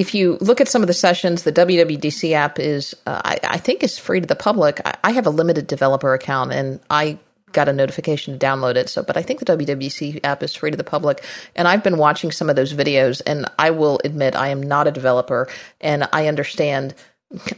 [0.00, 3.58] if you look at some of the sessions, the WWDC app is, uh, I, I,
[3.58, 4.80] think, is free to the public.
[4.82, 7.18] I, I, have a limited developer account, and I
[7.52, 8.88] got a notification to download it.
[8.88, 11.22] So, but I think the WWDC app is free to the public,
[11.54, 13.20] and I've been watching some of those videos.
[13.26, 15.48] And I will admit, I am not a developer,
[15.82, 16.94] and I understand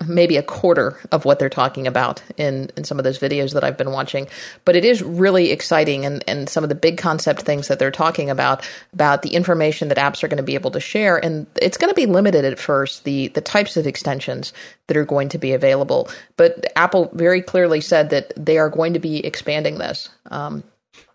[0.06, 3.64] maybe a quarter of what they're talking about in, in some of those videos that
[3.64, 4.28] I've been watching.
[4.66, 7.90] But it is really exciting and, and some of the big concept things that they're
[7.90, 11.16] talking about, about the information that apps are going to be able to share.
[11.16, 14.52] And it's going to be limited at first, the, the types of extensions
[14.88, 16.10] that are going to be available.
[16.36, 20.10] But Apple very clearly said that they are going to be expanding this.
[20.30, 20.64] Um,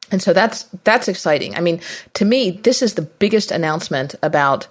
[0.09, 1.55] and so that's that's exciting.
[1.55, 1.81] I mean,
[2.13, 4.67] to me, this is the biggest announcement about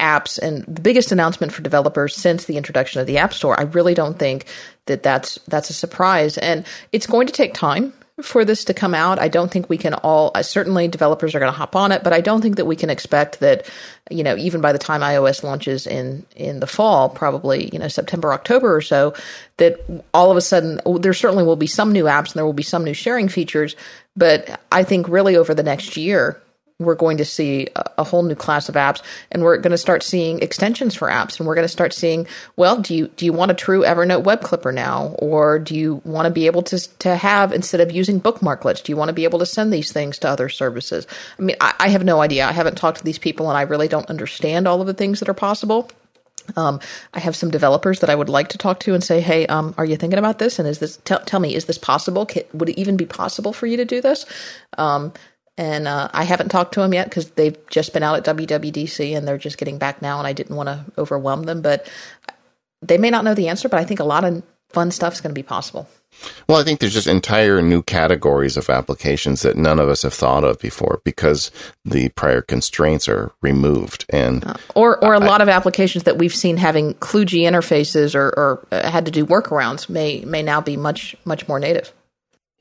[0.00, 3.58] apps and the biggest announcement for developers since the introduction of the App Store.
[3.58, 4.46] I really don't think
[4.86, 7.92] that that's that's a surprise, and it's going to take time
[8.22, 9.18] for this to come out.
[9.18, 10.30] I don't think we can all.
[10.34, 12.76] Uh, certainly, developers are going to hop on it, but I don't think that we
[12.76, 13.68] can expect that.
[14.10, 17.88] You know, even by the time iOS launches in in the fall, probably you know
[17.88, 19.14] September, October or so,
[19.56, 19.80] that
[20.12, 22.62] all of a sudden there certainly will be some new apps and there will be
[22.62, 23.74] some new sharing features.
[24.16, 26.40] But I think really over the next year,
[26.84, 29.02] we're going to see a, whole new class of apps
[29.32, 32.26] and we're going to start seeing extensions for apps and we're going to start seeing
[32.56, 36.02] well do you do you want a true evernote web clipper now or do you
[36.04, 39.14] want to be able to to have instead of using bookmarklets do you want to
[39.14, 41.06] be able to send these things to other services
[41.38, 43.62] i mean I, I have no idea i haven't talked to these people and i
[43.62, 45.90] really don't understand all of the things that are possible
[46.56, 46.80] um,
[47.12, 49.74] I have some developers that I would like to talk to and say, "Hey, um,
[49.78, 50.58] are you thinking about this?
[50.58, 52.26] And is this tell, tell me, is this possible?
[52.26, 54.26] Can, would it even be possible for you to do this?"
[54.76, 55.12] Um,
[55.56, 59.16] and uh, I haven't talked to them yet because they've just been out at WWDC
[59.16, 61.62] and they're just getting back now, and I didn't want to overwhelm them.
[61.62, 61.88] But
[62.82, 65.20] they may not know the answer, but I think a lot of fun stuff is
[65.20, 65.88] going to be possible.
[66.48, 70.14] Well, I think there's just entire new categories of applications that none of us have
[70.14, 71.50] thought of before because
[71.84, 76.18] the prior constraints are removed, and uh, or or a I, lot of applications that
[76.18, 80.60] we've seen having kludgy interfaces or, or uh, had to do workarounds may may now
[80.60, 81.92] be much much more native.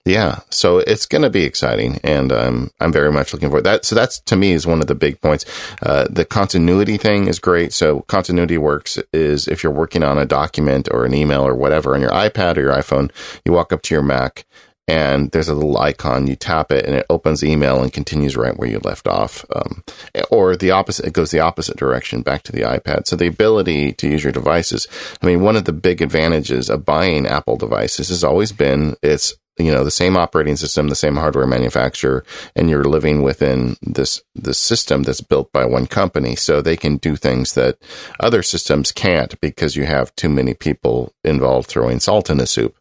[0.06, 3.64] Yeah, so it's going to be exciting, and um, I'm very much looking forward.
[3.64, 5.46] That so that's to me is one of the big points.
[5.82, 7.72] Uh, the continuity thing is great.
[7.72, 11.96] So continuity works is if you're working on a document or an email or whatever
[11.96, 13.12] on your iPad or your iPhone,
[13.46, 14.46] you walk up to your Mac
[14.88, 16.28] and there's a little icon.
[16.28, 19.46] You tap it, and it opens email and continues right where you left off.
[19.56, 19.84] Um,
[20.30, 23.08] or the opposite, it goes the opposite direction back to the iPad.
[23.08, 24.88] So the ability to use your devices.
[25.22, 29.34] I mean, one of the big advantages of buying Apple devices has always been it's
[29.58, 32.26] you know the same operating system the same hardware manufacturer
[32.56, 36.36] and you're living within this this system that's built by one company.
[36.36, 37.78] So they can do things that
[38.20, 42.78] other systems can't because you have too many people involved throwing salt in the soup.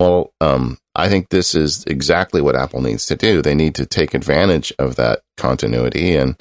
[0.00, 3.42] Well um, i think this is exactly what apple needs to do.
[3.42, 6.36] They need to take advantage of that continuity and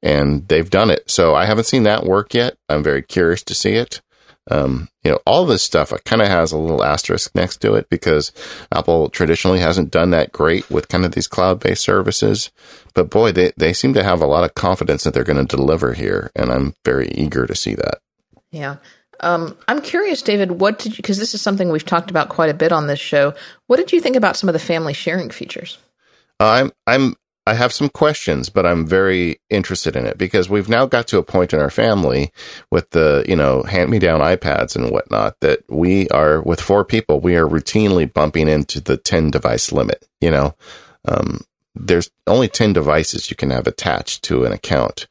[0.00, 1.10] and they've done it.
[1.10, 2.56] So i haven't seen that work yet.
[2.68, 4.00] I'm very curious to see it
[4.50, 7.88] um, you know, all this stuff kind of has a little asterisk next to it
[7.88, 8.32] because
[8.72, 12.50] Apple traditionally hasn't done that great with kind of these cloud based services.
[12.94, 15.56] But boy, they, they seem to have a lot of confidence that they're going to
[15.56, 16.30] deliver here.
[16.34, 18.00] And I'm very eager to see that.
[18.50, 18.76] Yeah.
[19.20, 22.50] Um, I'm curious, David, what did you, because this is something we've talked about quite
[22.50, 23.34] a bit on this show.
[23.66, 25.78] What did you think about some of the family sharing features?
[26.40, 27.16] Uh, I'm I'm
[27.48, 31.18] I have some questions, but I'm very interested in it because we've now got to
[31.18, 32.30] a point in our family
[32.70, 36.84] with the, you know, hand me down iPads and whatnot that we are with four
[36.84, 40.54] people, we are routinely bumping into the 10 device limit, you know,
[41.06, 41.40] um,
[41.74, 45.06] there's only 10 devices you can have attached to an account.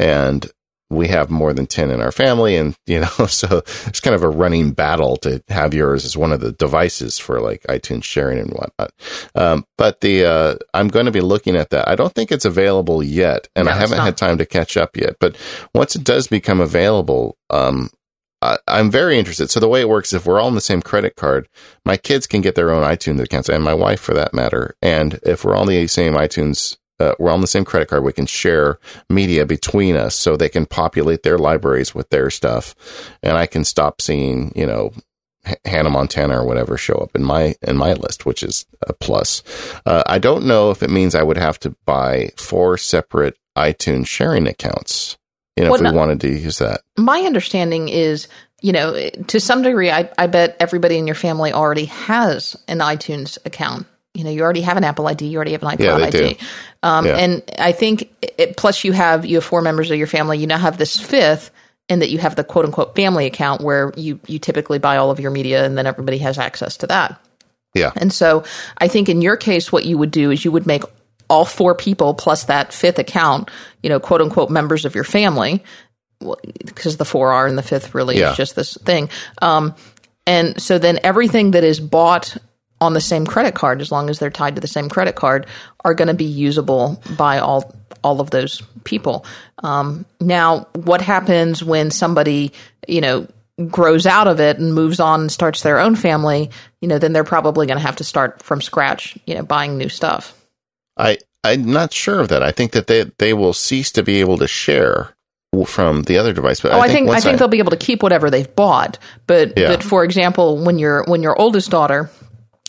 [0.00, 0.50] And
[0.88, 2.56] we have more than 10 in our family.
[2.56, 6.32] And, you know, so it's kind of a running battle to have yours as one
[6.32, 8.92] of the devices for like iTunes sharing and whatnot.
[9.34, 11.88] Um, but the, uh, I'm going to be looking at that.
[11.88, 14.96] I don't think it's available yet and no, I haven't had time to catch up
[14.96, 15.16] yet.
[15.18, 15.36] But
[15.74, 17.90] once it does become available, um,
[18.42, 19.50] I, I'm very interested.
[19.50, 21.48] So the way it works, if we're all on the same credit card,
[21.84, 24.76] my kids can get their own iTunes accounts, and my wife for that matter.
[24.82, 28.04] And if we're all on the same iTunes, uh, we're on the same credit card,
[28.04, 28.78] we can share
[29.08, 32.74] media between us, so they can populate their libraries with their stuff,
[33.22, 34.92] and I can stop seeing, you know,
[35.64, 39.42] Hannah Montana or whatever show up in my in my list, which is a plus.
[39.84, 44.06] Uh, I don't know if it means I would have to buy four separate iTunes
[44.06, 45.16] sharing accounts.
[45.56, 46.82] You know, well, if we no, wanted to use that.
[46.98, 48.28] My understanding is,
[48.60, 52.78] you know, to some degree, I, I bet everybody in your family already has an
[52.80, 53.86] iTunes account.
[54.12, 56.38] You know, you already have an Apple ID, you already have an iCloud yeah, ID,
[56.86, 57.16] um, yeah.
[57.16, 60.38] and I think it, plus you have you have four members of your family.
[60.38, 61.50] You now have this fifth
[61.88, 65.10] and that you have the quote unquote family account where you you typically buy all
[65.10, 67.20] of your media and then everybody has access to that.
[67.74, 67.90] Yeah.
[67.96, 68.44] And so
[68.78, 70.84] I think in your case what you would do is you would make
[71.28, 73.50] all four people plus that fifth account,
[73.82, 75.64] you know, quote unquote members of your family
[76.64, 78.30] because the four are and the fifth really yeah.
[78.30, 79.10] is just this thing.
[79.42, 79.74] Um,
[80.24, 82.36] and so then everything that is bought
[82.80, 85.46] on the same credit card, as long as they're tied to the same credit card,
[85.84, 89.24] are going to be usable by all all of those people.
[89.62, 92.52] Um, now, what happens when somebody,
[92.86, 93.26] you know,
[93.68, 96.50] grows out of it and moves on and starts their own family?
[96.80, 99.78] You know, then they're probably going to have to start from scratch, you know, buying
[99.78, 100.34] new stuff.
[100.96, 102.42] I I'm not sure of that.
[102.42, 105.14] I think that they they will cease to be able to share
[105.64, 106.60] from the other device.
[106.60, 108.30] But oh, I think I think, I think I, they'll be able to keep whatever
[108.30, 108.98] they've bought.
[109.26, 109.68] But yeah.
[109.68, 112.10] but for example, when your when your oldest daughter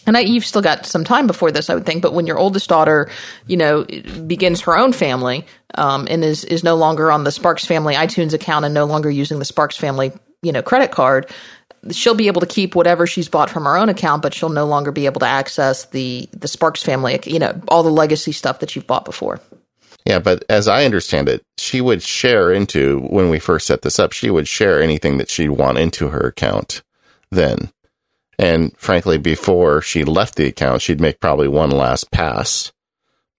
[0.08, 2.02] and I, you've still got some time before this, I would think.
[2.02, 3.10] But when your oldest daughter,
[3.46, 3.84] you know,
[4.26, 8.34] begins her own family um, and is is no longer on the Sparks Family iTunes
[8.34, 10.12] account and no longer using the Sparks Family,
[10.42, 11.30] you know, credit card,
[11.92, 14.66] she'll be able to keep whatever she's bought from her own account, but she'll no
[14.66, 18.60] longer be able to access the the Sparks Family, you know, all the legacy stuff
[18.60, 19.40] that you've bought before.
[20.06, 24.00] Yeah, but as I understand it, she would share into when we first set this
[24.00, 24.14] up.
[24.14, 26.82] She would share anything that she'd want into her account
[27.30, 27.72] then.
[28.40, 32.72] And frankly, before she left the account, she'd make probably one last pass,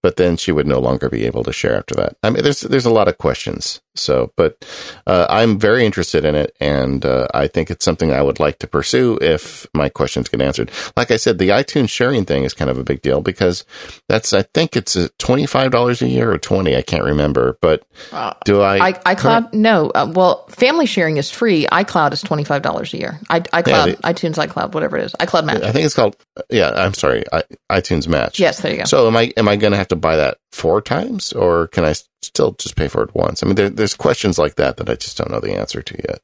[0.01, 2.15] but then she would no longer be able to share after that.
[2.23, 3.81] I mean, there's there's a lot of questions.
[3.95, 4.65] So, but
[5.05, 8.59] uh, I'm very interested in it, and uh, I think it's something I would like
[8.59, 10.71] to pursue if my questions get answered.
[10.95, 13.65] Like I said, the iTunes sharing thing is kind of a big deal because
[14.07, 16.75] that's I think it's twenty five dollars a year or twenty.
[16.75, 19.53] I can't remember, but uh, do I, I iCloud?
[19.53, 19.89] no.
[19.89, 21.65] Uh, well, family sharing is free.
[21.65, 23.19] iCloud is twenty five dollars a year.
[23.29, 25.61] I, iCloud, yeah, they, iTunes, iCloud, whatever it is, iCloud Match.
[25.61, 26.15] I think it's called.
[26.49, 28.39] Yeah, I'm sorry, I, iTunes Match.
[28.39, 28.85] Yes, there you go.
[28.85, 29.33] So am I?
[29.35, 32.75] Am I going to have to buy that four times, or can I still just
[32.75, 33.43] pay for it once?
[33.43, 35.95] I mean, there, there's questions like that that I just don't know the answer to
[36.07, 36.21] yet.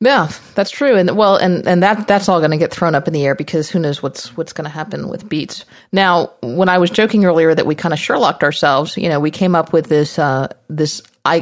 [0.00, 3.08] Yeah, that's true, and well, and and that that's all going to get thrown up
[3.08, 5.64] in the air because who knows what's what's going to happen with Beats.
[5.90, 9.32] Now, when I was joking earlier that we kind of Sherlocked ourselves, you know, we
[9.32, 11.40] came up with this uh, this i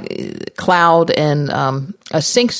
[0.56, 2.52] cloud and um, a sync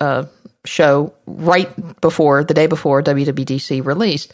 [0.00, 0.24] uh,
[0.66, 4.32] show right before the day before WWDC released,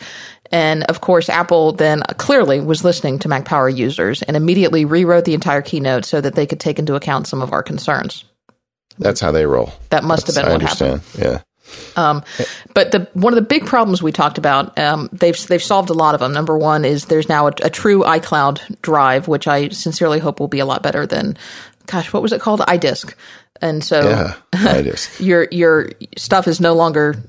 [0.51, 5.25] and of course, Apple then clearly was listening to Mac Power users and immediately rewrote
[5.25, 8.25] the entire keynote so that they could take into account some of our concerns.
[8.99, 9.73] That's how they roll.
[9.91, 11.01] That must That's, have been I what understand.
[11.01, 11.25] happened.
[11.25, 11.43] Yeah.
[11.97, 12.25] Um,
[12.75, 15.95] but the one of the big problems we talked about, um, they've they've solved a
[15.95, 16.33] lot of them.
[16.33, 20.49] Number one is there's now a, a, true iCloud drive, which I sincerely hope will
[20.49, 21.37] be a lot better than,
[21.87, 23.15] gosh, what was it called, iDisk.
[23.61, 25.21] And so, yeah, iDisk.
[25.25, 27.23] your your stuff is no longer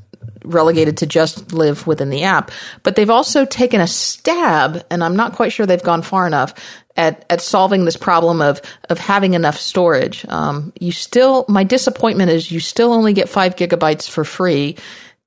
[0.44, 2.52] relegated to just live within the app.
[2.84, 6.54] But they've also taken a stab, and I'm not quite sure they've gone far enough
[6.96, 10.26] at, at solving this problem of of having enough storage.
[10.28, 14.78] Um, you still, my disappointment is you still only get five gigabytes for free.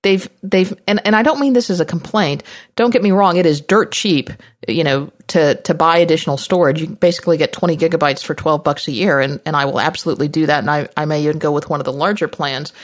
[0.03, 2.43] They've they've and, and I don't mean this as a complaint.
[2.77, 4.29] Don't get me wrong; it is dirt cheap,
[4.69, 6.83] you know, to to buy additional storage.
[6.83, 10.29] You basically get 20 gigabytes for 12 bucks a year, and and I will absolutely
[10.29, 10.59] do that.
[10.59, 12.75] And I I may even go with one of the larger plans.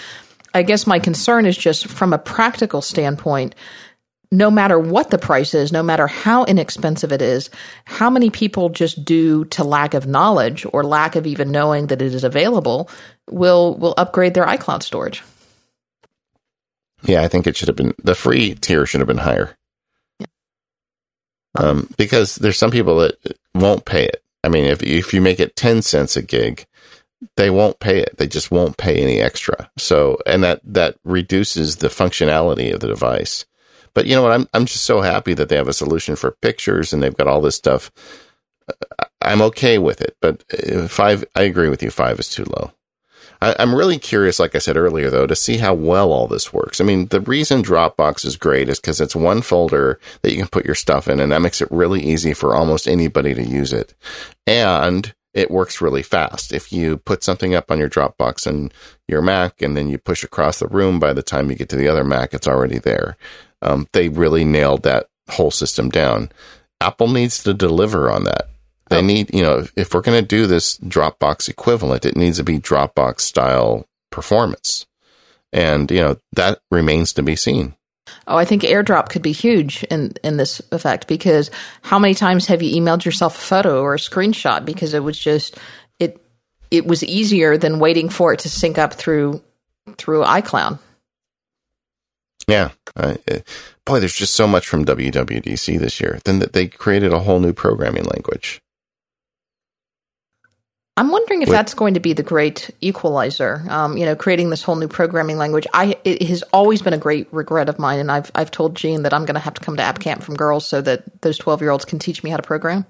[0.55, 3.55] I guess my concern is just from a practical standpoint,
[4.32, 7.51] no matter what the price is, no matter how inexpensive it is,
[7.85, 12.02] how many people just due to lack of knowledge or lack of even knowing that
[12.02, 12.89] it is available
[13.28, 15.22] will will upgrade their iCloud storage?
[17.02, 19.56] Yeah, I think it should have been the free tier should have been higher.
[20.18, 20.27] Yeah.
[21.56, 23.16] Um, because there's some people that
[23.55, 24.22] won't pay it.
[24.44, 26.66] I mean, if if you make it ten cents a gig,
[27.36, 28.16] they won't pay it.
[28.18, 29.70] They just won't pay any extra.
[29.78, 33.44] So, and that, that reduces the functionality of the device.
[33.94, 34.32] But you know what?
[34.32, 37.26] I'm, I'm just so happy that they have a solution for pictures and they've got
[37.26, 37.90] all this stuff.
[39.20, 40.44] I'm okay with it, but
[40.88, 41.90] five, I agree with you.
[41.90, 42.72] Five is too low.
[43.42, 46.52] I, am really curious, like I said earlier, though, to see how well all this
[46.52, 46.80] works.
[46.80, 50.48] I mean, the reason Dropbox is great is because it's one folder that you can
[50.48, 53.72] put your stuff in, and that makes it really easy for almost anybody to use
[53.72, 53.94] it.
[54.47, 56.52] And it works really fast.
[56.52, 58.73] If you put something up on your Dropbox and
[59.07, 61.77] your Mac and then you push across the room, by the time you get to
[61.77, 63.16] the other Mac, it's already there.
[63.62, 66.31] Um, they really nailed that whole system down.
[66.81, 68.48] Apple needs to deliver on that.
[68.89, 69.02] They oh.
[69.02, 72.59] need, you know, if we're going to do this Dropbox equivalent, it needs to be
[72.59, 74.86] Dropbox style performance.
[75.52, 77.74] And, you know, that remains to be seen.
[78.27, 81.51] Oh, I think AirDrop could be huge in in this effect because
[81.82, 85.19] how many times have you emailed yourself a photo or a screenshot because it was
[85.19, 85.59] just
[85.99, 86.24] it
[86.70, 89.43] it was easier than waiting for it to sync up through
[89.97, 90.78] through iCloud.
[92.49, 93.15] Yeah, uh,
[93.85, 96.19] boy, there's just so much from WWDC this year.
[96.24, 98.61] Then that they created a whole new programming language.
[101.01, 101.55] I'm wondering if Wait.
[101.55, 103.64] that's going to be the great equalizer.
[103.70, 105.66] Um, you know, creating this whole new programming language.
[105.72, 109.05] I it has always been a great regret of mine, and I've I've told Jean
[109.05, 111.39] that I'm going to have to come to App Camp from Girls so that those
[111.39, 112.85] 12 year olds can teach me how to program.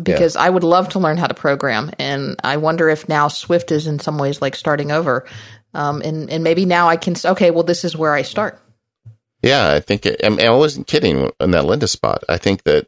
[0.00, 0.42] Because yeah.
[0.42, 3.88] I would love to learn how to program, and I wonder if now Swift is
[3.88, 5.26] in some ways like starting over,
[5.74, 8.60] um, and and maybe now I can okay, well, this is where I start.
[9.42, 12.22] Yeah, I think it, I, mean, I wasn't kidding in that Lynda spot.
[12.28, 12.86] I think that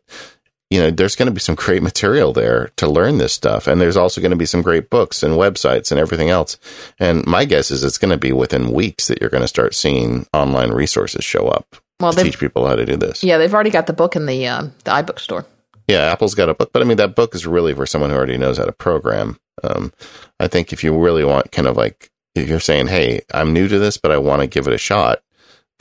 [0.70, 3.66] you know, there's going to be some great material there to learn this stuff.
[3.66, 6.56] And there's also going to be some great books and websites and everything else.
[6.98, 9.74] And my guess is it's going to be within weeks that you're going to start
[9.74, 13.24] seeing online resources show up well, to teach people how to do this.
[13.24, 15.44] Yeah, they've already got the book in the uh, the iBook store.
[15.88, 18.16] Yeah, Apple's got a book, but I mean that book is really for someone who
[18.16, 19.38] already knows how to program.
[19.64, 19.92] Um,
[20.38, 23.66] I think if you really want kind of like if you're saying, "Hey, I'm new
[23.66, 25.22] to this, but I want to give it a shot,"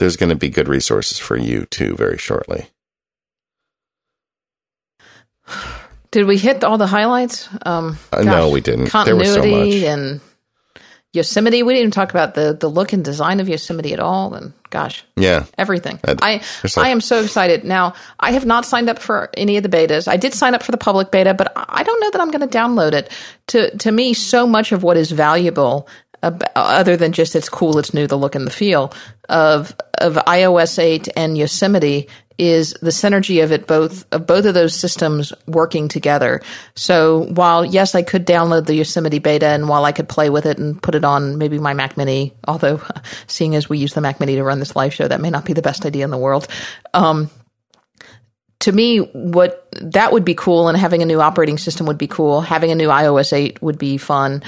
[0.00, 2.66] there's going to be good resources for you too very shortly.
[6.10, 7.48] Did we hit all the highlights?
[7.64, 8.88] Um, uh, no, we didn't.
[8.88, 10.20] Continuity so and
[11.12, 11.62] Yosemite.
[11.62, 14.34] We didn't even talk about the the look and design of Yosemite at all.
[14.34, 16.00] And gosh, yeah, everything.
[16.04, 16.32] I I,
[16.64, 17.64] like, I am so excited.
[17.64, 20.08] Now I have not signed up for any of the betas.
[20.08, 22.48] I did sign up for the public beta, but I don't know that I'm going
[22.48, 23.10] to download it.
[23.48, 25.88] To to me, so much of what is valuable
[26.22, 28.92] other than just it's cool, it's new, the look and the feel
[29.28, 32.08] of of iOS 8 and Yosemite
[32.40, 36.40] is the synergy of it both of both of those systems working together.
[36.74, 40.46] So while yes, I could download the Yosemite beta and while I could play with
[40.46, 42.80] it and put it on maybe my Mac Mini, although
[43.26, 45.44] seeing as we use the Mac Mini to run this live show, that may not
[45.44, 46.48] be the best idea in the world.
[46.94, 47.30] Um,
[48.60, 52.06] to me, what that would be cool, and having a new operating system would be
[52.06, 52.40] cool.
[52.40, 54.42] Having a new iOS 8 would be fun,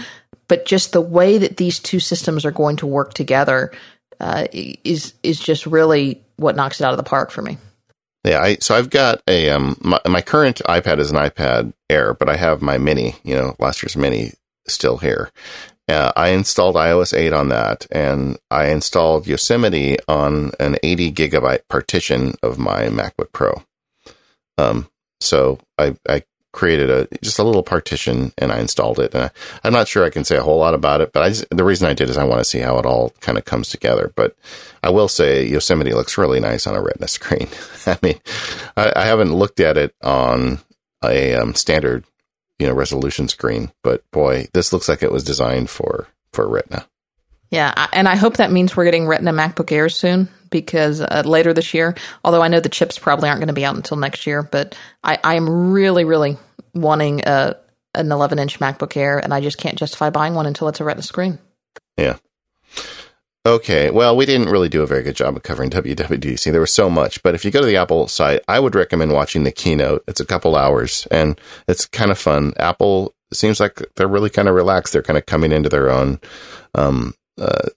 [0.49, 3.71] but just the way that these two systems are going to work together
[4.19, 7.59] uh, is is just really what knocks it out of the park for me.
[8.25, 12.15] Yeah, I, so I've got a um my, my current iPad is an iPad Air,
[12.15, 14.33] but I have my Mini, you know, last year's Mini
[14.69, 15.31] still here.
[15.89, 21.67] Uh, I installed iOS 8 on that, and I installed Yosemite on an 80 gigabyte
[21.69, 23.63] partition of my MacBook Pro.
[24.57, 24.89] Um,
[25.21, 26.23] so I, I
[26.53, 29.15] created a just a little partition and I installed it.
[29.15, 29.31] And
[29.65, 31.47] I, am not sure I can say a whole lot about it, but I just,
[31.51, 33.69] the reason I did is I want to see how it all kind of comes
[33.69, 34.13] together.
[34.15, 34.37] But
[34.83, 37.49] I will say Yosemite looks really nice on a Retina screen.
[37.87, 38.21] I mean,
[38.77, 40.61] I, I, haven't looked at it on
[41.03, 42.05] a um, standard,
[42.59, 46.87] you know, resolution screen, but boy, this looks like it was designed for for Retina.
[47.53, 51.53] Yeah, and I hope that means we're getting Retina MacBook Airs soon because uh, later
[51.53, 51.95] this year.
[52.25, 54.75] Although I know the chips probably aren't going to be out until next year, but
[55.05, 56.39] I, I am really, really
[56.73, 57.57] wanting a
[57.95, 60.85] an 11 inch MacBook Air, and I just can't justify buying one until it's a
[60.85, 61.39] Retina screen.
[61.99, 62.17] Yeah.
[63.45, 66.51] Okay, well, we didn't really do a very good job of covering WWDC.
[66.51, 69.13] There was so much, but if you go to the Apple site, I would recommend
[69.13, 70.05] watching the keynote.
[70.09, 71.39] It's a couple hours, and
[71.69, 72.55] it's kind of fun.
[72.57, 74.95] Apple seems like they're really kind of relaxed.
[74.95, 76.19] They're kind of coming into their own.
[76.75, 77.13] Um,
[77.43, 77.69] uh,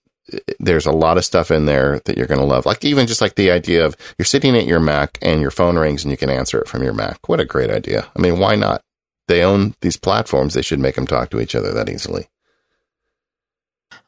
[0.59, 2.65] there's a lot of stuff in there that you're going to love.
[2.65, 5.77] Like even just like the idea of you're sitting at your Mac and your phone
[5.77, 7.27] rings and you can answer it from your Mac.
[7.29, 8.07] What a great idea.
[8.15, 8.81] I mean, why not?
[9.27, 10.53] They own these platforms.
[10.53, 12.27] They should make them talk to each other that easily.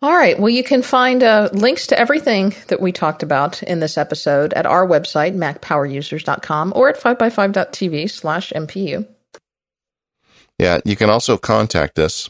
[0.01, 0.39] All right.
[0.39, 4.53] Well, you can find uh, links to everything that we talked about in this episode
[4.53, 9.07] at our website, macpowerusers.com, or at 5by5.tv slash MPU.
[10.59, 12.29] Yeah, you can also contact us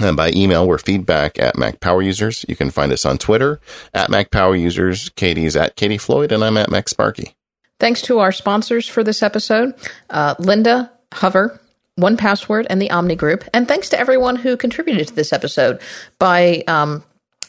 [0.00, 2.44] and by email, we're feedback at Mac Power Users.
[2.48, 3.60] You can find us on Twitter
[3.92, 5.10] at Mac Power Users.
[5.10, 7.36] Katie's at Katie Floyd, and I'm at Mac Sparky.
[7.78, 9.74] Thanks to our sponsors for this episode,
[10.10, 11.60] uh, Lynda, Hover,
[11.98, 13.44] 1Password, and the Omni Group.
[13.54, 15.80] And thanks to everyone who contributed to this episode
[16.18, 17.04] by um,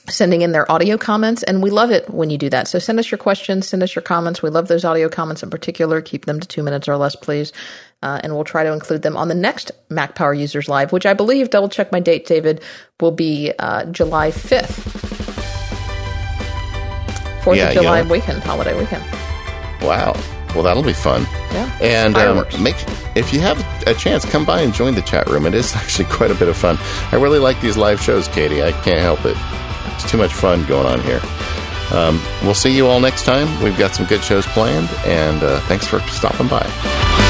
[0.09, 1.43] sending in their audio comments.
[1.43, 2.67] And we love it when you do that.
[2.67, 4.43] So send us your questions, send us your comments.
[4.43, 6.01] We love those audio comments in particular.
[6.01, 7.53] Keep them to two minutes or less, please.
[8.05, 11.07] Uh, and we'll try to include them on the next Mac Power Users Live, which
[11.07, 12.61] I believe, double check my date, David,
[13.01, 14.93] will be uh, July 5th.
[17.41, 19.03] 4th yeah, of July weekend, holiday weekend.
[19.81, 20.13] Wow.
[20.53, 21.23] Well, that'll be fun.
[21.51, 21.77] Yeah.
[21.81, 22.75] And um, make
[23.15, 25.47] if you have a chance, come by and join the chat room.
[25.47, 26.77] It is actually quite a bit of fun.
[27.11, 28.61] I really like these live shows, Katie.
[28.61, 29.35] I can't help it.
[29.95, 31.21] It's too much fun going on here.
[31.91, 33.63] Um, we'll see you all next time.
[33.63, 37.24] We've got some good shows planned, and uh, thanks for stopping by.